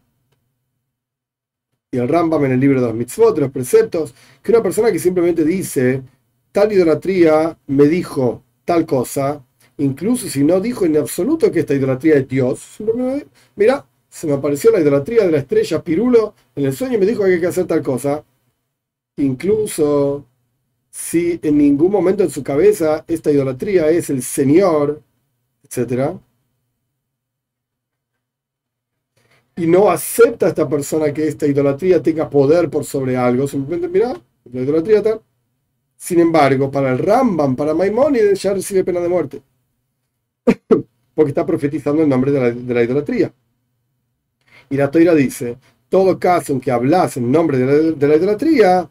y 1.92 1.98
el 1.98 2.08
Rambam 2.08 2.46
en 2.46 2.52
el 2.52 2.60
libro 2.60 2.82
de 2.82 2.88
los 2.88 2.96
mitzvot, 2.96 3.34
de 3.34 3.42
los 3.42 3.52
preceptos, 3.52 4.14
que 4.44 4.52
una 4.52 4.62
persona 4.62 4.92
que 4.92 5.00
simplemente 5.00 5.44
dice, 5.44 6.04
tal 6.52 6.72
idolatría 6.72 7.58
me 7.68 7.88
dijo 7.88 8.44
tal 8.64 8.86
cosa, 8.86 9.44
incluso 9.78 10.30
si 10.30 10.44
no 10.44 10.60
dijo 10.60 10.86
en 10.86 10.98
absoluto 10.98 11.52
que 11.52 11.62
esta 11.62 11.74
idolatría 11.74 12.16
es 12.18 12.28
Dios, 12.28 12.78
mira, 13.56 13.86
se 14.08 14.28
me 14.28 14.34
apareció 14.34 14.72
la 14.72 14.82
idolatría 14.82 15.26
de 15.26 15.32
la 15.32 15.40
estrella 15.40 15.84
Pirulo 15.84 16.36
en 16.56 16.66
el 16.66 16.74
sueño 16.74 16.96
y 16.96 17.00
me 17.00 17.06
dijo 17.06 17.24
que 17.24 17.34
hay 17.34 17.40
que 17.40 17.48
hacer 17.48 17.66
tal 17.66 17.82
cosa, 17.82 18.24
incluso 19.18 20.26
si 20.98 21.38
en 21.44 21.58
ningún 21.58 21.92
momento 21.92 22.24
en 22.24 22.30
su 22.30 22.42
cabeza 22.42 23.04
esta 23.06 23.30
idolatría 23.30 23.90
es 23.90 24.10
el 24.10 24.24
Señor, 24.24 25.02
etc. 25.62 26.14
Y 29.58 29.68
no 29.68 29.92
acepta 29.92 30.48
esta 30.48 30.70
persona 30.70 31.14
que 31.14 31.28
esta 31.28 31.48
idolatría 31.48 32.02
tenga 32.02 32.30
poder 32.30 32.70
por 32.70 32.86
sobre 32.86 33.18
algo, 33.18 33.46
simplemente 33.46 33.90
mira, 33.90 34.14
la 34.54 34.62
idolatría 34.62 35.04
tal. 35.04 35.22
Sin 35.98 36.22
embargo, 36.22 36.72
para 36.72 36.94
el 36.94 37.00
Rambam, 37.00 37.58
para 37.58 37.74
Maimónides, 37.74 38.42
ya 38.42 38.54
recibe 38.54 38.86
pena 38.86 39.02
de 39.02 39.10
muerte. 39.10 39.42
Porque 41.14 41.30
está 41.30 41.46
profetizando 41.46 42.04
en 42.04 42.10
nombre 42.10 42.32
de 42.32 42.74
la, 42.74 42.84
idolatría. 42.84 43.34
Y 44.70 44.78
la 44.78 44.90
Toira 44.90 45.14
dice, 45.14 45.58
todo 45.90 46.18
caso 46.18 46.54
en 46.54 46.62
que 46.62 46.72
hablas 46.72 47.18
en 47.18 47.30
nombre 47.30 47.58
de 47.58 48.08
la, 48.08 48.16
idolatría, 48.16 48.90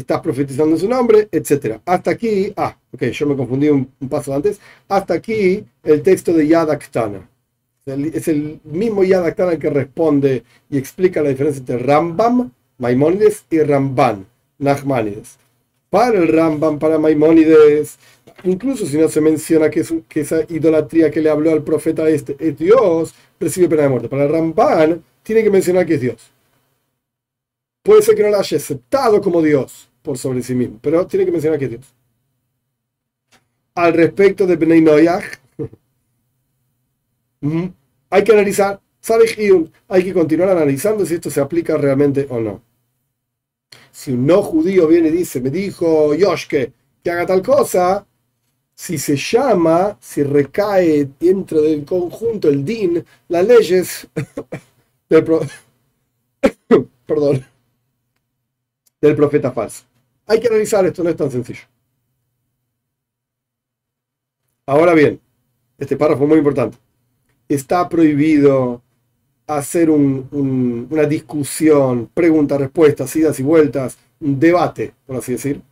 estás 0.00 0.20
profetizando 0.20 0.76
su 0.76 0.88
nombre, 0.88 1.28
etc. 1.30 1.78
Hasta 1.84 2.12
aquí, 2.12 2.52
ah, 2.56 2.76
ok, 2.92 3.02
yo 3.04 3.26
me 3.26 3.36
confundí 3.36 3.68
un, 3.68 3.86
paso 4.08 4.34
antes. 4.34 4.60
Hasta 4.88 5.14
aquí 5.14 5.64
el 5.82 6.02
texto 6.02 6.32
de 6.32 6.46
Yad 6.46 6.70
Aktana. 6.70 7.28
Es 7.86 8.28
el 8.28 8.60
mismo 8.64 9.02
Yad 9.02 9.24
Aktana 9.24 9.58
que 9.58 9.70
responde 9.70 10.44
y 10.68 10.76
explica 10.78 11.22
la 11.22 11.30
diferencia 11.30 11.60
entre 11.60 11.78
Rambam, 11.78 12.50
Maimónides 12.78 13.44
y 13.50 13.60
Ramban, 13.60 14.26
Nachmanides 14.58 15.38
para 15.90 16.18
el 16.18 16.28
Rambam, 16.28 16.78
para 16.78 16.98
Maimónides, 16.98 17.98
incluso 18.44 18.86
si 18.86 18.96
no 18.98 19.08
se 19.08 19.20
menciona 19.20 19.70
que, 19.70 19.84
esa 20.14 20.40
idolatría 20.48 21.10
que 21.10 21.20
le 21.20 21.30
habló 21.30 21.52
al 21.52 21.62
profeta 21.62 22.08
este 22.08 22.36
es 22.38 22.58
Dios, 22.58 23.14
recibe 23.40 23.68
pena 23.68 23.82
de 23.82 23.88
muerte. 23.88 24.08
Para 24.08 24.24
el 24.24 24.30
Ramban, 24.30 25.02
tiene 25.22 25.42
que 25.42 25.50
mencionar 25.50 25.86
que 25.86 25.94
es 25.94 26.00
Dios. 26.00 26.30
Puede 27.82 28.02
ser 28.02 28.14
que 28.14 28.22
no 28.22 28.28
la 28.28 28.38
haya 28.38 28.56
aceptado 28.56 29.20
como 29.20 29.40
Dios 29.40 29.87
por 30.02 30.18
sobre 30.18 30.42
sí 30.42 30.54
mismo, 30.54 30.78
pero 30.80 31.06
tiene 31.06 31.24
que 31.24 31.32
mencionar 31.32 31.58
que 31.58 31.68
Dios. 31.68 31.94
Al 33.74 33.92
respecto 33.92 34.46
de 34.46 34.56
Bnei 34.56 34.80
Noyach, 34.80 35.24
mm, 37.40 37.66
hay 38.10 38.24
que 38.24 38.32
analizar, 38.32 38.80
¿sabe? 39.00 39.24
Hay 39.88 40.04
que 40.04 40.12
continuar 40.12 40.50
analizando 40.50 41.06
si 41.06 41.14
esto 41.14 41.30
se 41.30 41.40
aplica 41.40 41.76
realmente 41.76 42.26
o 42.30 42.40
no. 42.40 42.62
Si 43.90 44.12
un 44.12 44.26
no 44.26 44.42
judío 44.42 44.86
viene 44.86 45.08
y 45.08 45.12
dice, 45.12 45.40
me 45.40 45.50
dijo 45.50 46.14
Yoshke 46.14 46.72
que 47.02 47.10
haga 47.10 47.26
tal 47.26 47.42
cosa, 47.42 48.06
si 48.74 48.96
se 48.96 49.16
llama, 49.16 49.98
si 50.00 50.22
recae 50.22 51.08
dentro 51.18 51.60
del 51.60 51.84
conjunto 51.84 52.48
el 52.48 52.64
DIN, 52.64 53.04
las 53.28 53.46
leyes 53.46 54.08
del, 55.08 55.24
perdón, 57.06 57.44
del 59.00 59.14
profeta 59.16 59.52
falso. 59.52 59.84
Hay 60.26 60.40
que 60.40 60.48
analizar 60.48 60.84
esto, 60.84 61.02
no 61.02 61.10
es 61.10 61.16
tan 61.16 61.30
sencillo. 61.30 61.62
Ahora 64.66 64.92
bien, 64.92 65.18
este 65.78 65.96
párrafo 65.96 66.24
es 66.24 66.28
muy 66.28 66.38
importante. 66.38 66.76
Está 67.48 67.88
prohibido 67.88 68.82
hacer 69.46 69.88
una 69.88 71.04
discusión, 71.04 72.10
preguntas, 72.12 72.60
respuestas, 72.60 73.16
idas 73.16 73.40
y 73.40 73.42
vueltas, 73.42 73.96
un 74.20 74.38
debate, 74.38 74.92
por 75.06 75.16
así 75.16 75.32
decir, 75.32 75.62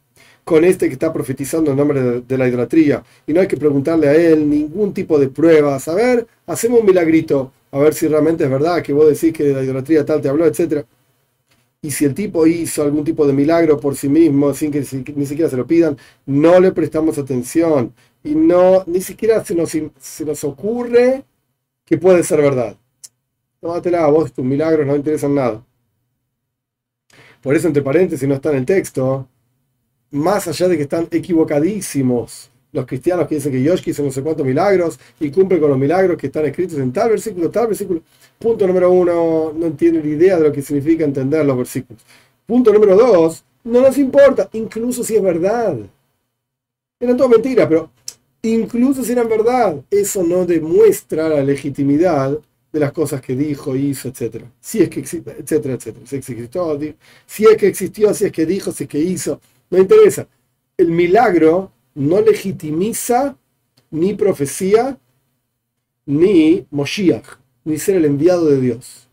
con 0.43 0.65
este 0.65 0.87
que 0.87 0.95
está 0.95 1.13
profetizando 1.13 1.73
en 1.73 1.77
nombre 1.77 2.23
de, 2.23 2.39
la 2.39 2.49
idolatría. 2.49 3.03
Y 3.27 3.35
no 3.35 3.41
hay 3.43 3.49
que 3.49 3.59
preguntarle 3.59 4.09
a 4.09 4.15
él 4.15 4.49
ningún 4.49 4.95
tipo 4.95 5.19
de 5.19 5.29
pruebas. 5.29 5.89
A 5.89 5.95
ver, 5.95 6.27
hacemos 6.47 6.81
un 6.81 6.87
milagrito, 6.87 7.53
a 7.71 7.79
ver 7.79 7.93
si 7.93 8.09
realmente 8.09 8.45
es 8.45 8.51
verdad 8.51 8.83
que 8.83 8.95
vos 8.95 9.07
decís 9.09 9.37
que 9.37 9.53
la 9.53 9.63
idolatría 9.63 10.07
tal 10.07 10.23
te 10.23 10.29
habló, 10.31 10.47
etc. 10.47 10.87
Y 11.83 11.91
si 11.91 12.05
el 12.05 12.15
tipo 12.15 12.47
hizo 12.47 12.83
algún 12.83 13.05
tipo 13.05 13.27
de 13.27 13.33
milagro 13.33 13.79
por 13.79 13.97
sí 13.97 14.09
mismo, 14.09 14.53
sin 14.55 14.71
que 14.71 14.85
ni 15.15 15.27
siquiera 15.27 15.51
se 15.51 15.57
lo 15.57 15.67
pidan, 15.67 15.97
no 16.25 16.59
le 16.59 16.73
prestamos 16.73 17.19
atención. 17.19 17.93
Y 18.25 18.35
no, 18.35 18.83
ni 18.87 19.01
siquiera 19.01 19.45
se 19.45 19.55
nos, 19.55 19.71
se 19.71 20.25
nos 20.25 20.45
ocurre 20.45 21.25
que 21.85 21.99
puede 21.99 22.23
ser 22.25 22.43
verdad 22.43 22.77
tómatela 23.67 24.05
a 24.05 24.11
vos, 24.11 24.33
tus 24.33 24.45
milagros 24.45 24.87
no 24.87 24.97
interesan 24.97 25.35
nada. 25.35 25.65
Por 27.43 27.55
eso, 27.55 27.67
entre 27.69 27.83
paréntesis, 27.83 28.29
no 28.29 28.35
está 28.35 28.51
en 28.51 28.59
el 28.59 28.67
texto, 28.67 29.29
más 30.11 30.49
allá 30.49 30.69
de 30.69 30.77
que 30.77 30.83
están 30.85 31.09
equivocadísimos 31.11 32.51
los 32.77 32.85
cristianos 32.87 33.27
que 33.27 33.37
dicen 33.37 33.51
que 33.51 33.63
Yoshki 33.63 33.91
hizo 33.91 34.03
no 34.03 34.13
sé 34.13 34.23
cuántos 34.23 34.47
milagros 34.47 34.99
y 35.19 35.31
cumple 35.31 35.59
con 35.59 35.71
los 35.71 35.79
milagros 35.79 36.19
que 36.19 36.27
están 36.27 36.45
escritos 36.45 36.79
en 36.79 36.93
tal 36.93 37.09
versículo, 37.09 37.51
tal 37.51 37.69
versículo. 37.69 38.03
Punto 38.39 38.67
número 38.67 38.91
uno, 38.91 39.53
no 39.57 39.73
tiene 39.73 40.01
ni 40.03 40.11
idea 40.11 40.37
de 40.37 40.45
lo 40.45 40.53
que 40.53 40.61
significa 40.61 41.05
entender 41.05 41.45
los 41.47 41.57
versículos. 41.57 42.03
Punto 42.45 42.73
número 42.73 42.95
dos, 42.95 43.43
no 43.65 43.81
nos 43.81 43.97
importa, 43.97 44.51
incluso 44.53 45.03
si 45.03 45.17
es 45.17 45.23
verdad. 45.23 45.79
Eran 47.01 47.17
todo 47.17 47.31
mentira, 47.31 47.67
pero 47.67 47.91
incluso 48.43 49.03
si 49.03 49.13
eran 49.13 49.29
verdad, 49.29 49.77
eso 49.91 50.23
no 50.23 50.45
demuestra 50.45 51.31
la 51.31 51.43
legitimidad 51.43 52.39
de 52.73 52.81
las 52.81 52.93
cosas 52.93 53.23
que 53.23 53.35
dijo, 53.35 53.75
hizo, 53.75 54.09
etcétera. 54.09 54.53
Si 54.61 54.83
es 54.83 54.91
que 54.91 55.01
existe, 55.01 55.35
etcétera, 55.39 55.75
etcétera. 55.75 56.07
Si, 56.07 56.17
existió, 56.17 56.79
si 57.27 57.45
es 57.45 57.57
que 57.57 57.67
existió, 57.69 58.13
si 58.13 58.27
es 58.27 58.33
que 58.33 58.45
dijo, 58.45 58.71
si 58.71 58.85
es 58.85 58.91
que 58.91 58.99
hizo. 58.99 59.41
No 59.71 59.79
interesa. 59.79 60.29
El 60.77 60.91
milagro 60.91 61.73
no 61.97 62.21
legitimiza 62.21 63.37
ni 63.91 64.15
profecía, 64.15 64.97
ni 66.07 66.65
Moshiach, 66.71 67.27
ni 67.65 67.79
ser 67.79 67.97
el 67.97 68.05
enviado 68.05 68.47
de 68.47 68.61
Dios. 68.61 69.09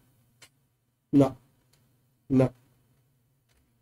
No. 1.11 1.35
No. 2.29 2.53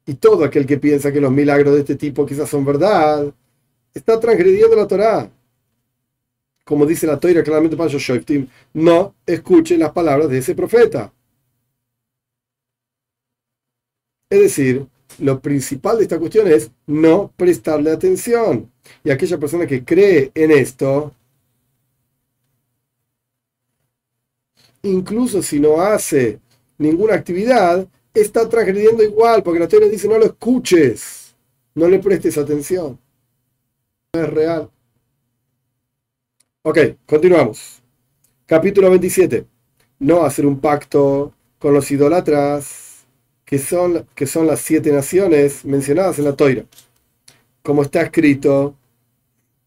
Y 0.05 0.13
todo 0.13 0.45
aquel 0.45 0.65
que 0.65 0.77
piensa 0.77 1.11
que 1.11 1.19
los 1.19 1.31
milagros 1.31 1.73
de 1.73 1.81
este 1.81 1.95
tipo 1.95 2.25
quizás 2.25 2.49
son 2.49 2.63
verdad, 2.63 3.33
está 3.93 4.17
transgrediendo 4.19 4.75
la 4.75 4.87
Torá 4.87 5.29
como 6.71 6.85
dice 6.85 7.05
la 7.05 7.19
toira 7.19 7.43
claramente 7.43 7.75
para 7.75 7.89
Shoiftim, 7.89 8.47
no 8.73 9.13
escuchen 9.25 9.79
las 9.79 9.91
palabras 9.91 10.29
de 10.29 10.37
ese 10.37 10.55
profeta. 10.55 11.13
Es 14.29 14.39
decir, 14.39 14.87
lo 15.19 15.41
principal 15.41 15.97
de 15.97 16.03
esta 16.03 16.17
cuestión 16.17 16.47
es 16.47 16.71
no 16.87 17.33
prestarle 17.35 17.91
atención. 17.91 18.70
Y 19.03 19.11
aquella 19.11 19.37
persona 19.37 19.65
que 19.67 19.83
cree 19.83 20.31
en 20.33 20.51
esto, 20.51 21.13
incluso 24.83 25.41
si 25.41 25.59
no 25.59 25.81
hace 25.81 26.39
ninguna 26.77 27.15
actividad, 27.15 27.87
está 28.13 28.47
transgrediendo 28.49 29.03
igual, 29.03 29.43
porque 29.43 29.59
la 29.59 29.67
teoría 29.67 29.89
dice 29.89 30.07
no 30.07 30.17
lo 30.17 30.25
escuches, 30.25 31.33
no 31.75 31.87
le 31.87 31.99
prestes 31.99 32.37
atención. 32.37 32.99
No 34.13 34.21
es 34.21 34.29
real. 34.29 34.69
Ok, 36.63 36.77
continuamos. 37.05 37.81
Capítulo 38.45 38.89
27. 38.89 39.45
No 39.99 40.23
hacer 40.23 40.45
un 40.45 40.59
pacto 40.59 41.33
con 41.57 41.73
los 41.73 41.89
idólatras, 41.91 43.05
que 43.45 43.57
son, 43.59 44.05
que 44.15 44.27
son 44.27 44.47
las 44.47 44.61
siete 44.61 44.91
naciones 44.91 45.63
mencionadas 45.63 46.19
en 46.19 46.25
la 46.25 46.35
toira. 46.35 46.65
Como 47.61 47.83
está 47.83 48.01
escrito, 48.01 48.75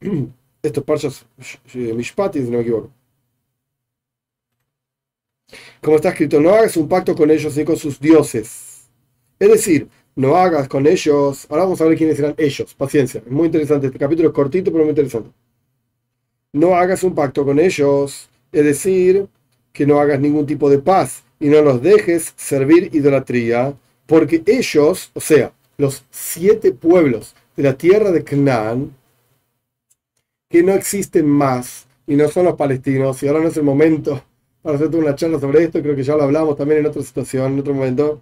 estos 0.62 0.84
parchas 0.84 1.26
Mishpati, 1.74 2.40
si 2.40 2.50
no 2.50 2.58
me 2.58 2.62
equivoco. 2.62 2.90
Como 5.80 5.96
está 5.96 6.08
escrito, 6.10 6.40
no 6.40 6.50
hagas 6.50 6.76
un 6.76 6.88
pacto 6.88 7.14
con 7.14 7.30
ellos 7.30 7.56
ni 7.56 7.64
con 7.64 7.76
sus 7.76 8.00
dioses. 8.00 8.88
Es 9.38 9.48
decir, 9.48 9.88
no 10.16 10.36
hagas 10.36 10.68
con 10.68 10.86
ellos. 10.86 11.46
Ahora 11.50 11.64
vamos 11.64 11.80
a 11.80 11.84
ver 11.84 11.96
quiénes 11.96 12.18
eran 12.18 12.34
ellos. 12.38 12.74
Paciencia. 12.74 13.22
Es 13.24 13.30
muy 13.30 13.46
interesante. 13.46 13.88
Este 13.88 13.98
capítulo 13.98 14.28
es 14.28 14.34
cortito, 14.34 14.72
pero 14.72 14.84
muy 14.84 14.90
interesante 14.90 15.30
no 16.54 16.76
hagas 16.76 17.02
un 17.02 17.14
pacto 17.14 17.44
con 17.44 17.58
ellos, 17.58 18.30
es 18.52 18.64
decir, 18.64 19.26
que 19.72 19.84
no 19.84 19.98
hagas 19.98 20.20
ningún 20.20 20.46
tipo 20.46 20.70
de 20.70 20.78
paz 20.78 21.24
y 21.40 21.48
no 21.48 21.60
los 21.60 21.82
dejes 21.82 22.32
servir 22.36 22.90
idolatría, 22.94 23.74
porque 24.06 24.40
ellos, 24.46 25.10
o 25.14 25.20
sea, 25.20 25.52
los 25.76 26.04
siete 26.10 26.70
pueblos 26.70 27.34
de 27.56 27.62
la 27.62 27.76
tierra 27.76 28.10
de 28.10 28.24
Canaán, 28.24 28.94
que 30.48 30.62
no 30.62 30.72
existen 30.72 31.26
más 31.26 31.86
y 32.06 32.16
no 32.16 32.28
son 32.28 32.44
los 32.46 32.54
palestinos, 32.54 33.22
y 33.22 33.28
ahora 33.28 33.40
no 33.40 33.48
es 33.48 33.56
el 33.56 33.62
momento 33.62 34.22
para 34.62 34.76
hacerte 34.76 34.96
una 34.96 35.14
charla 35.14 35.38
sobre 35.38 35.64
esto, 35.64 35.82
creo 35.82 35.94
que 35.94 36.02
ya 36.02 36.16
lo 36.16 36.22
hablamos 36.22 36.56
también 36.56 36.80
en 36.80 36.86
otra 36.86 37.02
situación, 37.02 37.52
en 37.52 37.60
otro 37.60 37.74
momento, 37.74 38.20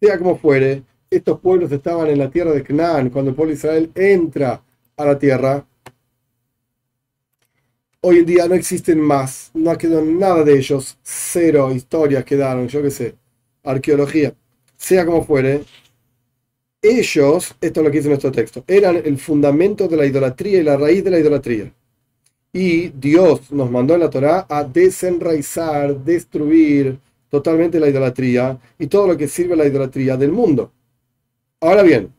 sea 0.00 0.18
como 0.18 0.36
fuere, 0.38 0.82
estos 1.10 1.40
pueblos 1.40 1.72
estaban 1.72 2.08
en 2.08 2.18
la 2.18 2.30
tierra 2.30 2.52
de 2.52 2.62
Canaán 2.62 3.10
cuando 3.10 3.30
el 3.30 3.34
pueblo 3.34 3.50
de 3.50 3.58
Israel 3.58 3.90
entra 3.94 4.62
a 4.96 5.04
la 5.04 5.18
tierra, 5.18 5.66
hoy 8.02 8.18
en 8.18 8.26
día 8.26 8.46
no 8.46 8.54
existen 8.54 9.00
más, 9.00 9.50
no 9.54 9.70
ha 9.70 9.78
quedado 9.78 10.04
nada 10.04 10.44
de 10.44 10.56
ellos, 10.56 10.96
cero 11.02 11.72
historias 11.72 12.24
quedaron, 12.24 12.68
yo 12.68 12.82
qué 12.82 12.90
sé, 12.90 13.14
arqueología, 13.64 14.34
sea 14.76 15.04
como 15.04 15.24
fuere, 15.24 15.64
ellos, 16.82 17.54
esto 17.60 17.80
es 17.80 17.84
lo 17.84 17.90
que 17.90 17.98
dice 17.98 18.08
nuestro 18.08 18.32
texto, 18.32 18.64
eran 18.66 18.96
el 18.96 19.18
fundamento 19.18 19.88
de 19.88 19.96
la 19.96 20.06
idolatría 20.06 20.60
y 20.60 20.62
la 20.62 20.76
raíz 20.76 21.04
de 21.04 21.10
la 21.10 21.18
idolatría. 21.18 21.72
Y 22.52 22.88
Dios 22.88 23.52
nos 23.52 23.70
mandó 23.70 23.94
en 23.94 24.00
la 24.00 24.10
Torá 24.10 24.46
a 24.48 24.64
desenraizar, 24.64 25.96
destruir 26.04 26.98
totalmente 27.28 27.78
la 27.78 27.88
idolatría 27.88 28.58
y 28.78 28.86
todo 28.88 29.06
lo 29.06 29.16
que 29.16 29.28
sirve 29.28 29.54
a 29.54 29.58
la 29.58 29.66
idolatría 29.66 30.16
del 30.16 30.32
mundo. 30.32 30.72
Ahora 31.60 31.82
bien, 31.82 32.12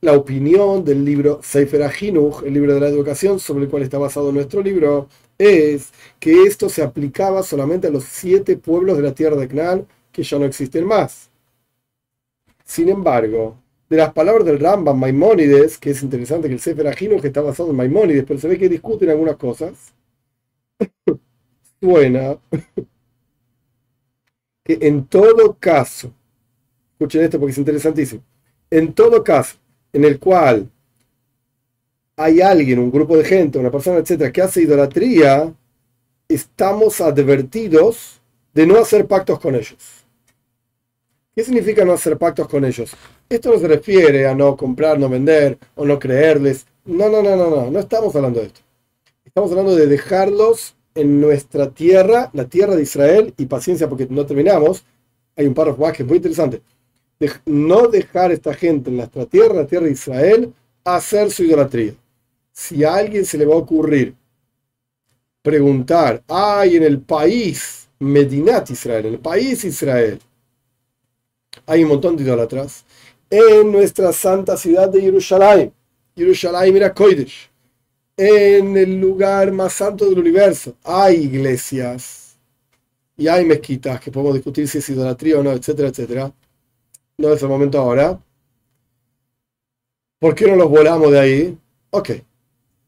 la 0.00 0.14
opinión 0.14 0.84
del 0.84 1.04
libro 1.04 1.40
Sefer 1.42 1.84
Ahinuch, 1.84 2.42
el 2.44 2.52
libro 2.52 2.74
de 2.74 2.80
la 2.80 2.88
educación, 2.88 3.38
sobre 3.38 3.64
el 3.64 3.70
cual 3.70 3.84
está 3.84 3.98
basado 3.98 4.32
nuestro 4.32 4.60
libro, 4.60 5.08
es 5.38 5.92
que 6.18 6.42
esto 6.42 6.68
se 6.68 6.82
aplicaba 6.82 7.42
solamente 7.42 7.86
a 7.86 7.90
los 7.90 8.04
siete 8.04 8.56
pueblos 8.56 8.96
de 8.96 9.04
la 9.04 9.14
tierra 9.14 9.36
de 9.36 9.48
Canaán 9.48 9.86
que 10.10 10.22
ya 10.22 10.38
no 10.38 10.44
existen 10.44 10.84
más. 10.84 11.30
Sin 12.64 12.88
embargo, 12.88 13.61
de 13.92 13.98
las 13.98 14.14
palabras 14.14 14.46
del 14.46 14.58
Rambam 14.58 14.98
Maimónides, 14.98 15.76
que 15.76 15.90
es 15.90 16.02
interesante 16.02 16.48
que 16.48 16.54
el 16.54 16.60
Sefer 16.60 16.86
Ahinuch 16.86 17.22
está 17.26 17.42
basado 17.42 17.68
en 17.68 17.76
Maimónides, 17.76 18.24
pero 18.26 18.40
se 18.40 18.48
ve 18.48 18.56
que 18.56 18.66
discuten 18.66 19.10
algunas 19.10 19.36
cosas, 19.36 19.92
suena 21.78 22.38
que 24.64 24.78
en 24.80 25.04
todo 25.04 25.58
caso, 25.60 26.10
escuchen 26.92 27.24
esto 27.24 27.38
porque 27.38 27.52
es 27.52 27.58
interesantísimo, 27.58 28.22
en 28.70 28.94
todo 28.94 29.22
caso, 29.22 29.58
en 29.92 30.06
el 30.06 30.18
cual 30.18 30.70
hay 32.16 32.40
alguien, 32.40 32.78
un 32.78 32.90
grupo 32.90 33.18
de 33.18 33.26
gente, 33.26 33.58
una 33.58 33.70
persona, 33.70 33.98
etcétera, 33.98 34.32
que 34.32 34.40
hace 34.40 34.62
idolatría, 34.62 35.52
estamos 36.28 36.98
advertidos 37.02 38.22
de 38.54 38.66
no 38.66 38.78
hacer 38.78 39.06
pactos 39.06 39.38
con 39.38 39.54
ellos. 39.54 40.01
¿Qué 41.34 41.44
significa 41.44 41.84
no 41.84 41.92
hacer 41.92 42.18
pactos 42.18 42.48
con 42.48 42.64
ellos? 42.64 42.92
Esto 43.28 43.52
no 43.52 43.58
se 43.58 43.68
refiere 43.68 44.26
a 44.26 44.34
no 44.34 44.56
comprar, 44.56 44.98
no 44.98 45.08
vender 45.08 45.58
o 45.74 45.84
no 45.84 45.98
creerles. 45.98 46.66
No, 46.84 47.08
no, 47.08 47.22
no, 47.22 47.36
no, 47.36 47.50
no, 47.50 47.70
no 47.70 47.78
estamos 47.78 48.14
hablando 48.14 48.40
de 48.40 48.46
esto. 48.46 48.60
Estamos 49.24 49.50
hablando 49.50 49.74
de 49.74 49.86
dejarlos 49.86 50.74
en 50.94 51.20
nuestra 51.20 51.70
tierra, 51.70 52.28
la 52.34 52.44
tierra 52.44 52.76
de 52.76 52.82
Israel, 52.82 53.32
y 53.38 53.46
paciencia 53.46 53.88
porque 53.88 54.06
no 54.10 54.26
terminamos. 54.26 54.84
Hay 55.36 55.46
un 55.46 55.54
párrafo 55.54 55.80
más 55.80 55.96
que 55.96 56.02
es 56.02 56.08
muy 56.08 56.18
interesante 56.18 56.60
no 57.46 57.88
dejar 57.88 58.30
a 58.30 58.34
esta 58.34 58.54
gente 58.54 58.90
en 58.90 58.96
nuestra 58.96 59.26
tierra, 59.26 59.54
la 59.54 59.66
tierra 59.66 59.86
de 59.86 59.92
Israel, 59.92 60.52
hacer 60.84 61.30
su 61.30 61.44
idolatría. 61.44 61.94
Si 62.52 62.84
a 62.84 62.94
alguien 62.94 63.24
se 63.24 63.38
le 63.38 63.46
va 63.46 63.54
a 63.54 63.58
ocurrir 63.58 64.14
preguntar, 65.42 66.22
hay 66.28 66.76
en 66.76 66.82
el 66.84 67.00
país 67.00 67.88
Medinat 67.98 68.70
Israel, 68.70 69.06
en 69.06 69.14
el 69.14 69.20
país 69.20 69.64
Israel, 69.64 70.20
hay 71.66 71.82
un 71.82 71.90
montón 71.90 72.16
de 72.16 72.24
idolatras, 72.24 72.84
en 73.30 73.72
nuestra 73.72 74.12
santa 74.12 74.56
ciudad 74.56 74.88
de 74.88 75.00
Jerusalén, 75.00 75.72
Jerusalén 76.16 76.74
mira 76.74 76.92
Kodesh, 76.92 77.50
en 78.16 78.76
el 78.76 79.00
lugar 79.00 79.50
más 79.52 79.72
santo 79.72 80.08
del 80.08 80.18
universo, 80.18 80.76
hay 80.84 81.16
iglesias 81.24 82.36
y 83.16 83.28
hay 83.28 83.44
mezquitas 83.44 84.00
que 84.00 84.10
podemos 84.10 84.34
discutir 84.34 84.68
si 84.68 84.78
es 84.78 84.88
idolatría 84.88 85.38
o 85.38 85.42
no, 85.42 85.52
etcétera, 85.52 85.88
etcétera 85.88 86.32
no 87.22 87.32
es 87.32 87.42
el 87.42 87.48
momento 87.48 87.78
ahora. 87.78 88.20
¿Por 90.18 90.34
qué 90.34 90.46
no 90.46 90.56
los 90.56 90.68
volamos 90.68 91.10
de 91.10 91.20
ahí? 91.20 91.58
Ok. 91.90 92.10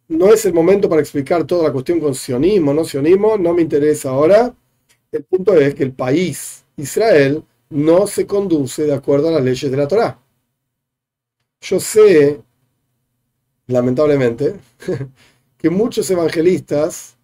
No 0.08 0.32
es 0.32 0.44
el 0.44 0.52
momento 0.52 0.88
para 0.88 1.00
explicar 1.00 1.44
toda 1.44 1.64
la 1.64 1.72
cuestión 1.72 1.98
con 1.98 2.14
sionismo, 2.14 2.74
no 2.74 2.84
sionismo, 2.84 3.36
no 3.38 3.54
me 3.54 3.62
interesa 3.62 4.10
ahora. 4.10 4.54
El 5.10 5.24
punto 5.24 5.54
es 5.54 5.74
que 5.74 5.84
el 5.84 5.92
país, 5.92 6.64
Israel, 6.76 7.42
no 7.74 8.06
se 8.06 8.26
conduce 8.26 8.84
de 8.84 8.94
acuerdo 8.94 9.28
a 9.28 9.32
las 9.32 9.44
leyes 9.44 9.70
de 9.70 9.76
la 9.76 9.88
Torá. 9.88 10.18
Yo 11.60 11.78
sé, 11.80 12.40
lamentablemente, 13.66 14.56
que 15.58 15.70
muchos 15.70 16.10
evangelistas 16.10 17.16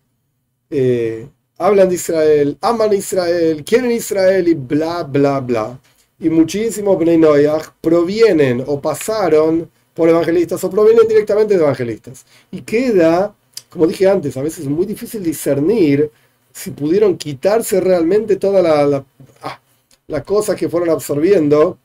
eh, 0.70 1.28
hablan 1.58 1.88
de 1.88 1.94
Israel, 1.96 2.58
aman 2.60 2.92
Israel, 2.92 3.64
quieren 3.64 3.90
Israel 3.90 4.48
y 4.48 4.54
bla, 4.54 5.02
bla, 5.02 5.40
bla 5.40 5.78
y 6.20 6.28
muchísimos 6.28 6.98
Bnei 6.98 7.46
provienen 7.80 8.62
o 8.66 8.80
pasaron 8.80 9.70
por 9.94 10.08
evangelistas 10.08 10.62
o 10.62 10.70
provienen 10.70 11.08
directamente 11.08 11.56
de 11.56 11.62
evangelistas. 11.62 12.26
Y 12.50 12.60
queda, 12.60 13.34
como 13.70 13.86
dije 13.86 14.06
antes, 14.08 14.36
a 14.36 14.42
veces 14.42 14.60
es 14.60 14.66
muy 14.66 14.86
difícil 14.86 15.22
discernir 15.22 16.10
si 16.52 16.72
pudieron 16.72 17.16
quitarse 17.16 17.80
realmente 17.80 18.36
toda 18.36 18.60
la, 18.60 18.86
la, 18.86 19.04
ah, 19.42 19.58
cosas 20.24 20.56
que 20.56 20.68
fueron 20.68 20.90
absorbiendo 20.90 21.78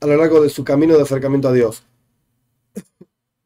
a 0.00 0.06
lo 0.06 0.16
largo 0.16 0.40
de 0.40 0.48
su 0.48 0.64
camino 0.64 0.96
de 0.96 1.02
acercamiento 1.02 1.48
a 1.48 1.52
Dios. 1.52 1.84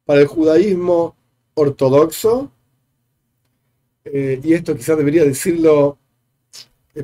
Para 0.05 0.21
el 0.21 0.27
judaísmo 0.27 1.17
ortodoxo, 1.55 2.51
eh, 4.05 4.41
y 4.43 4.55
esto 4.55 4.77
quizás 4.77 4.97
debería 4.97 5.25
decirlo 5.25 5.99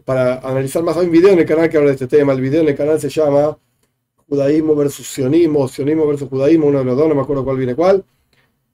para 0.05 0.39
analizar 0.39 0.83
más. 0.83 0.97
Hay 0.97 1.07
un 1.07 1.13
video 1.13 1.31
en 1.31 1.41
el 1.41 1.47
canal 1.47 1.69
que 1.69 1.77
habla 1.77 1.91
de 1.91 1.95
este 1.95 2.07
tema. 2.07 2.33
El 2.33 2.41
video 2.41 2.63
en 2.63 2.69
el 2.69 2.77
canal 2.77 3.01
se 3.01 3.09
llama 3.09 3.59
Judaísmo 4.29 4.75
versus 4.75 5.07
Sionismo, 5.07 5.69
Sionismo 5.69 6.07
versus 6.07 6.29
Judaísmo, 6.29 6.67
uno 6.67 6.79
de 6.79 6.85
los 6.85 6.97
dos, 6.97 7.09
no 7.09 7.15
me 7.15 7.23
acuerdo 7.23 7.45
cuál 7.45 7.59
viene 7.59 7.75
cuál. 7.75 8.05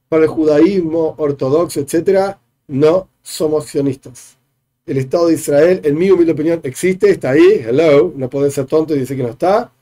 Para 0.09 0.23
el 0.23 0.29
judaísmo 0.29 1.15
ortodoxo, 1.19 1.81
etcétera, 1.81 2.41
no 2.69 3.09
somos 3.23 3.67
sionistas. 3.67 4.38
El 4.89 4.99
Estado 4.99 5.29
de 5.29 5.35
Israel, 5.35 5.81
en 5.85 5.97
mi 5.97 6.11
humilde 6.11 6.33
opinión, 6.33 6.61
existe, 6.65 7.11
está 7.11 7.31
ahí, 7.31 7.65
hello, 7.67 8.13
no 8.17 8.29
puede 8.31 8.51
ser 8.51 8.67
tonto 8.67 8.97
y 8.97 9.01
decir 9.01 9.17
que 9.17 9.23
no 9.23 9.31
está, 9.31 9.73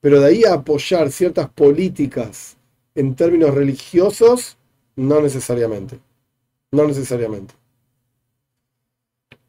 pero 0.00 0.20
de 0.20 0.26
ahí 0.26 0.44
a 0.44 0.54
apoyar 0.54 1.10
ciertas 1.12 1.48
políticas 1.50 2.56
en 2.94 3.14
términos 3.14 3.54
religiosos, 3.54 4.56
no 4.96 5.20
necesariamente. 5.20 5.98
No 6.72 6.86
necesariamente 6.86 7.54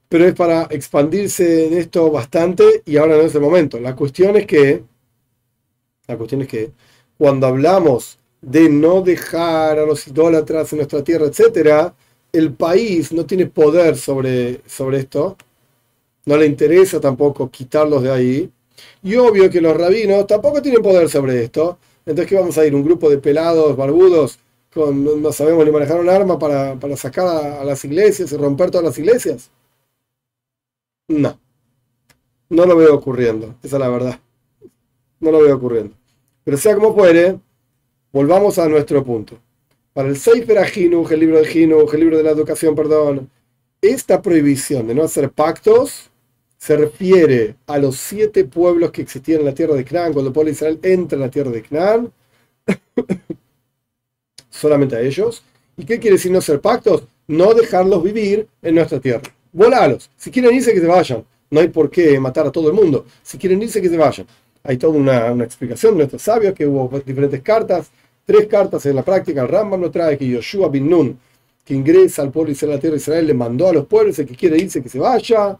pero 0.09 0.25
es 0.25 0.33
para 0.33 0.63
expandirse 0.71 1.67
en 1.67 1.73
esto 1.73 2.11
bastante 2.11 2.81
y 2.85 2.97
ahora 2.97 3.15
no 3.15 3.21
es 3.23 3.35
el 3.35 3.41
momento. 3.41 3.79
La 3.79 3.95
cuestión 3.95 4.35
es 4.35 4.47
que, 4.47 4.83
la 6.07 6.17
cuestión 6.17 6.41
es 6.41 6.47
que 6.47 6.71
cuando 7.17 7.45
hablamos 7.47 8.17
de 8.41 8.69
no 8.69 9.01
dejar 9.01 9.77
a 9.77 9.85
los 9.85 10.07
idólatras 10.07 10.73
en 10.73 10.77
nuestra 10.77 11.03
tierra, 11.03 11.27
etcétera, 11.27 11.93
el 12.31 12.53
país 12.53 13.11
no 13.11 13.25
tiene 13.25 13.47
poder 13.47 13.97
sobre, 13.97 14.61
sobre 14.67 14.99
esto, 14.99 15.37
no 16.25 16.37
le 16.37 16.45
interesa 16.45 16.99
tampoco 16.99 17.49
quitarlos 17.49 18.03
de 18.03 18.11
ahí, 18.11 18.51
Y 19.03 19.15
obvio 19.15 19.49
que 19.49 19.61
los 19.61 19.75
rabinos 19.75 20.27
tampoco 20.27 20.61
tienen 20.61 20.81
poder 20.81 21.09
sobre 21.09 21.43
esto. 21.43 21.79
Entonces, 22.05 22.27
¿qué 22.27 22.35
vamos 22.35 22.57
a 22.57 22.65
ir? 22.65 22.75
¿Un 22.75 22.83
grupo 22.83 23.09
de 23.09 23.17
pelados, 23.17 23.75
barbudos, 23.75 24.39
con 24.73 25.21
no 25.21 25.31
sabemos 25.33 25.65
ni 25.65 25.71
manejar 25.71 25.99
un 25.99 26.09
arma 26.09 26.39
para, 26.39 26.77
sacar 26.97 27.27
a, 27.27 27.63
las 27.65 27.83
iglesias 27.85 28.31
y 28.31 28.37
romper 28.37 28.71
todas 28.71 28.85
las 28.85 28.97
iglesias? 28.97 29.51
No. 31.07 31.39
No 32.49 32.65
lo 32.65 32.75
veo 32.77 32.95
ocurriendo. 32.95 33.55
Esa 33.63 33.77
es 33.77 33.79
la 33.79 33.89
verdad. 33.89 34.19
No 35.19 35.31
lo 35.31 35.41
veo 35.41 35.55
ocurriendo. 35.55 35.95
Pero 36.43 36.57
sea 36.57 36.75
como 36.75 36.93
fuere, 36.93 37.39
volvamos 38.11 38.57
a 38.59 38.67
nuestro 38.67 39.03
punto. 39.03 39.37
Para 39.93 40.09
el 40.09 40.17
Seifer 40.17 40.57
Ajinuj, 40.59 41.11
el 41.11 41.19
libro 41.19 41.39
de 41.39 41.45
Jinuj, 41.45 41.93
el 41.93 41.99
libro 41.99 42.17
de 42.17 42.23
la 42.23 42.31
educación, 42.31 42.75
perdón, 42.75 43.29
esta 43.81 44.21
prohibición 44.21 44.87
de 44.87 44.95
no 44.95 45.03
hacer 45.03 45.31
pactos 45.31 46.09
se 46.57 46.75
refiere 46.75 47.55
a 47.67 47.77
los 47.77 47.95
siete 47.95 48.43
pueblos 48.43 48.91
que 48.91 49.01
existían 49.01 49.39
en 49.39 49.45
la 49.45 49.53
tierra 49.53 49.75
de 49.75 49.85
Canaán 49.85 50.11
cuando 50.11 50.27
el 50.29 50.33
pueblo 50.33 50.49
de 50.49 50.53
Israel 50.55 50.79
entra 50.83 51.15
en 51.15 51.21
la 51.21 51.31
tierra 51.31 51.51
de 51.51 51.61
Canaán. 51.61 52.11
Solamente 54.49 54.95
a 54.97 55.01
ellos. 55.01 55.41
¿Y 55.77 55.85
qué 55.85 55.99
quiere 55.99 56.17
decir 56.17 56.31
no 56.31 56.39
hacer 56.39 56.59
pactos? 56.59 57.03
No 57.27 57.53
dejarlos 57.53 58.03
vivir 58.03 58.47
en 58.61 58.75
nuestra 58.75 58.99
tierra. 58.99 59.21
Volalos. 59.53 60.09
Si 60.17 60.29
quieren 60.29 60.53
irse, 60.53 60.73
que 60.73 60.81
se 60.81 60.87
vayan. 60.87 61.23
No 61.49 61.61
hay 61.61 61.69
por 61.69 61.89
qué 61.89 62.19
matar 62.19 62.45
a 62.45 62.51
todo 62.51 62.67
el 62.67 62.73
mundo. 62.73 63.05
Si 63.23 63.37
quieren 63.37 63.61
irse, 63.61 63.81
que 63.81 63.87
se 63.87 63.97
vayan. 63.97 64.27
Hay 64.63 64.77
toda 64.77 64.93
una, 64.93 65.43
explicación 65.43 65.93
de 65.93 65.99
nuestros 65.99 66.21
sabios 66.21 66.53
que 66.53 66.67
hubo 66.67 66.99
diferentes 66.99 67.41
cartas. 67.41 67.89
Tres 68.29 68.45
cartas 68.45 68.85
en 68.85 68.95
la 68.95 69.01
práctica. 69.01 69.41
El 69.41 69.47
Rambam 69.47 69.81
lo 69.81 69.89
trae 69.89 70.15
que 70.15 70.27
Yoshua 70.27 70.69
bin 70.69 70.87
Nun, 70.87 71.19
que 71.65 71.73
ingresa 71.73 72.21
al 72.21 72.31
pueblo 72.31 72.53
de 72.53 72.67
la 72.67 72.79
tierra 72.79 72.93
de 72.93 73.01
Israel, 73.01 73.25
le 73.25 73.33
mandó 73.33 73.67
a 73.67 73.73
los 73.73 73.87
pueblos 73.87 74.19
el 74.19 74.27
que 74.27 74.35
quiere 74.35 74.55
irse, 74.55 74.83
que 74.83 74.89
se 74.89 74.99
vaya. 74.99 75.57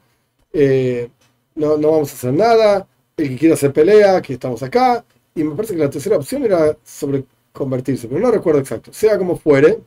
Eh, 0.54 1.10
no, 1.56 1.80
no 1.80 1.90
vamos 1.94 2.12
a 2.12 2.14
hacer 2.14 2.32
nada, 2.32 2.88
el 3.18 3.30
que 3.30 3.38
quiera 3.38 3.56
hacer 3.56 3.74
pelea, 3.74 4.22
que 4.22 4.34
estamos 4.34 4.62
acá, 4.62 5.04
y 5.34 5.44
me 5.44 5.56
parece 5.56 5.74
que 5.74 5.80
la 5.80 5.90
tercera 5.90 6.18
opción 6.18 6.44
era 6.44 6.78
sobre 6.84 7.26
convertirse, 7.52 8.08
pero 8.08 8.20
no 8.22 8.30
recuerdo 8.30 8.60
exacto. 8.60 8.94
Sea 8.94 9.18
como 9.18 9.36
fuere, 9.36 9.80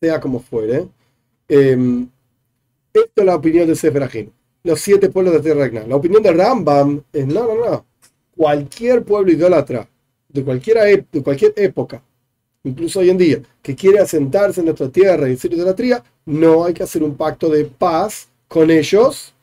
sea 0.00 0.18
como 0.18 0.40
fuere, 0.40 0.88
eh, 1.46 2.06
esto 2.94 3.12
es 3.16 3.24
la 3.26 3.36
opinión 3.36 3.66
de 3.66 3.76
Sefer 3.76 4.30
los 4.64 4.80
siete 4.80 5.10
pueblos 5.10 5.34
de 5.34 5.40
tierra 5.40 5.68
de 5.68 5.86
La 5.86 5.96
opinión 5.96 6.22
de 6.22 6.32
Rambam 6.32 7.02
es, 7.12 7.26
no, 7.26 7.54
no, 7.54 7.70
no, 7.70 7.86
cualquier 8.34 9.04
pueblo 9.04 9.30
idólatra, 9.30 9.86
de 10.32 10.44
cualquier, 10.44 11.06
de 11.10 11.22
cualquier 11.22 11.52
época, 11.56 12.02
incluso 12.64 13.00
hoy 13.00 13.10
en 13.10 13.18
día, 13.18 13.42
que 13.60 13.74
quiere 13.74 13.98
asentarse 13.98 14.60
en 14.60 14.66
nuestra 14.66 14.88
tierra 14.88 15.28
y 15.28 15.34
hacer 15.34 15.52
idolatría, 15.52 16.02
no 16.24 16.64
hay 16.64 16.74
que 16.74 16.82
hacer 16.82 17.02
un 17.02 17.16
pacto 17.16 17.48
de 17.48 17.64
paz 17.64 18.28
con 18.48 18.70
ellos 18.70 19.34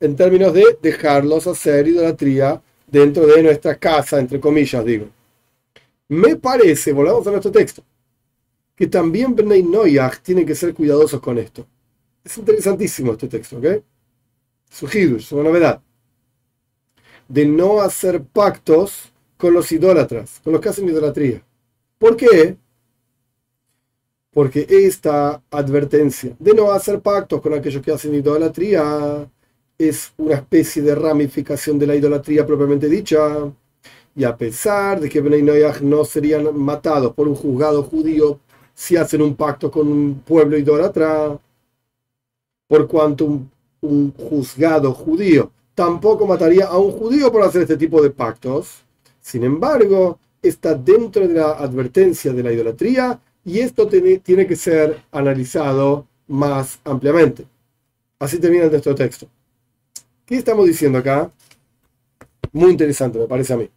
en 0.00 0.16
términos 0.16 0.52
de 0.52 0.78
dejarlos 0.82 1.46
hacer 1.46 1.88
idolatría 1.88 2.60
dentro 2.86 3.26
de 3.26 3.42
nuestra 3.42 3.76
casa, 3.76 4.20
entre 4.20 4.38
comillas, 4.40 4.84
digo. 4.84 5.08
Me 6.08 6.36
parece, 6.36 6.92
volvamos 6.92 7.26
a 7.26 7.30
nuestro 7.30 7.50
texto, 7.50 7.82
que 8.76 8.86
también 8.86 9.34
Bnei 9.34 9.62
Noyach 9.62 10.18
tienen 10.20 10.44
que 10.44 10.54
ser 10.54 10.74
cuidadosos 10.74 11.20
con 11.20 11.38
esto. 11.38 11.66
Es 12.22 12.36
interesantísimo 12.36 13.12
este 13.12 13.28
texto, 13.28 13.58
¿ok? 13.58 13.82
Su 14.70 14.86
hidush, 14.86 15.24
su 15.24 15.42
novedad. 15.42 15.80
De 17.28 17.46
no 17.46 17.80
hacer 17.80 18.22
pactos 18.22 19.13
con 19.44 19.52
los 19.52 19.70
idólatras, 19.72 20.40
con 20.42 20.54
los 20.54 20.62
que 20.62 20.70
hacen 20.70 20.88
idolatría. 20.88 21.42
¿Por 21.98 22.16
qué? 22.16 22.56
porque 24.32 24.66
esta 24.70 25.42
advertencia 25.50 26.34
de 26.38 26.54
no 26.54 26.72
hacer 26.72 27.00
pactos 27.00 27.42
con 27.42 27.52
aquellos 27.52 27.82
que 27.82 27.92
hacen 27.92 28.14
idolatría 28.14 29.28
es 29.76 30.14
una 30.16 30.36
especie 30.36 30.80
de 30.80 30.94
ramificación 30.94 31.78
de 31.78 31.86
la 31.86 31.94
idolatría 31.94 32.46
propiamente 32.46 32.88
dicha. 32.88 33.52
Y 34.16 34.24
a 34.24 34.34
pesar 34.34 34.98
de 34.98 35.10
que 35.10 35.20
Bnei 35.20 35.42
Noyach 35.42 35.82
no 35.82 36.06
serían 36.06 36.56
matados 36.56 37.12
por 37.12 37.28
un 37.28 37.34
juzgado 37.34 37.82
judío 37.82 38.40
si 38.72 38.96
hacen 38.96 39.20
un 39.20 39.36
pacto 39.36 39.70
con 39.70 39.86
un 39.86 40.20
pueblo 40.20 40.56
idólatra, 40.56 41.38
por 42.66 42.88
cuanto 42.88 43.42
un 43.82 44.12
juzgado 44.16 44.94
judío 44.94 45.50
tampoco 45.74 46.26
mataría 46.26 46.66
a 46.66 46.78
un 46.78 46.92
judío 46.92 47.30
por 47.30 47.42
hacer 47.42 47.62
este 47.62 47.76
tipo 47.76 48.00
de 48.00 48.08
pactos, 48.08 48.83
sin 49.24 49.42
embargo, 49.42 50.18
está 50.42 50.74
dentro 50.74 51.26
de 51.26 51.32
la 51.32 51.52
advertencia 51.52 52.30
de 52.34 52.42
la 52.42 52.52
idolatría 52.52 53.18
y 53.42 53.60
esto 53.60 53.88
tiene, 53.88 54.46
que 54.46 54.54
ser 54.54 55.00
analizado 55.10 56.06
más 56.28 56.78
ampliamente. 56.84 57.46
Así 58.18 58.38
termina 58.38 58.66
nuestro 58.66 58.94
texto. 58.94 59.26
¿Qué 60.26 60.36
estamos 60.36 60.66
diciendo 60.66 60.98
acá? 60.98 61.32
Muy 62.52 62.72
interesante, 62.72 63.18
me 63.18 63.26
parece 63.26 63.54
a 63.54 63.56
mí. 63.56 63.70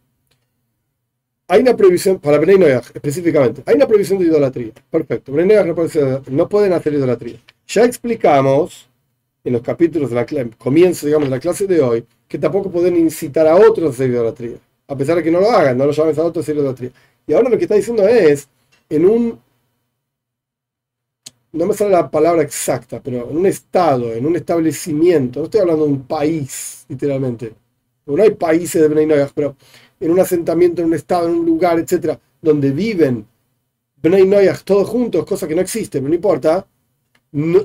Hay 1.48 1.62
una 1.62 1.74
prohibición, 1.74 2.18
para 2.18 2.36
Bnei 2.36 2.78
específicamente, 2.94 3.62
hay 3.64 3.76
una 3.76 3.86
prohibición 3.86 4.18
de 4.18 4.26
idolatría. 4.26 4.72
Perfecto. 4.90 5.32
Bnei 5.32 5.56
no, 5.64 6.22
no, 6.28 6.48
pueden 6.48 6.74
hacer 6.74 6.92
idolatría. 6.92 7.38
Ya 7.66 7.84
explicamos 7.84 8.86
en 9.42 9.54
los 9.54 9.62
capítulos 9.62 10.10
de 10.10 10.16
la 10.16 10.26
comienzo, 10.58 11.06
digamos, 11.06 11.30
de 11.30 11.34
la 11.34 11.40
clase 11.40 11.66
de 11.66 11.80
hoy, 11.80 12.04
que 12.28 12.36
tampoco 12.36 12.70
pueden 12.70 12.98
incitar 12.98 13.46
a 13.46 13.56
otros 13.56 13.86
a 13.86 13.90
hacer 13.94 14.10
idolatría. 14.10 14.58
A 14.88 14.96
pesar 14.96 15.16
de 15.16 15.22
que 15.22 15.30
no 15.30 15.40
lo 15.40 15.50
hagan, 15.50 15.78
no 15.78 15.84
lo 15.84 15.90
otros 15.90 16.18
a 16.18 16.40
hacer 16.40 16.56
idolatría. 16.56 16.90
Y 17.26 17.32
ahora 17.34 17.50
lo 17.50 17.58
que 17.58 17.64
está 17.64 17.74
diciendo 17.74 18.06
es, 18.08 18.48
en 18.88 19.06
un 19.06 19.38
no 21.52 21.66
me 21.66 21.74
sale 21.74 21.90
la 21.90 22.10
palabra 22.10 22.42
exacta, 22.42 23.00
pero 23.02 23.30
en 23.30 23.36
un 23.36 23.46
estado, 23.46 24.12
en 24.12 24.26
un 24.26 24.36
establecimiento, 24.36 25.40
no 25.40 25.44
estoy 25.46 25.60
hablando 25.60 25.84
de 25.84 25.92
un 25.92 26.02
país, 26.02 26.84
literalmente. 26.88 27.54
No 28.06 28.22
hay 28.22 28.30
países 28.30 28.80
de 28.80 28.88
Bnei 28.88 29.06
pero 29.34 29.56
en 30.00 30.10
un 30.10 30.20
asentamiento, 30.20 30.80
en 30.80 30.88
un 30.88 30.94
estado, 30.94 31.28
en 31.28 31.34
un 31.34 31.46
lugar, 31.46 31.78
etcétera, 31.78 32.18
donde 32.40 32.70
viven 32.70 33.26
Bnei 34.02 34.26
Noyach 34.26 34.62
todos 34.62 34.88
juntos, 34.88 35.24
cosa 35.24 35.48
que 35.48 35.54
no 35.54 35.60
existe, 35.60 35.98
pero 35.98 36.08
no 36.08 36.14
importa, 36.14 36.66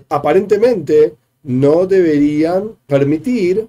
aparentemente 0.09 1.15
no 1.43 1.85
deberían 1.85 2.75
permitir 2.87 3.67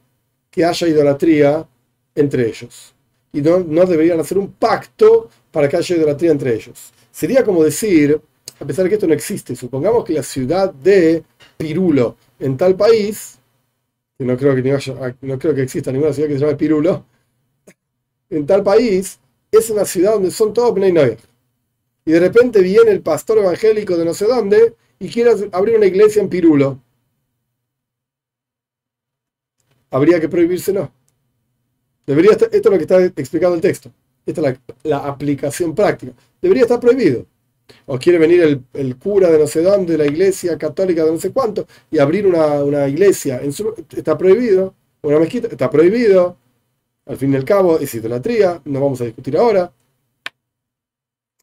que 0.51 0.65
haya 0.65 0.89
idolatría 0.89 1.67
entre 2.15 2.49
ellos. 2.49 2.94
Y 3.35 3.43
no, 3.43 3.85
deberían 3.85 4.21
hacer 4.21 4.39
un 4.39 4.53
pacto 4.53 5.29
para 5.51 5.69
que 5.69 5.77
haya 5.77 5.97
idolatría 5.97 6.31
entre 6.31 6.55
ellos. 6.55 6.93
Sería 7.11 7.45
como 7.45 7.65
decir, 7.65 8.21
a 8.61 8.65
pesar 8.65 8.85
de 8.85 8.89
que 8.89 8.95
esto 8.95 9.09
no 9.09 9.13
existe, 9.13 9.57
supongamos 9.57 10.05
que 10.05 10.13
la 10.13 10.23
ciudad 10.23 10.73
de 10.73 11.25
Pirulo 11.57 12.17
en 12.39 12.57
tal 12.57 12.77
país, 12.77 13.39
que 14.17 14.25
no 14.25 14.37
creo 14.37 14.55
que, 14.55 15.17
no 15.23 15.39
creo 15.39 15.55
que 15.55 15.63
exista 15.63 15.91
ninguna 15.91 16.13
ciudad 16.13 16.29
que 16.29 16.35
se 16.35 16.41
llame 16.41 16.55
Pirulo, 16.57 17.05
en 18.31 18.47
tal 18.47 18.63
país 18.63 19.19
es 19.51 19.69
una 19.69 19.85
ciudad 19.85 20.13
donde 20.15 20.31
son 20.31 20.53
todos 20.53 20.73
Bnei 20.73 21.17
Y 22.05 22.13
de 22.13 22.21
repente 22.21 22.61
viene 22.61 22.93
el 22.93 23.01
pastor 23.03 23.39
evangélico 23.39 23.97
de 23.97 24.05
no 24.05 24.15
sé 24.15 24.27
dónde 24.27 24.77
y 25.01 25.09
quiere 25.09 25.33
abrir 25.53 25.77
una 25.77 25.87
iglesia 25.87 26.23
en 26.23 26.29
Pirulo. 26.29 26.81
Habría 29.91 30.21
que 30.21 30.29
prohibírselo. 30.29 30.93
Debería 32.07 32.33
esto 32.33 32.49
es 32.51 32.65
lo 32.65 32.73
que 32.73 32.83
está 32.83 33.03
explicando 33.05 33.55
el 33.55 33.61
texto. 33.61 33.91
Esta 34.27 34.51
es 34.51 34.59
la 34.83 34.99
aplicación 34.99 35.75
práctica. 35.75 36.13
Debería 36.41 36.63
estar 36.63 36.81
prohibido 36.81 37.27
o 37.87 37.99
quiere 37.99 38.19
venir 38.19 38.63
el, 38.73 38.97
cura 38.97 39.31
de 39.31 39.39
no 39.39 39.47
sé 39.47 39.63
dónde, 39.63 39.93
de 39.93 39.99
la 39.99 40.07
iglesia 40.07 40.57
católica 40.59 41.05
de 41.05 41.13
no 41.13 41.19
sé 41.19 41.33
cuánto, 41.33 41.67
y 41.91 41.99
abrir 41.99 42.27
una, 42.27 42.89
iglesia, 42.89 43.41
en 43.43 43.53
está 43.97 44.17
prohibido, 44.17 44.75
una 45.03 45.19
mezquita, 45.19 45.49
está 45.49 45.71
prohibido, 45.71 46.37
al 47.07 47.17
fin 47.17 47.33
y 47.33 47.37
al 47.37 47.45
cabo 47.45 47.79
es 47.79 47.95
idolatría, 47.95 48.61
no 48.65 48.81
vamos 48.81 49.01
a 49.01 49.05
discutir 49.05 49.37
ahora. 49.37 49.71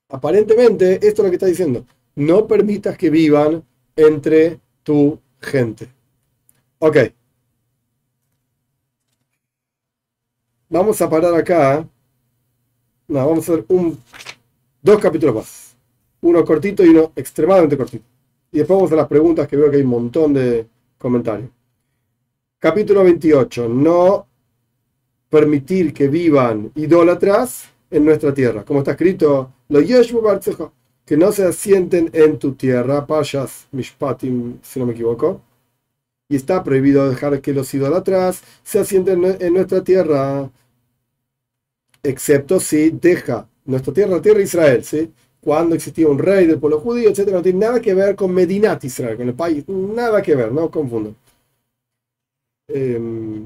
Aparentemente, 0.10 0.96
esto 0.96 1.22
es 1.22 1.26
lo 1.26 1.30
que 1.30 1.36
está 1.36 1.46
diciendo, 1.46 1.86
no 2.16 2.48
permitas 2.48 2.98
que 2.98 3.10
vivan 3.10 3.64
entre 3.96 4.60
tu 4.84 5.20
gente. 5.40 5.88
Ok. 6.80 6.98
Vamos 10.72 11.02
a 11.02 11.10
parar 11.10 11.36
acá. 11.36 11.86
Vamos 13.08 13.38
a 13.38 13.42
hacer 13.42 13.66
un, 13.68 14.00
dos 14.82 15.00
capítulos 15.00 15.36
más 15.36 15.72
uno 16.22 16.46
cortito 16.46 16.86
y 16.86 16.90
uno 16.90 17.12
extremadamente 17.16 17.76
cortito. 17.76 18.06
Y 18.52 18.60
después 18.60 18.78
vamos 18.78 18.92
a 18.92 18.96
las 18.96 19.08
preguntas 19.08 19.48
que 19.48 19.58
veo 19.58 19.70
que 19.70 19.78
hay 19.78 19.84
un 19.84 19.90
montón 19.90 20.34
de 20.34 20.66
comentarios. 20.98 21.50
Capítulo 22.60 23.04
28. 23.04 23.68
No 23.68 24.28
permitir 25.30 25.94
que 25.94 26.08
vivan 26.08 26.72
idólatras 26.76 27.70
en 27.90 28.06
nuestra 28.06 28.34
tierra. 28.34 28.64
Como 28.64 28.80
está 28.80 28.92
escrito, 28.92 29.52
que 31.06 31.18
no 31.18 31.32
se 31.32 31.46
asienten 31.46 32.10
en 32.14 32.38
tu 32.38 32.54
tierra, 32.54 33.06
payas 33.06 33.68
mishpatim, 33.72 34.60
si 34.62 34.80
no 34.80 34.86
me 34.86 34.94
equivoco. 34.94 35.42
Y 36.30 36.36
está 36.36 36.64
prohibido 36.64 37.10
dejar 37.10 37.42
que 37.42 37.54
los 37.54 37.74
idólatras 37.74 38.42
se 38.64 38.80
asienten 38.80 39.38
en 39.40 39.54
nuestra 39.54 39.84
tierra, 39.84 40.50
excepto 42.04 42.60
si 42.60 42.90
deja 42.92 43.48
nuestra 43.66 43.94
tierra, 43.94 44.22
tierra 44.22 44.40
de 44.40 44.44
Israel, 44.44 44.84
¿sí? 44.84 45.12
cuando 45.42 45.76
existía 45.76 46.08
un 46.08 46.20
rey 46.20 46.46
del 46.48 46.60
pueblo 46.60 46.80
judío, 46.80 47.10
etcétera, 47.10 47.38
no 47.38 47.44
tiene 47.44 47.60
nada 47.60 47.82
que 47.82 47.94
ver 47.94 48.16
con 48.16 48.34
Medinat 48.34 48.84
Israel, 48.84 49.18
con 49.18 49.28
el 49.28 49.34
país, 49.36 49.68
nada 49.68 50.22
que 50.22 50.36
ver, 50.36 50.52
no 50.52 50.70
confundo. 50.70 51.16
Em, 52.68 53.46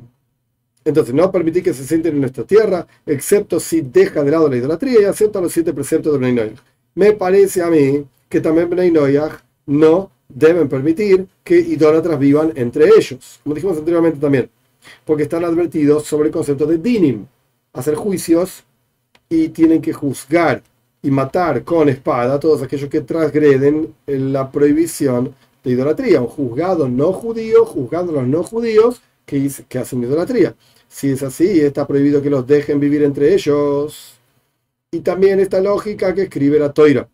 Entonces, 0.85 1.13
no 1.15 1.31
permitir 1.31 1.63
que 1.63 1.73
se 1.73 1.85
sienten 1.85 2.15
en 2.15 2.21
nuestra 2.21 2.43
tierra, 2.45 2.87
excepto 3.05 3.59
si 3.59 3.81
deja 3.81 4.23
de 4.23 4.31
lado 4.31 4.49
la 4.49 4.57
idolatría 4.57 5.01
y 5.01 5.05
acepta 5.05 5.41
los 5.41 5.51
siete 5.53 5.73
preceptos 5.73 6.13
de 6.13 6.19
Bnei 6.19 6.53
Me 6.95 7.13
parece 7.13 7.61
a 7.63 7.69
mí 7.69 8.05
que 8.29 8.41
también 8.41 8.69
Bnei 8.69 8.91
no 9.67 10.11
deben 10.29 10.69
permitir 10.69 11.27
que 11.43 11.59
idólatras 11.59 12.19
vivan 12.19 12.53
entre 12.55 12.87
ellos, 12.97 13.39
como 13.43 13.55
dijimos 13.55 13.77
anteriormente 13.77 14.19
también, 14.19 14.49
porque 15.05 15.23
están 15.23 15.43
advertidos 15.45 16.05
sobre 16.05 16.27
el 16.29 16.33
concepto 16.33 16.65
de 16.67 16.77
dinim, 16.77 17.25
hacer 17.75 17.95
juicios 17.95 18.63
y 19.29 19.49
tienen 19.49 19.81
que 19.81 19.93
juzgar 19.93 20.63
y 21.01 21.11
matar 21.11 21.63
con 21.63 21.87
espada 21.89 22.35
a 22.35 22.39
todos 22.39 22.63
aquellos 22.63 22.89
que 22.89 23.01
transgreden 23.01 23.93
la 24.07 24.51
prohibición 24.51 25.35
de 25.63 25.71
idolatría. 25.71 26.21
Un 26.21 26.27
juzgado 26.27 26.87
no 26.89 27.13
judío, 27.13 27.65
juzgando 27.65 28.11
a 28.11 28.15
los 28.21 28.27
no 28.27 28.43
judíos 28.43 29.01
que, 29.25 29.51
que 29.69 29.77
hacen 29.77 30.01
idolatría. 30.01 30.55
Si 30.87 31.11
es 31.11 31.21
así, 31.21 31.61
está 31.61 31.85
prohibido 31.85 32.21
que 32.21 32.29
los 32.29 32.47
dejen 32.47 32.79
vivir 32.79 33.03
entre 33.03 33.33
ellos. 33.33 34.15
Y 34.91 35.01
también 35.01 35.39
esta 35.39 35.59
lógica 35.59 36.13
que 36.15 36.23
escribe 36.23 36.57
la 36.57 36.71
Toira. 36.71 37.07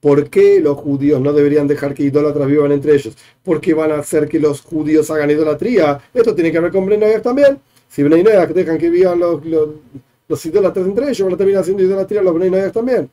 ¿Por 0.00 0.30
qué 0.30 0.60
los 0.60 0.78
judíos 0.78 1.20
no 1.20 1.32
deberían 1.34 1.66
dejar 1.68 1.92
que 1.92 2.04
idólatras 2.04 2.48
vivan 2.48 2.72
entre 2.72 2.94
ellos? 2.94 3.14
¿Por 3.42 3.60
qué 3.60 3.74
van 3.74 3.92
a 3.92 3.98
hacer 3.98 4.28
que 4.28 4.40
los 4.40 4.62
judíos 4.62 5.10
hagan 5.10 5.30
idolatría? 5.30 6.00
Esto 6.14 6.34
tiene 6.34 6.50
que 6.50 6.60
ver 6.60 6.72
con 6.72 6.86
Bnei 6.86 7.20
también. 7.20 7.58
Si 7.90 8.02
Bnei 8.02 8.22
dejan 8.22 8.78
que 8.78 8.88
vivan 8.88 9.18
los, 9.18 9.44
los, 9.44 10.46
idólatras 10.46 10.86
entre 10.86 11.10
ellos, 11.10 11.26
van 11.26 11.34
a 11.34 11.36
terminar 11.36 11.62
haciendo 11.62 11.82
idolatría 11.82 12.22
los 12.22 12.34
Bnei 12.34 12.72
también. 12.72 13.10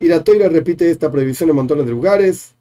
Y 0.00 0.08
la 0.08 0.24
Toira 0.24 0.48
repite 0.48 0.90
esta 0.90 1.10
prohibición 1.10 1.50
en 1.50 1.56
montones 1.56 1.84
de 1.84 1.92
lugares, 1.92 2.54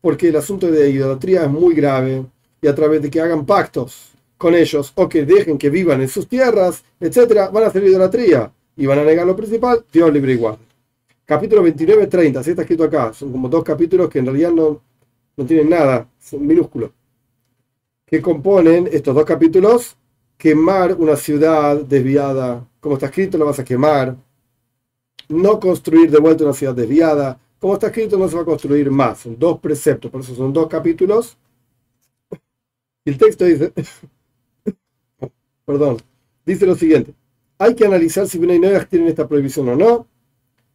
porque 0.00 0.28
el 0.28 0.36
asunto 0.36 0.70
de 0.70 0.90
idolatría 0.90 1.44
es 1.44 1.50
muy 1.50 1.74
grave, 1.74 2.26
y 2.60 2.68
a 2.68 2.74
través 2.74 3.02
de 3.02 3.10
que 3.10 3.20
hagan 3.20 3.46
pactos 3.46 4.12
con 4.36 4.54
ellos 4.54 4.92
o 4.94 5.08
que 5.08 5.24
dejen 5.24 5.58
que 5.58 5.70
vivan 5.70 6.02
en 6.02 6.08
sus 6.08 6.28
tierras, 6.28 6.84
etc., 7.00 7.50
van 7.50 7.64
a 7.64 7.68
hacer 7.68 7.82
idolatría 7.82 8.52
y 8.76 8.86
van 8.86 8.98
a 8.98 9.04
negar 9.04 9.26
lo 9.26 9.34
principal, 9.34 9.84
Dios 9.90 10.12
libre 10.12 10.34
igual 10.34 10.58
capítulo 11.26 11.62
29, 11.62 12.06
30, 12.06 12.40
así 12.40 12.50
está 12.50 12.62
escrito 12.62 12.84
acá. 12.84 13.12
Son 13.12 13.30
como 13.30 13.48
dos 13.48 13.64
capítulos 13.64 14.08
que 14.08 14.20
en 14.20 14.26
realidad 14.26 14.52
no, 14.52 14.80
no 15.36 15.44
tienen 15.44 15.68
nada, 15.68 16.08
son 16.18 16.46
minúsculos. 16.46 16.90
Que 18.06 18.22
componen 18.22 18.88
estos 18.92 19.14
dos 19.14 19.24
capítulos, 19.24 19.96
quemar 20.38 20.94
una 20.94 21.16
ciudad 21.16 21.76
desviada, 21.76 22.66
como 22.86 22.94
está 22.94 23.06
escrito, 23.06 23.36
lo 23.36 23.46
vas 23.46 23.58
a 23.58 23.64
quemar. 23.64 24.16
No 25.28 25.58
construir 25.58 26.08
de 26.08 26.20
vuelta 26.20 26.44
una 26.44 26.52
ciudad 26.52 26.72
desviada. 26.72 27.36
Como 27.58 27.74
está 27.74 27.88
escrito, 27.88 28.16
no 28.16 28.28
se 28.28 28.36
va 28.36 28.42
a 28.42 28.44
construir 28.44 28.88
más. 28.92 29.18
Son 29.18 29.36
dos 29.36 29.58
preceptos, 29.58 30.08
por 30.08 30.20
eso 30.20 30.36
son 30.36 30.52
dos 30.52 30.68
capítulos. 30.68 31.36
Y 33.04 33.10
el 33.10 33.18
texto 33.18 33.44
dice, 33.44 33.72
perdón, 35.64 35.96
dice 36.44 36.64
lo 36.64 36.76
siguiente. 36.76 37.12
Hay 37.58 37.74
que 37.74 37.86
analizar 37.86 38.28
si 38.28 38.38
Bnei 38.38 38.60
Noach 38.60 38.86
tienen 38.88 39.08
esta 39.08 39.26
prohibición 39.26 39.68
o 39.70 39.74
no 39.74 40.06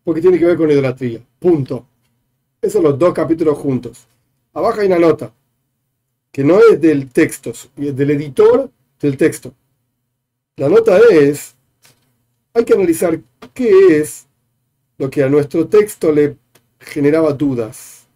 porque 0.03 0.19
tiene 0.19 0.37
que 0.37 0.45
ver 0.45 0.57
con 0.57 0.69
idolatría. 0.69 1.21
Punto. 1.39 1.85
Esos 2.61 2.73
son 2.73 2.83
los 2.83 2.99
dos 2.99 3.13
capítulos 3.13 3.57
juntos. 3.57 4.05
Abajo 4.53 4.81
hay 4.81 4.87
una 4.87 4.99
nota, 4.99 5.31
que 6.31 6.43
no 6.43 6.59
es 6.59 6.79
del 6.79 7.09
texto, 7.09 7.51
es 7.51 7.95
del 7.95 8.11
editor 8.11 8.69
del 9.01 9.17
texto. 9.17 9.53
La 10.57 10.69
nota 10.69 10.97
es, 11.09 11.55
hay 12.53 12.65
que 12.65 12.73
analizar 12.73 13.19
qué 13.53 13.99
es 13.99 14.27
lo 14.97 15.09
que 15.09 15.23
a 15.23 15.29
nuestro 15.29 15.67
texto 15.67 16.11
le 16.11 16.37
generaba 16.79 17.33
dudas. 17.33 18.07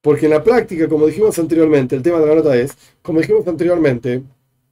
Porque 0.00 0.26
en 0.26 0.32
la 0.32 0.42
práctica, 0.42 0.88
como 0.88 1.06
dijimos 1.06 1.38
anteriormente, 1.38 1.94
el 1.94 2.02
tema 2.02 2.20
de 2.20 2.26
la 2.26 2.34
nota 2.36 2.56
es, 2.56 2.76
como 3.02 3.20
dijimos 3.20 3.46
anteriormente, 3.46 4.22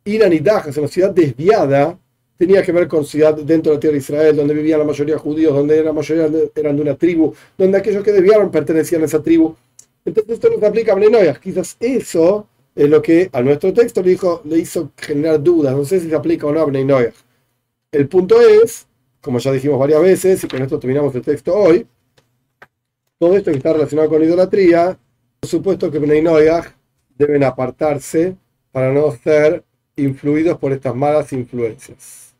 Irán 0.04 0.32
y 0.32 0.38
Daja 0.38 0.70
es 0.70 0.76
una 0.78 0.88
ciudad 0.88 1.10
desviada 1.10 1.98
tenía 2.38 2.62
que 2.62 2.72
ver 2.72 2.86
con 2.86 3.04
ciudad 3.04 3.34
dentro 3.34 3.72
de 3.72 3.76
la 3.76 3.80
tierra 3.80 3.92
de 3.92 3.98
Israel, 3.98 4.36
donde 4.36 4.54
vivían 4.54 4.78
la 4.78 4.84
mayoría 4.84 5.18
judíos, 5.18 5.52
donde 5.52 5.82
la 5.82 5.92
mayoría 5.92 6.30
eran 6.54 6.76
de 6.76 6.82
una 6.82 6.94
tribu, 6.94 7.34
donde 7.58 7.78
aquellos 7.78 8.04
que 8.04 8.12
desviaron 8.12 8.50
pertenecían 8.50 9.02
a 9.02 9.06
esa 9.06 9.20
tribu. 9.20 9.54
Entonces 10.08 10.34
esto 10.34 10.48
no 10.48 10.58
se 10.58 10.66
aplica 10.66 10.92
a 10.92 10.94
Bnei 10.94 11.34
Quizás 11.40 11.76
eso 11.78 12.48
es 12.74 12.88
lo 12.88 13.02
que 13.02 13.28
a 13.32 13.42
nuestro 13.42 13.72
texto 13.72 14.02
le, 14.02 14.58
hizo 14.58 14.92
generar 14.96 15.42
dudas. 15.42 15.76
No 15.76 15.84
sé 15.84 16.00
si 16.00 16.08
se 16.08 16.14
aplica 16.14 16.46
o 16.46 16.52
no 16.52 16.60
a 16.60 16.64
Bnei 16.64 16.86
El 17.92 18.08
punto 18.08 18.40
es, 18.40 18.86
como 19.20 19.38
ya 19.38 19.52
dijimos 19.52 19.78
varias 19.78 20.00
veces, 20.00 20.42
y 20.44 20.48
con 20.48 20.62
esto 20.62 20.78
terminamos 20.78 21.14
el 21.14 21.22
texto 21.22 21.54
hoy, 21.54 21.86
todo 23.18 23.36
esto 23.36 23.50
que 23.50 23.58
está 23.58 23.72
relacionado 23.72 24.08
con 24.08 24.22
idolatría, 24.22 24.98
por 25.40 25.50
supuesto 25.50 25.90
que 25.90 25.98
Bnei 25.98 26.24
deben 27.16 27.44
apartarse 27.44 28.36
para 28.72 28.92
no 28.92 29.10
ser 29.12 29.62
influidos 29.96 30.56
por 30.58 30.72
estas 30.72 30.94
malas 30.94 31.32
influencias. 31.32 32.34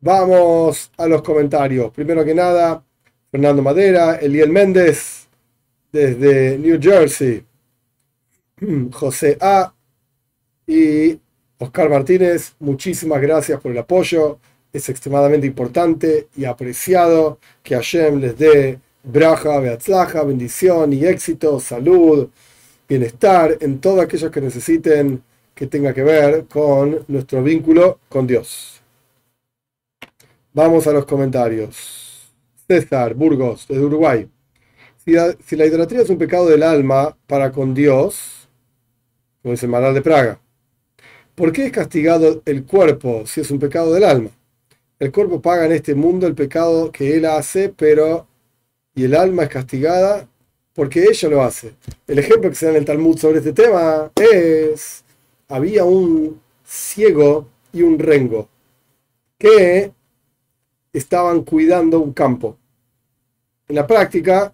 Vamos 0.00 0.90
a 0.96 1.06
los 1.06 1.22
comentarios. 1.22 1.90
Primero 1.92 2.24
que 2.24 2.34
nada, 2.34 2.84
Fernando 3.30 3.62
Madera, 3.62 4.16
Eliel 4.16 4.50
Méndez, 4.50 5.27
desde 5.92 6.58
New 6.58 6.78
Jersey, 6.80 7.44
José 8.92 9.38
A. 9.40 9.72
y 10.66 11.18
Oscar 11.58 11.88
Martínez, 11.88 12.54
muchísimas 12.60 13.20
gracias 13.20 13.60
por 13.60 13.72
el 13.72 13.78
apoyo. 13.78 14.38
Es 14.72 14.88
extremadamente 14.88 15.46
importante 15.46 16.28
y 16.36 16.44
apreciado 16.44 17.38
que 17.62 17.74
Hashem 17.74 18.20
les 18.20 18.38
dé 18.38 18.78
braja, 19.02 19.58
beatzlaja, 19.58 20.22
bendición 20.22 20.92
y 20.92 21.04
éxito, 21.06 21.58
salud, 21.58 22.28
bienestar 22.88 23.56
en 23.60 23.80
todo 23.80 24.00
aquello 24.00 24.30
que 24.30 24.40
necesiten 24.40 25.22
que 25.54 25.66
tenga 25.66 25.92
que 25.92 26.02
ver 26.02 26.44
con 26.46 27.04
nuestro 27.08 27.42
vínculo 27.42 27.98
con 28.08 28.26
Dios. 28.26 28.80
Vamos 30.52 30.86
a 30.86 30.92
los 30.92 31.04
comentarios. 31.04 32.30
César 32.68 33.14
Burgos, 33.14 33.66
desde 33.68 33.84
Uruguay. 33.84 34.28
Si 35.08 35.56
la, 35.56 35.64
idolatría 35.64 36.02
es 36.02 36.10
un 36.10 36.18
pecado 36.18 36.46
del 36.48 36.62
alma 36.62 37.16
para 37.26 37.50
con 37.50 37.72
Dios, 37.72 38.46
como 39.40 39.52
dice 39.52 39.66
Maral 39.66 39.94
de 39.94 40.02
Praga, 40.02 40.38
¿por 41.34 41.50
qué 41.50 41.64
es 41.64 41.72
castigado 41.72 42.42
el 42.44 42.66
cuerpo 42.66 43.26
si 43.26 43.40
es 43.40 43.50
un 43.50 43.58
pecado 43.58 43.94
del 43.94 44.04
alma? 44.04 44.28
El 44.98 45.10
cuerpo 45.10 45.40
paga 45.40 45.64
en 45.64 45.72
este 45.72 45.94
mundo 45.94 46.26
el 46.26 46.34
pecado 46.34 46.92
que 46.92 47.16
él 47.16 47.24
hace, 47.24 47.70
pero 47.70 48.26
y 48.94 49.04
el 49.04 49.14
alma 49.14 49.44
es 49.44 49.48
castigada 49.48 50.28
porque 50.74 51.04
ella 51.04 51.28
lo 51.30 51.42
hace. 51.42 51.72
El 52.06 52.18
ejemplo 52.18 52.50
que 52.50 52.56
se 52.56 52.66
da 52.66 52.72
en 52.72 52.78
el 52.78 52.84
Talmud 52.84 53.16
sobre 53.16 53.38
este 53.38 53.54
tema 53.54 54.12
es, 54.14 55.04
había 55.48 55.84
un 55.84 56.38
ciego 56.66 57.48
y 57.72 57.80
un 57.80 57.98
rengo 57.98 58.46
que 59.38 59.90
estaban 60.92 61.44
cuidando 61.44 61.98
un 61.98 62.12
campo. 62.12 62.58
En 63.68 63.76
la 63.76 63.86
práctica, 63.86 64.52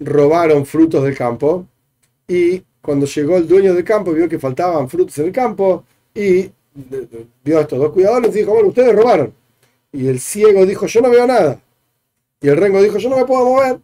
robaron 0.00 0.66
frutos 0.66 1.04
del 1.04 1.16
campo 1.16 1.66
y 2.26 2.62
cuando 2.80 3.06
llegó 3.06 3.36
el 3.36 3.46
dueño 3.46 3.74
del 3.74 3.84
campo 3.84 4.12
vio 4.12 4.28
que 4.28 4.38
faltaban 4.38 4.88
frutos 4.88 5.18
en 5.18 5.26
el 5.26 5.32
campo 5.32 5.84
y 6.14 6.50
vio 7.44 7.58
a 7.58 7.62
estos 7.62 7.78
dos 7.78 7.92
cuidadores 7.92 8.34
y 8.34 8.38
dijo, 8.38 8.52
bueno, 8.52 8.68
ustedes 8.68 8.94
robaron. 8.94 9.32
Y 9.92 10.08
el 10.08 10.20
ciego 10.20 10.64
dijo, 10.66 10.86
yo 10.86 11.00
no 11.00 11.10
veo 11.10 11.26
nada. 11.26 11.60
Y 12.40 12.48
el 12.48 12.56
rengo 12.56 12.82
dijo, 12.82 12.98
yo 12.98 13.10
no 13.10 13.18
me 13.18 13.26
puedo 13.26 13.44
mover, 13.44 13.80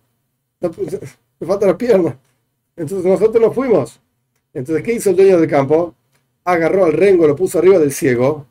me 1.41 1.47
faltan 1.47 1.69
las 1.69 1.77
piernas. 1.77 2.15
Entonces 2.77 3.07
nosotros 3.07 3.43
nos 3.43 3.55
fuimos. 3.55 4.01
Entonces, 4.55 4.83
¿qué 4.85 4.95
hizo 4.95 5.11
el 5.11 5.17
dueño 5.17 5.39
del 5.39 5.51
campo? 5.51 5.95
Agarró 6.45 6.87
al 6.87 6.93
rengo, 6.93 7.27
lo 7.27 7.37
puso 7.37 7.59
arriba 7.59 7.79
del 7.79 7.93
ciego 7.93 8.47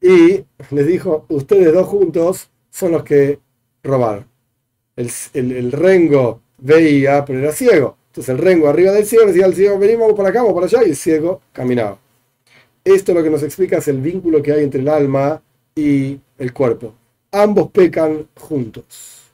y 0.00 0.44
les 0.70 0.86
dijo, 0.86 1.26
ustedes 1.28 1.72
dos 1.72 1.86
juntos 1.86 2.50
son 2.70 2.92
los 2.92 3.02
que 3.02 3.40
robaron. 3.82 4.26
El, 4.94 5.72
rengo 5.72 6.40
veía, 6.58 7.24
pero 7.24 7.38
era 7.38 7.52
ciego. 7.52 7.96
Entonces 8.08 8.34
el 8.34 8.38
rengo 8.38 8.68
arriba 8.68 8.92
del 8.92 9.06
ciego 9.06 9.26
decía 9.26 9.44
al 9.44 9.54
ciego, 9.54 9.78
venimos 9.78 10.12
para 10.14 10.30
acá, 10.30 10.40
vamos 10.40 10.54
para 10.54 10.66
allá, 10.66 10.86
y 10.86 10.90
el 10.90 10.96
ciego 10.96 11.42
caminaba. 11.52 11.98
Esto 12.84 13.12
lo 13.12 13.22
que 13.22 13.30
nos 13.30 13.42
explica 13.42 13.78
es 13.78 13.88
el 13.88 14.00
vínculo 14.00 14.42
que 14.42 14.52
hay 14.52 14.62
entre 14.62 14.80
el 14.80 14.88
alma 14.88 15.42
y 15.74 16.18
el 16.38 16.52
cuerpo. 16.52 16.94
Ambos 17.32 17.70
pecan 17.70 18.28
juntos. 18.36 19.32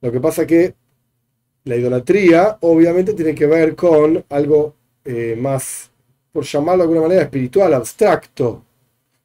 Lo 0.00 0.12
que 0.12 0.20
pasa 0.20 0.46
que 0.46 0.74
la 1.64 1.76
idolatría 1.76 2.58
obviamente 2.60 3.14
tiene 3.14 3.34
que 3.34 3.46
ver 3.46 3.74
con 3.74 4.24
algo 4.28 4.74
eh, 5.04 5.36
más, 5.38 5.90
por 6.32 6.44
llamarlo 6.44 6.82
de 6.82 6.84
alguna 6.84 7.02
manera, 7.02 7.22
espiritual, 7.22 7.74
abstracto, 7.74 8.64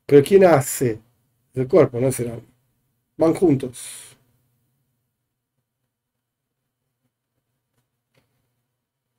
pero 0.05 0.23
¿quién 0.23 0.45
hace? 0.45 0.99
El 1.53 1.67
cuerpo, 1.67 1.99
no 1.99 2.07
es 2.07 2.19
el 2.19 2.29
alma. 2.29 2.47
Van 3.17 3.33
juntos. 3.33 4.06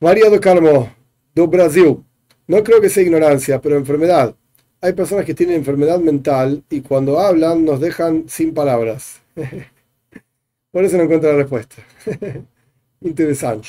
María 0.01 0.31
do 0.31 0.41
Carmo, 0.41 0.89
do 1.35 1.49
Brasil. 1.49 2.05
No 2.47 2.63
creo 2.63 2.81
que 2.81 2.89
sea 2.89 3.03
ignorancia, 3.03 3.61
pero 3.61 3.77
enfermedad. 3.77 4.35
Hay 4.81 4.93
personas 4.93 5.25
que 5.25 5.35
tienen 5.35 5.57
enfermedad 5.57 5.99
mental 5.99 6.63
y 6.71 6.83
cuando 6.83 7.19
hablan 7.19 7.65
nos 7.65 7.81
dejan 7.81 8.29
sin 8.29 8.55
palabras. 8.55 9.21
Por 10.71 10.85
eso 10.85 10.97
no 10.97 11.03
encuentro 11.03 11.33
la 11.33 11.39
respuesta. 11.39 11.77
Interesante. 13.01 13.69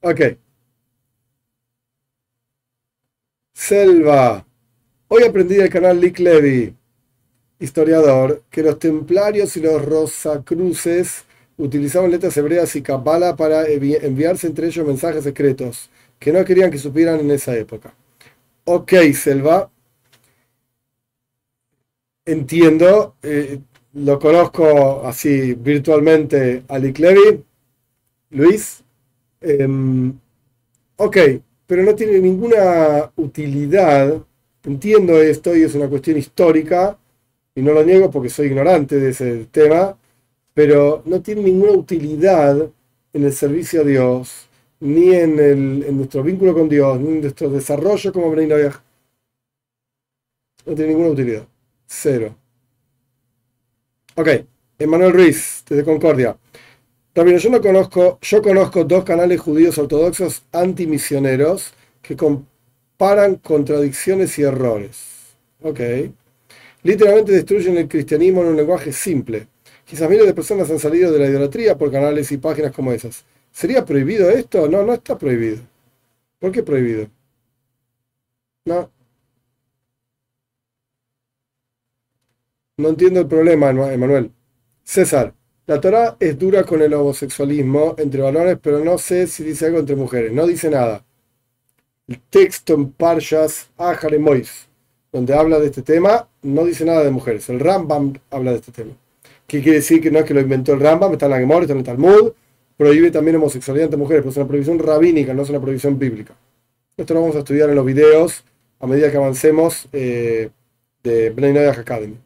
Ok. 0.00 0.20
Selva. 3.52 4.46
Hoy 5.08 5.24
aprendí 5.24 5.56
del 5.56 5.68
canal 5.68 6.00
Lick 6.00 6.18
Levy, 6.18 6.74
historiador, 7.58 8.42
que 8.48 8.62
los 8.62 8.78
templarios 8.78 9.54
y 9.58 9.60
los 9.60 9.84
rosacruces 9.84 11.26
utilizaban 11.62 12.10
letras 12.10 12.36
hebreas 12.36 12.74
y 12.76 12.82
cabala 12.82 13.36
para 13.36 13.66
enviarse 13.68 14.46
entre 14.46 14.66
ellos 14.66 14.86
mensajes 14.86 15.24
secretos 15.24 15.90
que 16.18 16.32
no 16.32 16.44
querían 16.44 16.70
que 16.70 16.78
supieran 16.78 17.20
en 17.20 17.30
esa 17.30 17.56
época. 17.56 17.94
Ok, 18.64 18.92
Selva. 19.14 19.70
Entiendo, 22.24 23.16
eh, 23.22 23.58
lo 23.94 24.18
conozco 24.18 25.06
así 25.06 25.54
virtualmente 25.54 26.62
a 26.68 26.78
Lick 26.78 26.98
Levy. 26.98 27.44
Luis. 28.30 28.82
Em, 29.40 30.12
ok, 30.96 31.16
pero 31.66 31.82
no 31.82 31.94
tiene 31.94 32.18
ninguna 32.20 33.10
utilidad. 33.16 34.22
Entiendo 34.64 35.20
esto 35.20 35.56
y 35.56 35.62
es 35.62 35.74
una 35.74 35.88
cuestión 35.88 36.16
histórica 36.16 36.98
y 37.54 37.62
no 37.62 37.72
lo 37.72 37.84
niego 37.84 38.10
porque 38.10 38.30
soy 38.30 38.46
ignorante 38.46 38.98
de 38.98 39.10
ese 39.10 39.46
tema, 39.50 39.96
pero 40.54 41.02
no 41.04 41.20
tiene 41.22 41.42
ninguna 41.42 41.72
utilidad 41.72 42.70
en 43.12 43.24
el 43.24 43.32
servicio 43.32 43.82
a 43.82 43.84
Dios, 43.84 44.48
ni 44.80 45.14
en, 45.14 45.38
el, 45.38 45.84
en 45.86 45.96
nuestro 45.96 46.22
vínculo 46.22 46.54
con 46.54 46.68
Dios, 46.68 46.98
ni 47.00 47.08
en 47.08 47.20
nuestro 47.20 47.50
desarrollo 47.50 48.12
como 48.12 48.30
Bnei 48.30 48.48
No 50.66 50.74
tiene 50.74 50.88
ninguna 50.88 51.10
utilidad. 51.10 51.46
Cero. 51.86 52.34
Ok, 54.16 54.28
Emanuel 54.78 55.12
Ruiz, 55.12 55.64
desde 55.68 55.84
Concordia. 55.84 56.36
También 57.12 57.38
yo 57.38 57.50
no 57.50 57.60
conozco, 57.60 58.18
yo 58.22 58.42
conozco 58.42 58.84
dos 58.84 59.04
canales 59.04 59.40
judíos 59.40 59.76
ortodoxos 59.78 60.42
antimisioneros 60.52 61.74
que 62.00 62.16
comparan 62.16 63.36
contradicciones 63.36 64.38
y 64.38 64.42
errores. 64.42 65.36
Ok. 65.62 65.80
Literalmente 66.82 67.32
destruyen 67.32 67.76
el 67.76 67.88
cristianismo 67.88 68.42
en 68.42 68.48
un 68.48 68.56
lenguaje 68.56 68.92
simple. 68.92 69.46
Quizás 69.92 70.08
miles 70.08 70.24
de 70.24 70.32
personas 70.32 70.70
han 70.70 70.78
salido 70.78 71.12
de 71.12 71.18
la 71.18 71.26
idolatría 71.26 71.76
por 71.76 71.92
canales 71.92 72.32
y 72.32 72.38
páginas 72.38 72.72
como 72.72 72.92
esas. 72.92 73.26
¿Sería 73.52 73.84
prohibido 73.84 74.30
esto? 74.30 74.66
No, 74.66 74.82
no 74.82 74.94
está 74.94 75.18
prohibido. 75.18 75.58
¿Por 76.38 76.50
qué 76.50 76.62
prohibido? 76.62 77.08
No. 78.64 78.90
No 82.78 82.88
entiendo 82.88 83.20
el 83.20 83.26
problema, 83.26 83.68
Emanuel. 83.68 84.30
César. 84.82 85.34
La 85.66 85.78
Torah 85.78 86.16
es 86.18 86.38
dura 86.38 86.64
con 86.64 86.80
el 86.80 86.94
homosexualismo 86.94 87.94
entre 87.98 88.22
varones, 88.22 88.58
pero 88.62 88.82
no 88.82 88.96
sé 88.96 89.26
si 89.26 89.44
dice 89.44 89.66
algo 89.66 89.80
entre 89.80 89.94
mujeres. 89.94 90.32
No 90.32 90.46
dice 90.46 90.70
nada. 90.70 91.04
El 92.08 92.18
texto 92.30 92.72
en 92.72 92.92
Parshas 92.92 93.68
Ahare 93.76 94.18
Mois, 94.18 94.70
donde 95.12 95.34
habla 95.34 95.58
de 95.58 95.66
este 95.66 95.82
tema, 95.82 96.30
no 96.40 96.64
dice 96.64 96.86
nada 96.86 97.04
de 97.04 97.10
mujeres. 97.10 97.46
El 97.50 97.60
Rambam 97.60 98.14
habla 98.30 98.52
de 98.52 98.56
este 98.56 98.72
tema. 98.72 99.01
¿Qué 99.52 99.60
quiere 99.60 99.80
decir 99.80 100.00
que 100.00 100.10
no 100.10 100.18
es 100.18 100.24
que 100.24 100.32
lo 100.32 100.40
inventó 100.40 100.72
el 100.72 100.80
Rambam? 100.80 101.12
Está 101.12 101.26
en 101.26 101.32
la 101.32 101.38
Gemara, 101.38 101.60
está 101.60 101.74
en 101.74 101.80
el 101.80 101.84
Talmud. 101.84 102.32
Prohíbe 102.78 103.10
también 103.10 103.36
homosexualidad 103.36 103.84
entre 103.84 103.98
mujeres, 103.98 104.22
pero 104.22 104.30
es 104.30 104.36
una 104.38 104.48
prohibición 104.48 104.78
rabínica, 104.78 105.34
no 105.34 105.42
es 105.42 105.50
una 105.50 105.60
prohibición 105.60 105.98
bíblica. 105.98 106.34
Esto 106.96 107.12
lo 107.12 107.20
vamos 107.20 107.36
a 107.36 107.40
estudiar 107.40 107.68
en 107.68 107.76
los 107.76 107.84
videos 107.84 108.44
a 108.80 108.86
medida 108.86 109.10
que 109.10 109.18
avancemos 109.18 109.88
eh, 109.92 110.48
de 111.02 111.30
Bnei 111.30 111.66
Academy. 111.66 112.16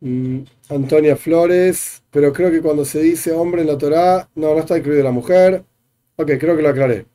Mm, 0.00 0.44
Antonia 0.70 1.16
Flores, 1.16 2.02
pero 2.10 2.32
creo 2.32 2.50
que 2.50 2.62
cuando 2.62 2.86
se 2.86 3.02
dice 3.02 3.32
hombre 3.32 3.60
en 3.60 3.68
la 3.68 3.76
Torah, 3.78 4.28
no, 4.34 4.54
no 4.54 4.60
está 4.60 4.78
incluida 4.78 5.02
la 5.02 5.10
mujer. 5.12 5.62
Ok, 6.16 6.32
creo 6.40 6.56
que 6.56 6.62
lo 6.62 6.70
aclaré. 6.70 7.11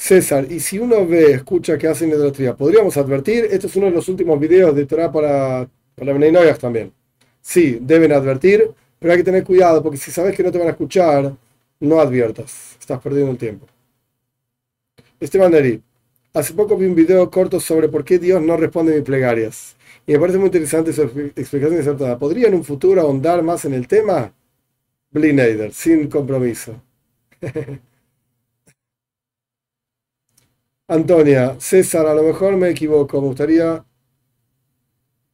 César, 0.00 0.50
y 0.50 0.60
si 0.60 0.78
uno 0.78 1.06
ve, 1.06 1.32
escucha 1.32 1.76
que 1.76 1.86
hacen 1.86 2.08
idolatría, 2.08 2.56
podríamos 2.56 2.96
advertir, 2.96 3.46
esto 3.50 3.66
es 3.66 3.76
uno 3.76 3.84
de 3.86 3.92
los 3.92 4.08
últimos 4.08 4.40
videos 4.40 4.74
de 4.74 4.86
Torah 4.86 5.12
para, 5.12 5.68
para 5.94 6.56
también. 6.56 6.90
Sí, 7.42 7.78
deben 7.82 8.10
advertir, 8.12 8.70
pero 8.98 9.12
hay 9.12 9.18
que 9.18 9.24
tener 9.24 9.44
cuidado, 9.44 9.82
porque 9.82 9.98
si 9.98 10.10
sabes 10.10 10.34
que 10.34 10.42
no 10.42 10.50
te 10.50 10.56
van 10.56 10.68
a 10.68 10.70
escuchar, 10.70 11.36
no 11.80 12.00
adviertas, 12.00 12.78
estás 12.80 12.98
perdiendo 12.98 13.32
el 13.32 13.36
tiempo. 13.36 13.66
Esteban 15.20 15.52
Neri, 15.52 15.82
Hace 16.32 16.54
poco 16.54 16.78
vi 16.78 16.86
un 16.86 16.94
video 16.94 17.30
corto 17.30 17.60
sobre 17.60 17.88
por 17.88 18.02
qué 18.02 18.18
Dios 18.18 18.40
no 18.40 18.56
responde 18.56 18.94
mis 18.94 19.02
plegarias. 19.02 19.76
Y 20.06 20.12
me 20.12 20.18
parece 20.18 20.38
muy 20.38 20.46
interesante 20.46 20.94
su 20.94 21.02
explicación 21.02 21.78
acertada. 21.78 22.18
¿Podría 22.18 22.48
en 22.48 22.54
un 22.54 22.64
futuro 22.64 23.02
ahondar 23.02 23.42
más 23.42 23.66
en 23.66 23.74
el 23.74 23.86
tema? 23.86 24.32
Blineider, 25.10 25.74
sin 25.74 26.08
compromiso. 26.08 26.80
Antonia, 30.90 31.56
César, 31.60 32.06
a 32.06 32.14
lo 32.14 32.22
mejor 32.22 32.56
me 32.56 32.70
equivoco, 32.70 33.20
me 33.20 33.28
gustaría... 33.28 33.84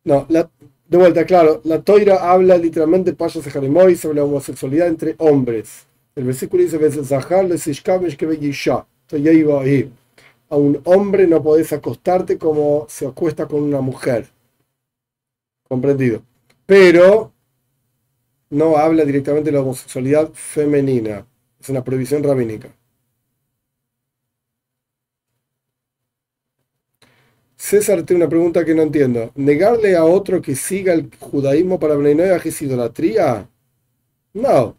No, 0.04 0.26
de 0.28 0.96
vuelta, 0.96 1.24
claro, 1.24 1.61
la 1.64 1.82
toira 1.82 2.30
habla 2.30 2.57
literalmente, 2.57 3.12
Payas 3.12 3.44
de 3.44 3.50
Jarimoy, 3.50 3.96
sobre 3.96 4.18
la 4.18 4.24
homosexualidad 4.24 4.86
entre 4.86 5.16
hombres. 5.18 5.86
El 6.14 6.24
versículo 6.24 6.62
dice, 6.62 6.76
Entonces 6.76 7.82
ya 9.22 9.32
iba 9.32 9.61
ahí 9.61 9.90
a 10.48 10.57
un 10.57 10.80
hombre 10.84 11.26
no 11.26 11.42
podés 11.42 11.72
acostarte 11.72 12.38
como 12.38 12.86
se 12.88 13.07
acuesta 13.07 13.46
con 13.46 13.62
una 13.62 13.80
mujer. 13.80 14.28
Comprendido. 15.68 16.22
Pero 16.64 17.32
no 18.50 18.76
habla 18.76 19.04
directamente 19.04 19.50
de 19.50 19.57
la 19.57 19.62
homosexualidad 19.62 20.30
femenina. 20.32 21.26
Es 21.61 21.68
una 21.68 21.82
prohibición 21.82 22.22
rabínica. 22.22 22.68
César 27.57 28.02
tiene 28.02 28.22
una 28.22 28.30
pregunta 28.30 28.64
que 28.64 28.74
no 28.74 28.82
entiendo. 28.82 29.32
¿Negarle 29.34 29.96
a 29.96 30.04
otro 30.04 30.42
que 30.42 30.54
siga 30.54 30.92
el 30.92 31.11
judaísmo 31.18 31.80
para 31.80 31.96
Bnei 31.96 32.38
es 32.44 32.62
idolatría? 32.62 33.48
No. 34.34 34.76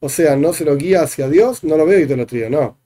O 0.00 0.08
sea, 0.08 0.36
no 0.36 0.52
se 0.52 0.64
lo 0.64 0.76
guía 0.76 1.02
hacia 1.02 1.28
Dios, 1.28 1.64
no 1.64 1.76
lo 1.76 1.86
veo 1.86 2.00
idolatría, 2.00 2.48
no. 2.50 2.78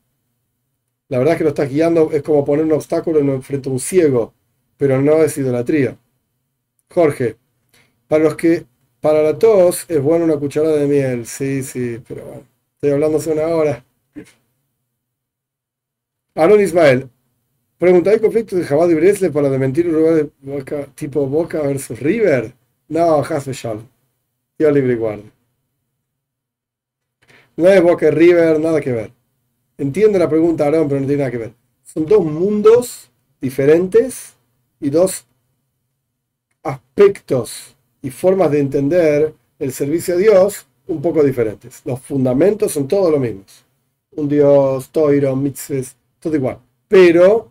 La 1.09 1.19
verdad 1.19 1.35
es 1.35 1.39
que 1.39 1.45
lo 1.45 1.51
estás 1.51 1.71
guiando, 1.71 2.11
es 2.13 2.23
como 2.23 2.45
poner 2.45 2.65
un 2.65 2.73
obstáculo 2.73 3.41
frente 3.43 3.69
a 3.69 3.73
un 3.73 3.81
ciego, 3.81 4.35
pero 4.77 5.01
no 5.01 5.23
es 5.23 5.39
idolatría. 5.39 5.97
Jorge, 6.91 7.37
para 8.09 8.25
los 8.25 8.37
que, 8.37 8.67
para 9.01 9.23
la 9.23 9.39
tos 9.39 9.85
es 9.89 10.03
bueno 10.03 10.25
una 10.25 10.37
cucharada 10.37 10.77
de 10.77 10.87
miel, 10.87 11.27
sí, 11.27 11.63
sí, 11.63 12.03
pero 12.07 12.25
bueno, 12.25 12.43
estoy 12.75 12.91
hablando 12.91 13.19
hace 13.19 13.33
una 13.33 13.47
hora. 13.49 13.85
Aaron 16.35 16.61
Ismael, 16.61 17.09
pregunta, 17.79 18.11
¿hay 18.11 18.21
conflictos 18.21 18.59
de 18.59 18.65
Jabal 18.65 18.91
y 18.91 18.95
Bresle 18.95 19.31
para 19.31 19.51
desmentir 19.51 19.87
un 19.89 19.95
lugar 19.95 20.15
de 20.15 20.31
boca, 20.43 20.87
tipo 20.95 21.27
Boca 21.27 21.63
versus 21.63 22.01
River? 22.01 22.53
No, 22.89 23.21
Hasbe 23.21 23.53
Shalom. 23.53 23.87
Yo 24.59 24.71
libre 24.71 24.95
y. 24.95 25.31
No 27.57 27.69
es 27.69 27.83
Boca 27.83 28.11
River, 28.11 28.61
nada 28.61 28.81
que 28.81 28.93
ver. 28.93 29.11
Entiendo 29.79 30.19
la 30.19 30.29
pregunta, 30.29 30.67
Aaron, 30.67 30.89
pero 30.89 31.01
no 31.01 31.07
tiene 31.07 31.21
nada 31.21 31.31
que 31.31 31.39
ver. 31.39 31.53
Son 31.85 32.07
dos 32.07 32.25
mundos 32.25 33.11
diferentes 33.41 34.35
y 34.81 34.91
dos 34.91 35.27
aspectos 36.63 37.77
y 38.03 38.11
formas 38.11 38.51
de 38.51 38.61
entender 38.61 39.35
el 39.59 39.73
servicio 39.73 40.15
a 40.15 40.19
Dios 40.19 40.67
un 40.87 41.03
poco 41.03 41.23
diferentes. 41.23 41.83
Los 41.85 42.01
fundamentos 42.01 42.73
son 42.73 42.89
todos 42.89 43.11
los 43.11 43.21
mismos. 43.21 43.65
Un 44.13 44.29
Dios, 44.29 44.89
Toiro, 44.91 45.35
Mitzvahs, 45.37 45.97
todo 46.21 46.37
igual. 46.37 46.59
Pero 46.89 47.51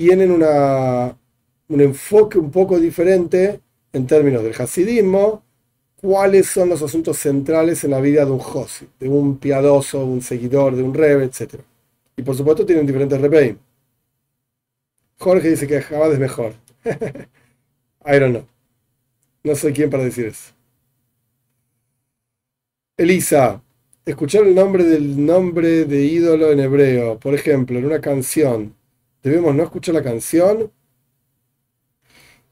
tienen 0.00 0.30
un 0.30 1.80
enfoque 1.82 2.38
un 2.38 2.50
poco 2.50 2.80
diferente 2.80 3.60
en 3.92 4.06
términos 4.06 4.42
del 4.42 4.54
hasidismo 4.58 5.42
cuáles 6.00 6.46
son 6.46 6.70
los 6.70 6.80
asuntos 6.80 7.18
centrales 7.18 7.84
en 7.84 7.90
la 7.90 8.00
vida 8.00 8.24
de 8.24 8.30
un 8.30 8.38
Josi, 8.38 8.88
de 8.98 9.10
un 9.10 9.36
piadoso, 9.36 10.02
un 10.02 10.22
seguidor, 10.22 10.74
de 10.74 10.82
un 10.82 10.94
rebe, 10.94 11.24
etc. 11.24 11.56
Y 12.16 12.22
por 12.22 12.34
supuesto 12.34 12.64
tienen 12.64 12.86
diferentes 12.86 13.20
rebeim. 13.20 13.58
Jorge 15.18 15.50
dice 15.50 15.66
que 15.66 15.82
Jabad 15.82 16.14
es 16.14 16.18
mejor. 16.18 16.54
I 16.86 18.18
don't 18.18 18.30
know. 18.30 18.46
No 19.44 19.54
soy 19.54 19.74
quien 19.74 19.90
para 19.90 20.04
decir 20.04 20.28
eso. 20.28 20.54
Elisa, 22.96 23.62
escuchar 24.06 24.44
el 24.44 24.54
nombre 24.54 24.82
del 24.84 25.26
nombre 25.26 25.84
de 25.84 26.06
ídolo 26.06 26.52
en 26.52 26.60
hebreo, 26.60 27.18
por 27.18 27.34
ejemplo, 27.34 27.78
en 27.78 27.84
una 27.84 28.00
canción, 28.00 28.79
¿debemos 29.22 29.54
no 29.54 29.62
escuchar 29.64 29.94
la 29.94 30.02
canción? 30.02 30.70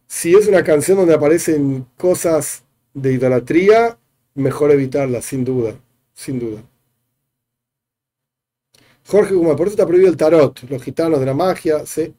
Si 0.06 0.34
es 0.34 0.46
una 0.48 0.64
canción 0.64 0.98
donde 0.98 1.14
aparecen 1.14 1.86
cosas 1.96 2.64
de 2.94 3.12
idolatría, 3.12 3.98
mejor 4.34 4.70
evitarla, 4.70 5.22
sin 5.22 5.44
duda, 5.44 5.74
sin 6.14 6.38
duda. 6.38 6.62
Jorge 9.06 9.34
Guma, 9.34 9.56
por 9.56 9.66
eso 9.66 9.74
está 9.74 9.86
prohibido 9.86 10.10
el 10.10 10.16
tarot, 10.16 10.62
los 10.68 10.82
gitanos 10.82 11.20
de 11.20 11.26
la 11.26 11.34
magia, 11.34 11.86
¿sí? 11.86 12.14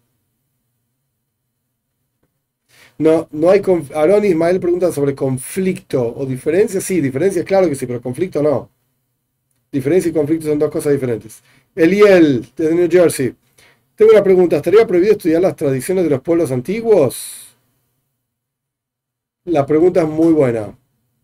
No, 2.97 3.27
no 3.31 3.49
hay. 3.49 3.61
Aaron 3.95 4.25
Ismael 4.25 4.59
pregunta 4.59 4.91
sobre 4.91 5.15
conflicto 5.15 6.13
o 6.15 6.25
diferencia. 6.25 6.81
Sí, 6.81 6.99
diferencia, 7.01 7.43
claro 7.43 7.69
que 7.69 7.75
sí, 7.75 7.85
pero 7.87 8.01
conflicto 8.01 8.43
no. 8.43 8.69
Diferencia 9.71 10.09
y 10.09 10.13
conflicto 10.13 10.47
son 10.47 10.59
dos 10.59 10.71
cosas 10.71 10.93
diferentes. 10.93 11.41
Eliel, 11.75 12.45
desde 12.55 12.75
New 12.75 12.89
Jersey. 12.89 13.35
Tengo 13.99 14.13
una 14.13 14.23
pregunta. 14.23 14.55
¿Estaría 14.55 14.87
prohibido 14.87 15.11
estudiar 15.11 15.41
las 15.41 15.57
tradiciones 15.57 16.05
de 16.05 16.09
los 16.09 16.21
pueblos 16.21 16.53
antiguos? 16.53 17.49
La 19.43 19.65
pregunta 19.65 20.03
es 20.03 20.07
muy 20.07 20.31
buena. 20.31 20.73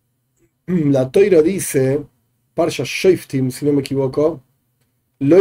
La 0.65 1.09
Toira 1.09 1.41
dice, 1.41 2.01
Parsha 2.53 2.83
Shoftim, 2.85 3.49
si 3.49 3.65
no 3.65 3.71
me 3.71 3.79
equivoco, 3.79 4.41
no 5.19 5.39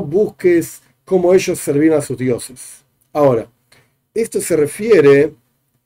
busques 0.00 0.82
cómo 1.04 1.32
ellos 1.32 1.60
servían 1.60 1.94
a 1.96 2.02
sus 2.02 2.18
dioses. 2.18 2.84
Ahora, 3.12 3.48
esto 4.14 4.40
se 4.40 4.56
refiere 4.56 5.32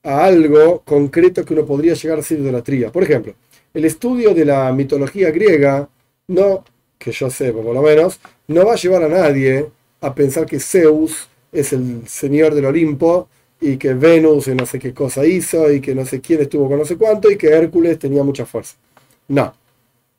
a 0.02 0.24
algo 0.24 0.80
concreto 0.86 1.44
que 1.44 1.52
uno 1.52 1.66
podría 1.66 1.92
llegar 1.92 2.18
a 2.18 2.22
ser 2.22 2.38
idolatría. 2.38 2.90
Por 2.90 3.02
ejemplo, 3.02 3.34
el 3.74 3.84
estudio 3.84 4.32
de 4.32 4.46
la 4.46 4.72
mitología 4.72 5.30
griega, 5.30 5.86
no, 6.28 6.64
que 6.96 7.12
yo 7.12 7.28
sé 7.28 7.52
por 7.52 7.74
lo 7.74 7.82
menos, 7.82 8.20
no 8.50 8.66
va 8.66 8.72
a 8.72 8.76
llevar 8.76 9.04
a 9.04 9.08
nadie 9.08 9.70
a 10.00 10.12
pensar 10.12 10.44
que 10.44 10.58
Zeus 10.58 11.28
es 11.52 11.72
el 11.72 12.08
señor 12.08 12.52
del 12.52 12.64
Olimpo 12.64 13.28
y 13.60 13.76
que 13.76 13.94
Venus 13.94 14.48
no 14.48 14.66
sé 14.66 14.80
qué 14.80 14.92
cosa 14.92 15.24
hizo 15.24 15.70
y 15.72 15.80
que 15.80 15.94
no 15.94 16.04
sé 16.04 16.20
quién 16.20 16.40
estuvo 16.40 16.68
con 16.68 16.78
no 16.78 16.84
sé 16.84 16.96
cuánto 16.96 17.30
y 17.30 17.36
que 17.36 17.48
Hércules 17.48 17.96
tenía 18.00 18.24
mucha 18.24 18.44
fuerza. 18.44 18.74
No, 19.28 19.54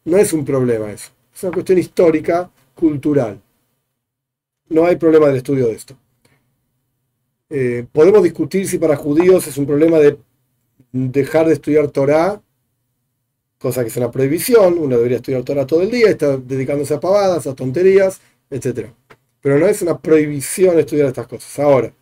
no 0.06 0.18
es 0.18 0.32
un 0.32 0.46
problema 0.46 0.90
eso. 0.90 1.10
Es 1.36 1.44
una 1.44 1.52
cuestión 1.52 1.78
histórica, 1.78 2.50
cultural. 2.74 3.38
No 4.70 4.86
hay 4.86 4.96
problema 4.96 5.28
del 5.28 5.38
estudio 5.38 5.68
de 5.68 5.74
esto. 5.74 5.98
Eh, 7.50 7.86
podemos 7.92 8.24
discutir 8.24 8.66
si 8.66 8.78
para 8.78 8.96
judíos 8.96 9.46
es 9.46 9.58
un 9.58 9.66
problema 9.66 10.00
de 10.00 10.18
dejar 10.94 11.48
de 11.48 11.54
estudiar 11.54 11.90
Torah, 11.90 12.42
cosa 13.62 13.84
que 13.84 13.90
es 13.90 13.98
una 13.98 14.12
prohibición, 14.12 14.80
uno 14.80 14.98
debería 14.98 15.18
estudiar 15.18 15.44
Torah 15.44 15.68
todo 15.68 15.84
el 15.84 15.92
día, 15.92 16.10
está 16.10 16.36
dedicándose 16.36 16.96
a 16.96 17.00
pavadas, 17.00 17.46
a 17.46 17.54
tonterías, 17.54 18.20
etc. 18.50 18.88
Pero 19.40 19.60
no 19.60 19.68
es 19.68 19.82
una 19.84 20.00
prohibición 20.00 20.80
estudiar 20.80 21.08
estas 21.08 21.28
cosas. 21.28 21.60
Ahora, 21.60 21.94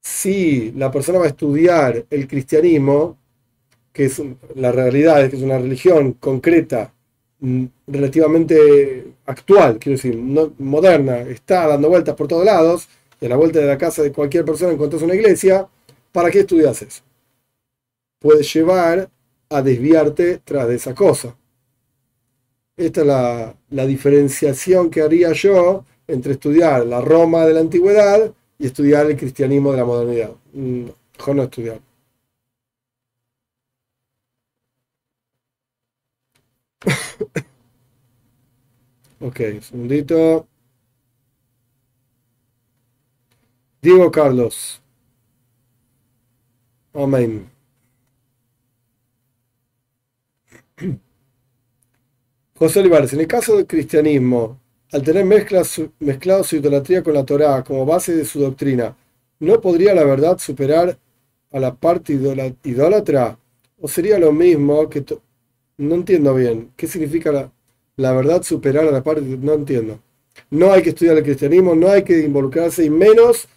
si 0.00 0.72
la 0.72 0.90
persona 0.90 1.20
va 1.20 1.26
a 1.26 1.28
estudiar 1.28 2.04
el 2.10 2.26
cristianismo, 2.26 3.16
que 3.92 4.06
es 4.06 4.20
la 4.56 4.72
realidad, 4.72 5.30
que 5.30 5.36
es 5.36 5.42
una 5.42 5.58
religión 5.58 6.14
concreta, 6.14 6.92
mm, 7.38 7.64
relativamente 7.86 9.06
actual, 9.26 9.78
quiero 9.78 9.96
decir, 9.96 10.16
moderna, 10.16 11.20
está 11.20 11.68
dando 11.68 11.88
vueltas 11.88 12.16
por 12.16 12.26
todos 12.26 12.44
lados, 12.44 12.88
y 13.20 13.26
a 13.26 13.28
la 13.28 13.36
vuelta 13.36 13.60
de 13.60 13.66
la 13.66 13.78
casa 13.78 14.02
de 14.02 14.10
cualquier 14.10 14.44
persona 14.44 14.72
encuentras 14.72 15.02
una 15.02 15.14
iglesia, 15.14 15.68
¿para 16.10 16.28
qué 16.30 16.40
estudias 16.40 16.82
eso? 16.82 17.02
Puede 18.18 18.42
llevar 18.42 19.08
a 19.52 19.62
desviarte 19.62 20.40
tras 20.44 20.68
de 20.68 20.76
esa 20.76 20.94
cosa. 20.94 21.36
Esta 22.76 23.00
es 23.02 23.06
la, 23.06 23.54
la 23.70 23.86
diferenciación 23.86 24.90
que 24.90 25.02
haría 25.02 25.32
yo 25.32 25.84
entre 26.06 26.32
estudiar 26.32 26.86
la 26.86 27.00
Roma 27.00 27.46
de 27.46 27.54
la 27.54 27.60
antigüedad 27.60 28.32
y 28.58 28.66
estudiar 28.66 29.06
el 29.06 29.16
cristianismo 29.16 29.72
de 29.72 29.78
la 29.78 29.84
modernidad. 29.84 30.30
Mm, 30.52 30.84
mejor 31.18 31.36
no 31.36 31.42
estudiar. 31.44 31.80
ok, 39.20 39.40
un 39.54 39.62
segundito. 39.62 40.46
Diego 43.82 44.10
Carlos. 44.10 44.80
Amén. 46.94 47.51
José 52.58 52.80
Olivares, 52.80 53.12
en 53.12 53.20
el 53.20 53.26
caso 53.26 53.56
del 53.56 53.66
cristianismo, 53.66 54.60
al 54.92 55.02
tener 55.02 55.24
mezclado 55.24 56.44
su 56.44 56.56
idolatría 56.56 57.02
con 57.02 57.14
la 57.14 57.24
Torá 57.24 57.64
como 57.64 57.86
base 57.86 58.14
de 58.14 58.24
su 58.24 58.40
doctrina, 58.40 58.94
¿no 59.40 59.60
podría 59.60 59.94
la 59.94 60.04
verdad 60.04 60.38
superar 60.38 60.98
a 61.50 61.58
la 61.58 61.74
parte 61.74 62.12
idólatra? 62.64 63.38
¿O 63.80 63.88
sería 63.88 64.18
lo 64.18 64.32
mismo 64.32 64.88
que... 64.88 65.04
No 65.78 65.94
entiendo 65.94 66.34
bien. 66.34 66.70
¿Qué 66.76 66.86
significa 66.86 67.50
la, 67.96 68.12
verdad 68.12 68.42
superar 68.42 68.86
a 68.86 68.90
la 68.90 69.02
parte? 69.02 69.22
No 69.22 69.54
entiendo. 69.54 69.98
No 70.50 70.72
hay 70.72 70.82
que 70.82 70.90
estudiar 70.90 71.16
el 71.16 71.24
cristianismo, 71.24 71.74
no 71.74 71.88
hay 71.88 72.04
que 72.04 72.20
involucrarse, 72.20 72.84
y 72.84 72.90
menos 72.90 73.48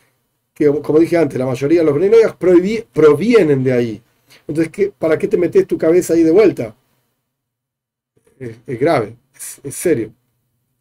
que, 0.54 0.68
como 0.82 1.00
dije 1.00 1.18
antes, 1.18 1.38
la 1.38 1.46
mayoría 1.46 1.82
de 1.82 1.86
los 1.86 1.94
beninoias 1.94 2.36
provienen 2.36 3.64
de 3.64 3.74
ahí. 3.74 4.02
Entonces, 4.48 4.72
¿qué, 4.72 4.92
¿para 4.98 5.20
qué 5.20 5.28
te 5.28 5.38
metes 5.38 5.68
tu 5.68 5.78
cabeza 5.78 6.14
ahí 6.14 6.24
de 6.24 6.32
vuelta? 6.32 6.74
Es, 8.68 8.80
grave, 8.80 9.16
es, 9.36 9.60
es 9.64 9.76
serio. 9.76 10.14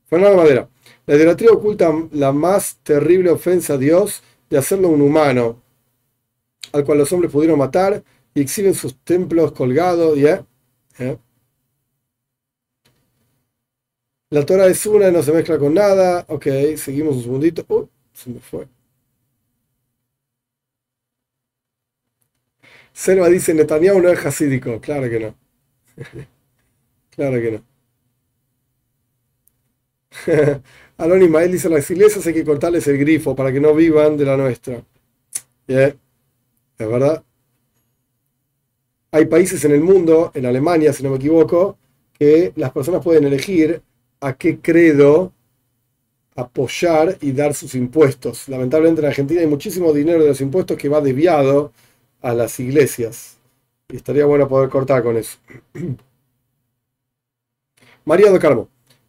Fernando 0.07 0.37
Madera. 0.37 0.69
La 1.07 1.17
idolatría 1.17 1.51
oculta 1.51 1.93
la 2.13 2.33
más 2.33 2.77
terrible 2.83 3.31
ofensa 3.31 3.75
a 3.75 3.79
Dios 3.79 4.23
de 4.51 4.59
hacerlo 4.59 4.89
un 4.89 5.03
humano, 5.03 5.63
al 6.73 6.85
cual 6.85 6.99
los 6.99 7.13
hombres 7.13 7.33
pudieron 7.33 7.59
matar 7.59 8.03
y 8.35 8.41
exhiben 8.41 8.75
sus 8.75 8.97
templos 9.05 9.53
colgados. 9.53 10.19
¿ya? 10.19 10.45
¿Eh? 10.99 11.17
La 14.31 14.45
Torah 14.45 14.67
es 14.67 14.85
una 14.87 15.09
y 15.09 15.13
no 15.13 15.23
se 15.23 15.33
mezcla 15.33 15.59
con 15.59 15.75
nada. 15.75 16.25
Ok, 16.29 16.47
seguimos 16.77 17.17
un 17.17 17.23
segundito. 17.23 17.65
Uh, 17.69 17.89
se 18.13 18.31
me 18.31 18.41
fue. 18.41 18.67
Selva 22.93 23.29
dice, 23.29 23.53
Netanyahu 23.55 24.01
no 24.01 24.09
es 24.09 24.25
hasídico. 24.25 24.81
Claro 24.81 25.09
que 25.11 25.21
no. 25.21 25.35
claro 27.15 27.41
que 27.41 27.51
no. 27.53 27.65
Alon 30.99 31.23
Ismael 31.23 31.53
dice, 31.53 31.69
las 31.69 31.91
iglesias 31.91 32.27
hay 32.27 32.35
que 32.35 32.45
cortarles 32.45 32.87
el 32.87 32.99
grifo 32.99 33.35
para 33.35 33.53
que 33.53 33.61
no 33.61 33.75
vivan 33.75 34.17
de 34.17 34.25
la 34.25 34.37
nuestra. 34.37 34.83
Es 35.67 35.95
verdad. 36.79 37.23
Hay 39.11 39.27
países 39.27 39.65
en 39.65 39.73
el 39.73 39.81
mundo, 39.81 40.31
en 40.35 40.47
Alemania, 40.47 40.93
si 40.93 41.03
no 41.03 41.11
me 41.11 41.17
equivoco, 41.17 41.79
que 42.19 42.53
las 42.57 42.73
personas 42.73 43.03
pueden 43.03 43.25
elegir 43.25 43.83
a 44.21 44.35
qué 44.35 44.59
credo 44.59 45.33
apoyar 46.37 47.17
y 47.21 47.33
dar 47.33 47.55
sus 47.55 47.75
impuestos. 47.75 48.49
Lamentablemente 48.49 49.01
en 49.01 49.07
Argentina 49.09 49.41
hay 49.41 49.47
muchísimo 49.47 49.93
dinero 49.93 50.23
de 50.23 50.29
los 50.29 50.41
impuestos 50.41 50.77
que 50.77 50.89
va 50.89 51.01
desviado 51.01 51.73
a 52.23 52.35
las 52.35 52.59
iglesias. 52.59 53.39
Y 53.89 53.97
estaría 53.97 54.25
bueno 54.27 54.49
poder 54.49 54.69
cortar 54.69 55.03
con 55.03 55.17
eso. 55.17 55.39
María 58.05 58.31
do 58.31 58.39
Carmo. 58.39 58.69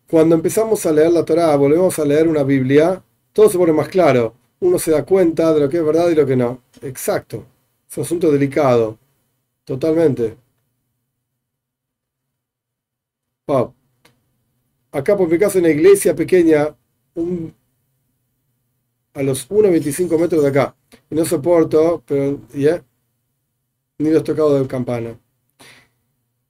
Cuando 0.09 0.35
empezamos 0.35 0.85
a 0.85 0.91
leer 0.91 1.11
la 1.11 1.25
Torá, 1.25 1.55
volvemos 1.55 1.97
a 1.99 2.05
leer 2.05 2.27
una 2.27 2.43
Biblia, 2.43 3.03
todo 3.33 3.49
se 3.49 3.57
pone 3.57 3.73
más 3.73 3.89
claro. 3.89 4.33
Uno 4.59 4.79
se 4.79 4.91
da 4.91 5.03
cuenta 5.05 5.53
de 5.53 5.59
lo 5.59 5.69
que 5.69 5.77
es 5.77 5.85
verdad 5.85 6.09
y 6.09 6.15
lo 6.15 6.25
que 6.25 6.35
no. 6.35 6.61
Exacto. 6.81 7.45
Es 7.89 7.97
un 7.97 8.03
asunto 8.03 8.31
delicado. 8.31 8.97
Totalmente. 9.65 10.37
Acá 14.91 15.17
por 15.17 15.27
mi 15.27 15.37
caso 15.37 15.57
en 15.57 15.65
la 15.65 15.71
iglesia 15.71 16.15
pequeña, 16.15 16.75
a 19.13 19.23
los 19.23 19.49
1,25 19.49 20.17
metros 20.19 20.41
de 20.41 20.49
acá. 20.49 20.75
Y 21.09 21.15
no 21.15 21.25
soporto, 21.25 22.01
pero 22.05 22.39
ya, 22.53 22.83
ni 23.97 24.09
los 24.09 24.23
tocados 24.23 24.59
de 24.61 24.67
campana. 24.67 25.19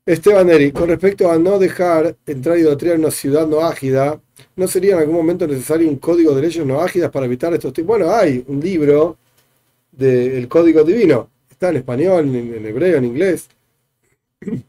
Esteban 0.05 0.49
Eri, 0.51 0.71
con 0.71 0.87
respecto 0.89 1.31
a 1.31 1.39
no 1.39 1.57
dejar 1.57 2.15
entrar 2.27 2.59
idolatría 2.59 2.93
en 2.93 2.99
una 2.99 3.09
ciudad 3.09 3.47
no 3.47 3.61
ágida, 3.61 4.21
¿no 4.55 4.67
sería 4.67 4.93
en 4.93 4.99
algún 4.99 5.15
momento 5.15 5.47
necesario 5.47 5.89
un 5.89 5.95
código 5.97 6.35
de 6.35 6.43
leyes 6.43 6.63
no 6.63 6.79
ágidas 6.79 7.09
para 7.09 7.25
evitar 7.25 7.51
estos 7.55 7.73
tipos? 7.73 7.97
Bueno, 7.97 8.11
hay 8.13 8.43
un 8.47 8.59
libro 8.59 9.17
del 9.91 10.47
código 10.47 10.83
divino. 10.83 11.29
Está 11.49 11.69
en 11.69 11.77
español, 11.77 12.35
en, 12.35 12.65
hebreo, 12.65 12.97
en 12.97 13.05
inglés. 13.05 13.47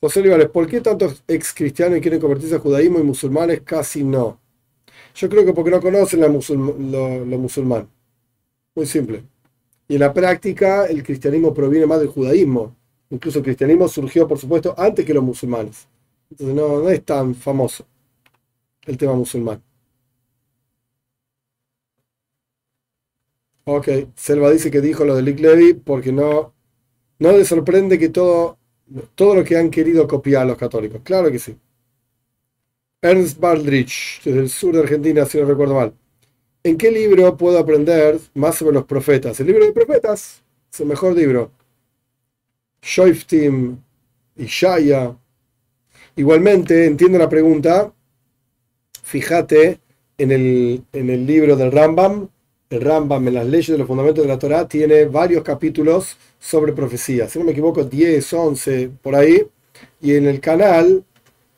José 0.00 0.20
Olivares, 0.20 0.50
¿por 0.50 0.66
qué 0.68 0.80
tantos 0.80 1.24
ex 1.26 1.52
cristianos 1.52 1.98
quieren 2.00 2.20
convertirse 2.20 2.56
a 2.56 2.58
judaísmo 2.60 3.00
y 3.00 3.02
musulmanes 3.02 3.62
casi 3.62 4.04
no? 4.04 4.38
Yo 5.16 5.28
creo 5.28 5.44
que 5.44 5.52
porque 5.52 5.70
no 5.70 5.80
conocen 5.80 6.20
lo 6.20 6.28
musulmán. 7.38 7.88
Muy 8.74 8.86
simple. 8.86 9.33
Y 9.88 9.94
en 9.94 10.00
la 10.00 10.12
práctica 10.12 10.86
el 10.86 11.02
cristianismo 11.02 11.52
proviene 11.52 11.86
más 11.86 12.00
del 12.00 12.08
judaísmo. 12.08 12.74
Incluso 13.10 13.38
el 13.38 13.44
cristianismo 13.44 13.88
surgió, 13.88 14.26
por 14.26 14.38
supuesto, 14.38 14.74
antes 14.78 15.04
que 15.04 15.14
los 15.14 15.22
musulmanes. 15.24 15.86
Entonces 16.30 16.54
no, 16.56 16.88
es 16.90 17.04
tan 17.04 17.34
famoso 17.34 17.86
el 18.86 18.96
tema 18.98 19.14
musulmán. 19.14 19.62
Ok, 23.66 23.88
Selva 24.14 24.50
dice 24.50 24.70
que 24.70 24.80
dijo 24.80 25.04
lo 25.04 25.16
de 25.16 25.22
Lick 25.22 25.40
Levy 25.40 25.74
porque 25.74 26.12
no, 26.12 26.52
no 27.18 27.32
le 27.32 27.44
sorprende 27.44 27.98
que 27.98 28.10
todo, 28.10 28.58
todo 29.14 29.34
lo 29.36 29.44
que 29.44 29.56
han 29.56 29.70
querido 29.70 30.06
copiar 30.08 30.46
los 30.46 30.58
católicos. 30.58 31.00
Claro 31.04 31.30
que 31.30 31.38
sí. 31.38 31.56
Ernst 33.02 33.38
Baldrich, 33.38 34.22
desde 34.24 34.40
el 34.40 34.48
sur 34.50 34.74
de 34.74 34.80
Argentina, 34.80 35.24
si 35.26 35.38
no 35.38 35.46
recuerdo 35.46 35.74
mal. 35.74 35.94
¿En 36.66 36.78
qué 36.78 36.90
libro 36.90 37.36
puedo 37.36 37.58
aprender 37.58 38.18
más 38.32 38.54
sobre 38.54 38.72
los 38.72 38.86
profetas? 38.86 39.38
El 39.38 39.48
libro 39.48 39.66
de 39.66 39.72
profetas 39.72 40.42
es 40.72 40.80
el 40.80 40.86
mejor 40.86 41.14
libro. 41.14 41.50
Shoiftim, 42.80 43.76
Ishaya. 44.36 45.14
Igualmente, 46.16 46.86
entiendo 46.86 47.18
la 47.18 47.28
pregunta. 47.28 47.92
Fíjate 49.02 49.78
en 50.16 50.32
el, 50.32 50.82
en 50.94 51.10
el 51.10 51.26
libro 51.26 51.54
del 51.54 51.70
Rambam. 51.70 52.30
El 52.70 52.80
Rambam 52.80 53.28
en 53.28 53.34
las 53.34 53.46
leyes 53.46 53.68
de 53.68 53.76
los 53.76 53.86
fundamentos 53.86 54.24
de 54.24 54.28
la 54.28 54.38
Torah 54.38 54.66
tiene 54.66 55.04
varios 55.04 55.44
capítulos 55.44 56.16
sobre 56.40 56.72
profecía. 56.72 57.28
Si 57.28 57.38
no 57.38 57.44
me 57.44 57.52
equivoco, 57.52 57.84
10, 57.84 58.32
11, 58.32 58.90
por 59.02 59.14
ahí. 59.14 59.46
Y 60.00 60.14
en 60.14 60.24
el 60.24 60.40
canal 60.40 61.04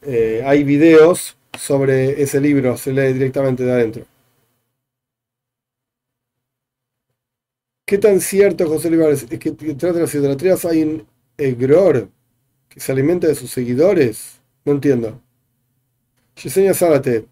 eh, 0.03 0.43
hay 0.45 0.65
videos 0.65 1.37
sobre 1.57 2.21
ese 2.21 2.41
libro, 2.41 2.77
se 2.77 2.93
lee 2.93 3.13
directamente 3.13 3.63
de 3.63 3.71
adentro. 3.71 4.16
¿Qué 7.87 7.99
tan 7.99 8.21
cierto, 8.21 8.67
José 8.69 8.89
Olivares, 8.89 9.27
es 9.31 9.39
que 9.39 9.53
detrás 9.53 9.95
de 9.95 10.01
las 10.01 10.15
idolatrías 10.15 10.65
hay 10.65 10.83
un 10.83 11.07
egror 11.39 12.11
que 12.69 12.81
se 12.81 12.91
alimenta 12.91 13.29
de 13.29 13.37
sus 13.37 13.51
seguidores? 13.51 14.41
No 14.65 14.73
entiendo. 14.73 15.23
Yesenia 16.35 16.75
Zárate. 16.75 17.27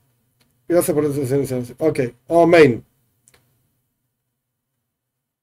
Gracias 0.69 0.95
por 0.95 1.05
esa 1.05 1.61
Ok, 1.79 2.01
amén. 2.29 2.85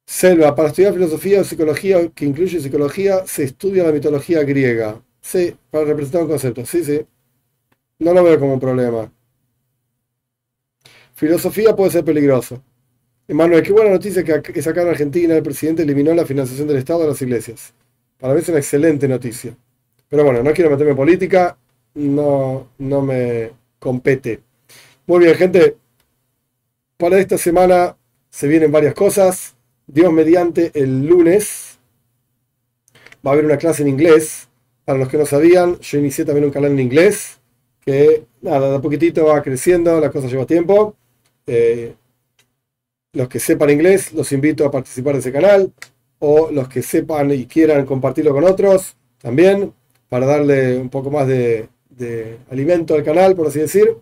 Selva, 0.08 0.56
para 0.56 0.70
estudiar 0.70 0.94
filosofía 0.94 1.42
o 1.42 1.44
psicología, 1.44 2.10
que 2.16 2.26
incluye 2.26 2.62
psicología, 2.62 3.26
se 3.28 3.44
estudia 3.44 3.84
la 3.84 3.92
mitología 3.92 4.44
griega. 4.44 5.04
Sí, 5.22 5.56
para 5.70 5.86
representar 5.86 6.24
un 6.24 6.30
concepto. 6.30 6.66
Sí, 6.66 6.86
sí. 6.86 7.06
No 8.00 8.14
lo 8.14 8.24
veo 8.24 8.40
como 8.40 8.54
un 8.54 8.60
problema. 8.62 9.12
Filosofía 11.14 11.76
puede 11.76 11.92
ser 11.92 12.06
peligroso. 12.06 12.64
Emanuel, 13.32 13.64
qué 13.64 13.72
buena 13.72 13.92
noticia 13.92 14.26
que 14.26 14.34
acá 14.34 14.82
en 14.82 14.90
Argentina 14.90 15.38
el 15.38 15.42
presidente 15.42 15.84
eliminó 15.84 16.14
la 16.14 16.26
financiación 16.26 16.68
del 16.68 16.76
Estado 16.76 17.04
de 17.04 17.08
las 17.08 17.22
iglesias. 17.22 17.74
Para 18.20 18.34
mí 18.34 18.42
es 18.42 18.50
una 18.50 18.58
excelente 18.58 19.08
noticia. 19.08 19.56
Pero 20.10 20.26
bueno, 20.26 20.44
no 20.44 20.52
quiero 20.52 20.70
meterme 20.70 20.92
en 20.92 20.98
política, 20.98 21.58
no, 21.94 22.68
no 22.78 23.02
me 23.02 23.52
compete. 23.80 24.42
Muy 25.08 25.20
bien, 25.20 25.36
gente. 25.36 25.78
Para 26.98 27.20
esta 27.20 27.38
semana 27.38 27.96
se 28.30 28.50
vienen 28.50 28.70
varias 28.70 28.94
cosas. 28.96 29.56
Dios 29.88 30.12
mediante 30.12 30.70
el 30.74 31.08
lunes 31.08 31.80
va 33.26 33.32
a 33.32 33.34
haber 33.36 33.46
una 33.46 33.56
clase 33.56 33.84
en 33.84 33.88
inglés. 33.88 34.50
Para 34.84 35.00
los 35.00 35.08
que 35.08 35.18
no 35.18 35.26
sabían, 35.26 35.80
yo 35.80 36.00
inicié 36.00 36.26
también 36.26 36.44
un 36.44 36.52
canal 36.52 36.72
en 36.72 36.82
inglés 36.82 37.40
que 37.86 38.26
nada, 38.42 38.72
de 38.72 38.76
a 38.76 38.82
poquitito 38.82 39.26
va 39.26 39.42
creciendo, 39.42 40.02
la 40.02 40.12
cosa 40.12 40.28
lleva 40.28 40.46
tiempo. 40.46 40.98
Eh, 41.48 41.94
los 43.14 43.28
que 43.28 43.40
sepan 43.40 43.70
inglés, 43.70 44.14
los 44.14 44.32
invito 44.32 44.66
a 44.66 44.72
participar 44.72 45.14
de 45.14 45.20
ese 45.20 45.32
canal, 45.32 45.72
o 46.20 46.52
los 46.52 46.70
que 46.70 46.82
sepan 46.82 47.32
y 47.32 47.46
quieran 47.46 47.86
compartirlo 47.86 48.34
con 48.34 48.44
otros, 48.44 48.96
también, 49.20 49.74
para 50.10 50.26
darle 50.26 50.78
un 50.78 50.90
poco 50.90 51.12
más 51.12 51.28
de, 51.28 51.68
alimento 52.50 52.96
al 52.96 53.04
canal, 53.04 53.36
por 53.36 53.48
así 53.48 53.60
decir. 53.60 53.96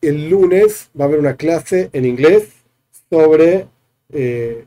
El 0.00 0.28
lunes 0.28 0.90
va 0.98 1.04
a 1.04 1.08
haber 1.08 1.20
una 1.20 1.36
clase 1.36 1.90
en 1.92 2.04
inglés 2.04 2.48
sobre 3.10 3.66
eh, 4.12 4.64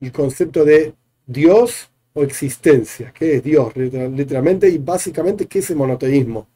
el 0.00 0.12
concepto 0.12 0.64
de 0.64 0.94
Dios 1.26 1.90
o 2.14 2.22
existencia, 2.22 3.12
qué 3.12 3.36
es 3.36 3.42
Dios 3.42 3.74
literalmente 3.76 4.68
y 4.68 4.78
básicamente 4.78 5.46
qué 5.46 5.60
es 5.60 5.70
el 5.70 5.76
monoteísmo. 5.76 6.46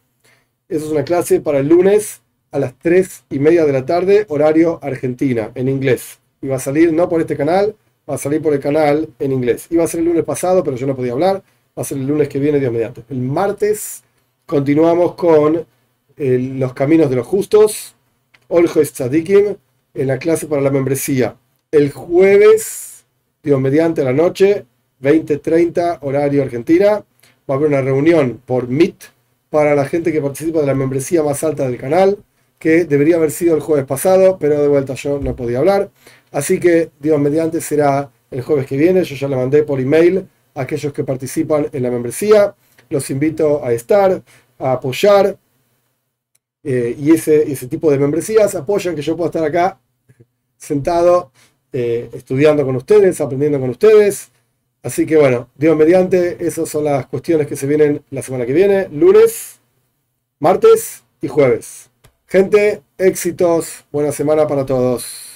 Esa 0.69 0.87
es 0.87 0.91
una 0.91 1.05
clase 1.05 1.41
para 1.41 1.59
el 1.59 1.69
lunes 1.69 2.23
a 2.51 2.59
las 2.59 2.75
3 2.79 3.25
y 3.31 3.39
media 3.39 3.65
de 3.65 3.73
la 3.73 3.87
tarde, 3.87 4.27
horario 4.29 4.79
Argentina, 4.83 5.53
en 5.55 5.69
inglés 5.69 6.22
y 6.43 6.49
va 6.49 6.57
a 6.57 6.61
salir 6.61 6.93
no 6.93 7.09
por 7.09 7.21
este 7.21 7.37
canal, 7.37 7.75
va 8.09 8.17
a 8.17 8.19
salir 8.19 8.43
por 8.43 8.53
el 8.53 8.61
canal 8.61 9.09
en 9.19 9.33
inglés. 9.33 9.67
Iba 9.71 9.85
a 9.85 9.87
ser 9.87 10.01
el 10.01 10.07
lunes 10.07 10.25
pasado, 10.25 10.63
pero 10.63 10.77
yo 10.77 10.87
no 10.87 10.97
podía 10.97 11.13
hablar. 11.13 11.43
Va 11.77 11.83
a 11.83 11.85
ser 11.85 11.99
el 11.99 12.07
lunes 12.07 12.29
que 12.29 12.39
viene, 12.39 12.61
Dios 12.61 12.73
mediante. 12.73 13.03
El 13.09 13.21
martes 13.21 14.03
continuamos 14.45 15.15
con 15.15 15.65
los 16.17 16.75
caminos 16.75 17.09
de 17.09 17.17
los 17.17 17.27
justos, 17.27 17.95
Oljo 18.49 18.83
Tzadikim, 18.83 19.57
en 19.95 20.07
la 20.07 20.19
clase 20.19 20.47
para 20.47 20.61
la 20.61 20.71
membresía. 20.71 21.37
El 21.71 21.91
jueves, 21.91 23.05
Dios 23.43 23.61
mediante, 23.61 24.05
la 24.05 24.13
noche, 24.13 24.67
20:30, 25.01 25.99
horario 26.03 26.43
Argentina, 26.43 27.05
va 27.49 27.55
a 27.55 27.55
haber 27.55 27.69
una 27.69 27.81
reunión 27.81 28.43
por 28.45 28.69
Meet 28.69 28.97
para 29.49 29.75
la 29.75 29.87
gente 29.87 30.13
que 30.13 30.21
participa 30.21 30.61
de 30.61 30.67
la 30.67 30.75
membresía 30.75 31.23
más 31.23 31.43
alta 31.45 31.67
del 31.67 31.79
canal, 31.79 32.19
que 32.59 32.85
debería 32.85 33.17
haber 33.17 33.31
sido 33.31 33.55
el 33.55 33.61
jueves 33.61 33.87
pasado, 33.87 34.39
pero 34.39 34.61
de 34.61 34.69
vuelta 34.69 34.95
yo 34.95 35.19
no 35.19 35.35
podía 35.35 35.59
hablar. 35.59 35.91
Así 36.33 36.59
que, 36.59 36.91
Dios 36.99 37.21
mediante, 37.21 37.61
será 37.61 38.11
el 38.31 38.43
jueves 38.43 38.67
que 38.67 38.77
viene. 38.77 39.05
Yo 39.05 39.15
ya 39.15 39.29
le 39.29 39.37
mandé 39.37 39.63
por 39.63 39.79
email 39.79 40.27
a 40.55 40.63
aquellos 40.63 40.93
que 40.93 41.05
participan 41.05 41.69
en 41.73 41.83
la 41.83 41.91
membresía. 41.91 42.55
Los 42.89 43.11
invito 43.11 43.65
a 43.65 43.73
estar, 43.73 44.23
a 44.59 44.73
apoyar. 44.73 45.39
Eh, 46.65 46.97
y 46.99 47.11
ese, 47.11 47.51
ese 47.53 47.67
tipo 47.67 47.91
de 47.91 47.99
membresías 47.99 48.55
apoyan 48.55 48.95
que 48.95 49.03
yo 49.03 49.17
pueda 49.17 49.29
estar 49.29 49.45
acá 49.45 49.81
sentado, 50.57 51.33
eh, 51.73 52.09
estudiando 52.13 52.65
con 52.65 52.77
ustedes, 52.77 53.21
aprendiendo 53.21 53.61
con 53.61 53.71
ustedes. 53.71 54.31
Así 54.83 55.07
que 55.07 55.17
bueno, 55.17 55.49
Dios 55.57 55.77
mediante, 55.77 56.45
esas 56.45 56.69
son 56.69 56.85
las 56.85 57.07
cuestiones 57.07 57.47
que 57.47 57.57
se 57.57 57.67
vienen 57.67 58.05
la 58.11 58.23
semana 58.23 58.47
que 58.47 58.53
viene, 58.53 58.89
lunes, 58.89 59.61
martes 60.39 61.03
y 61.21 61.29
jueves. 61.29 61.91
Gente, 62.27 62.83
éxitos, 62.97 63.85
buena 63.93 64.13
semana 64.13 64.47
para 64.47 64.65
todos. 64.65 65.32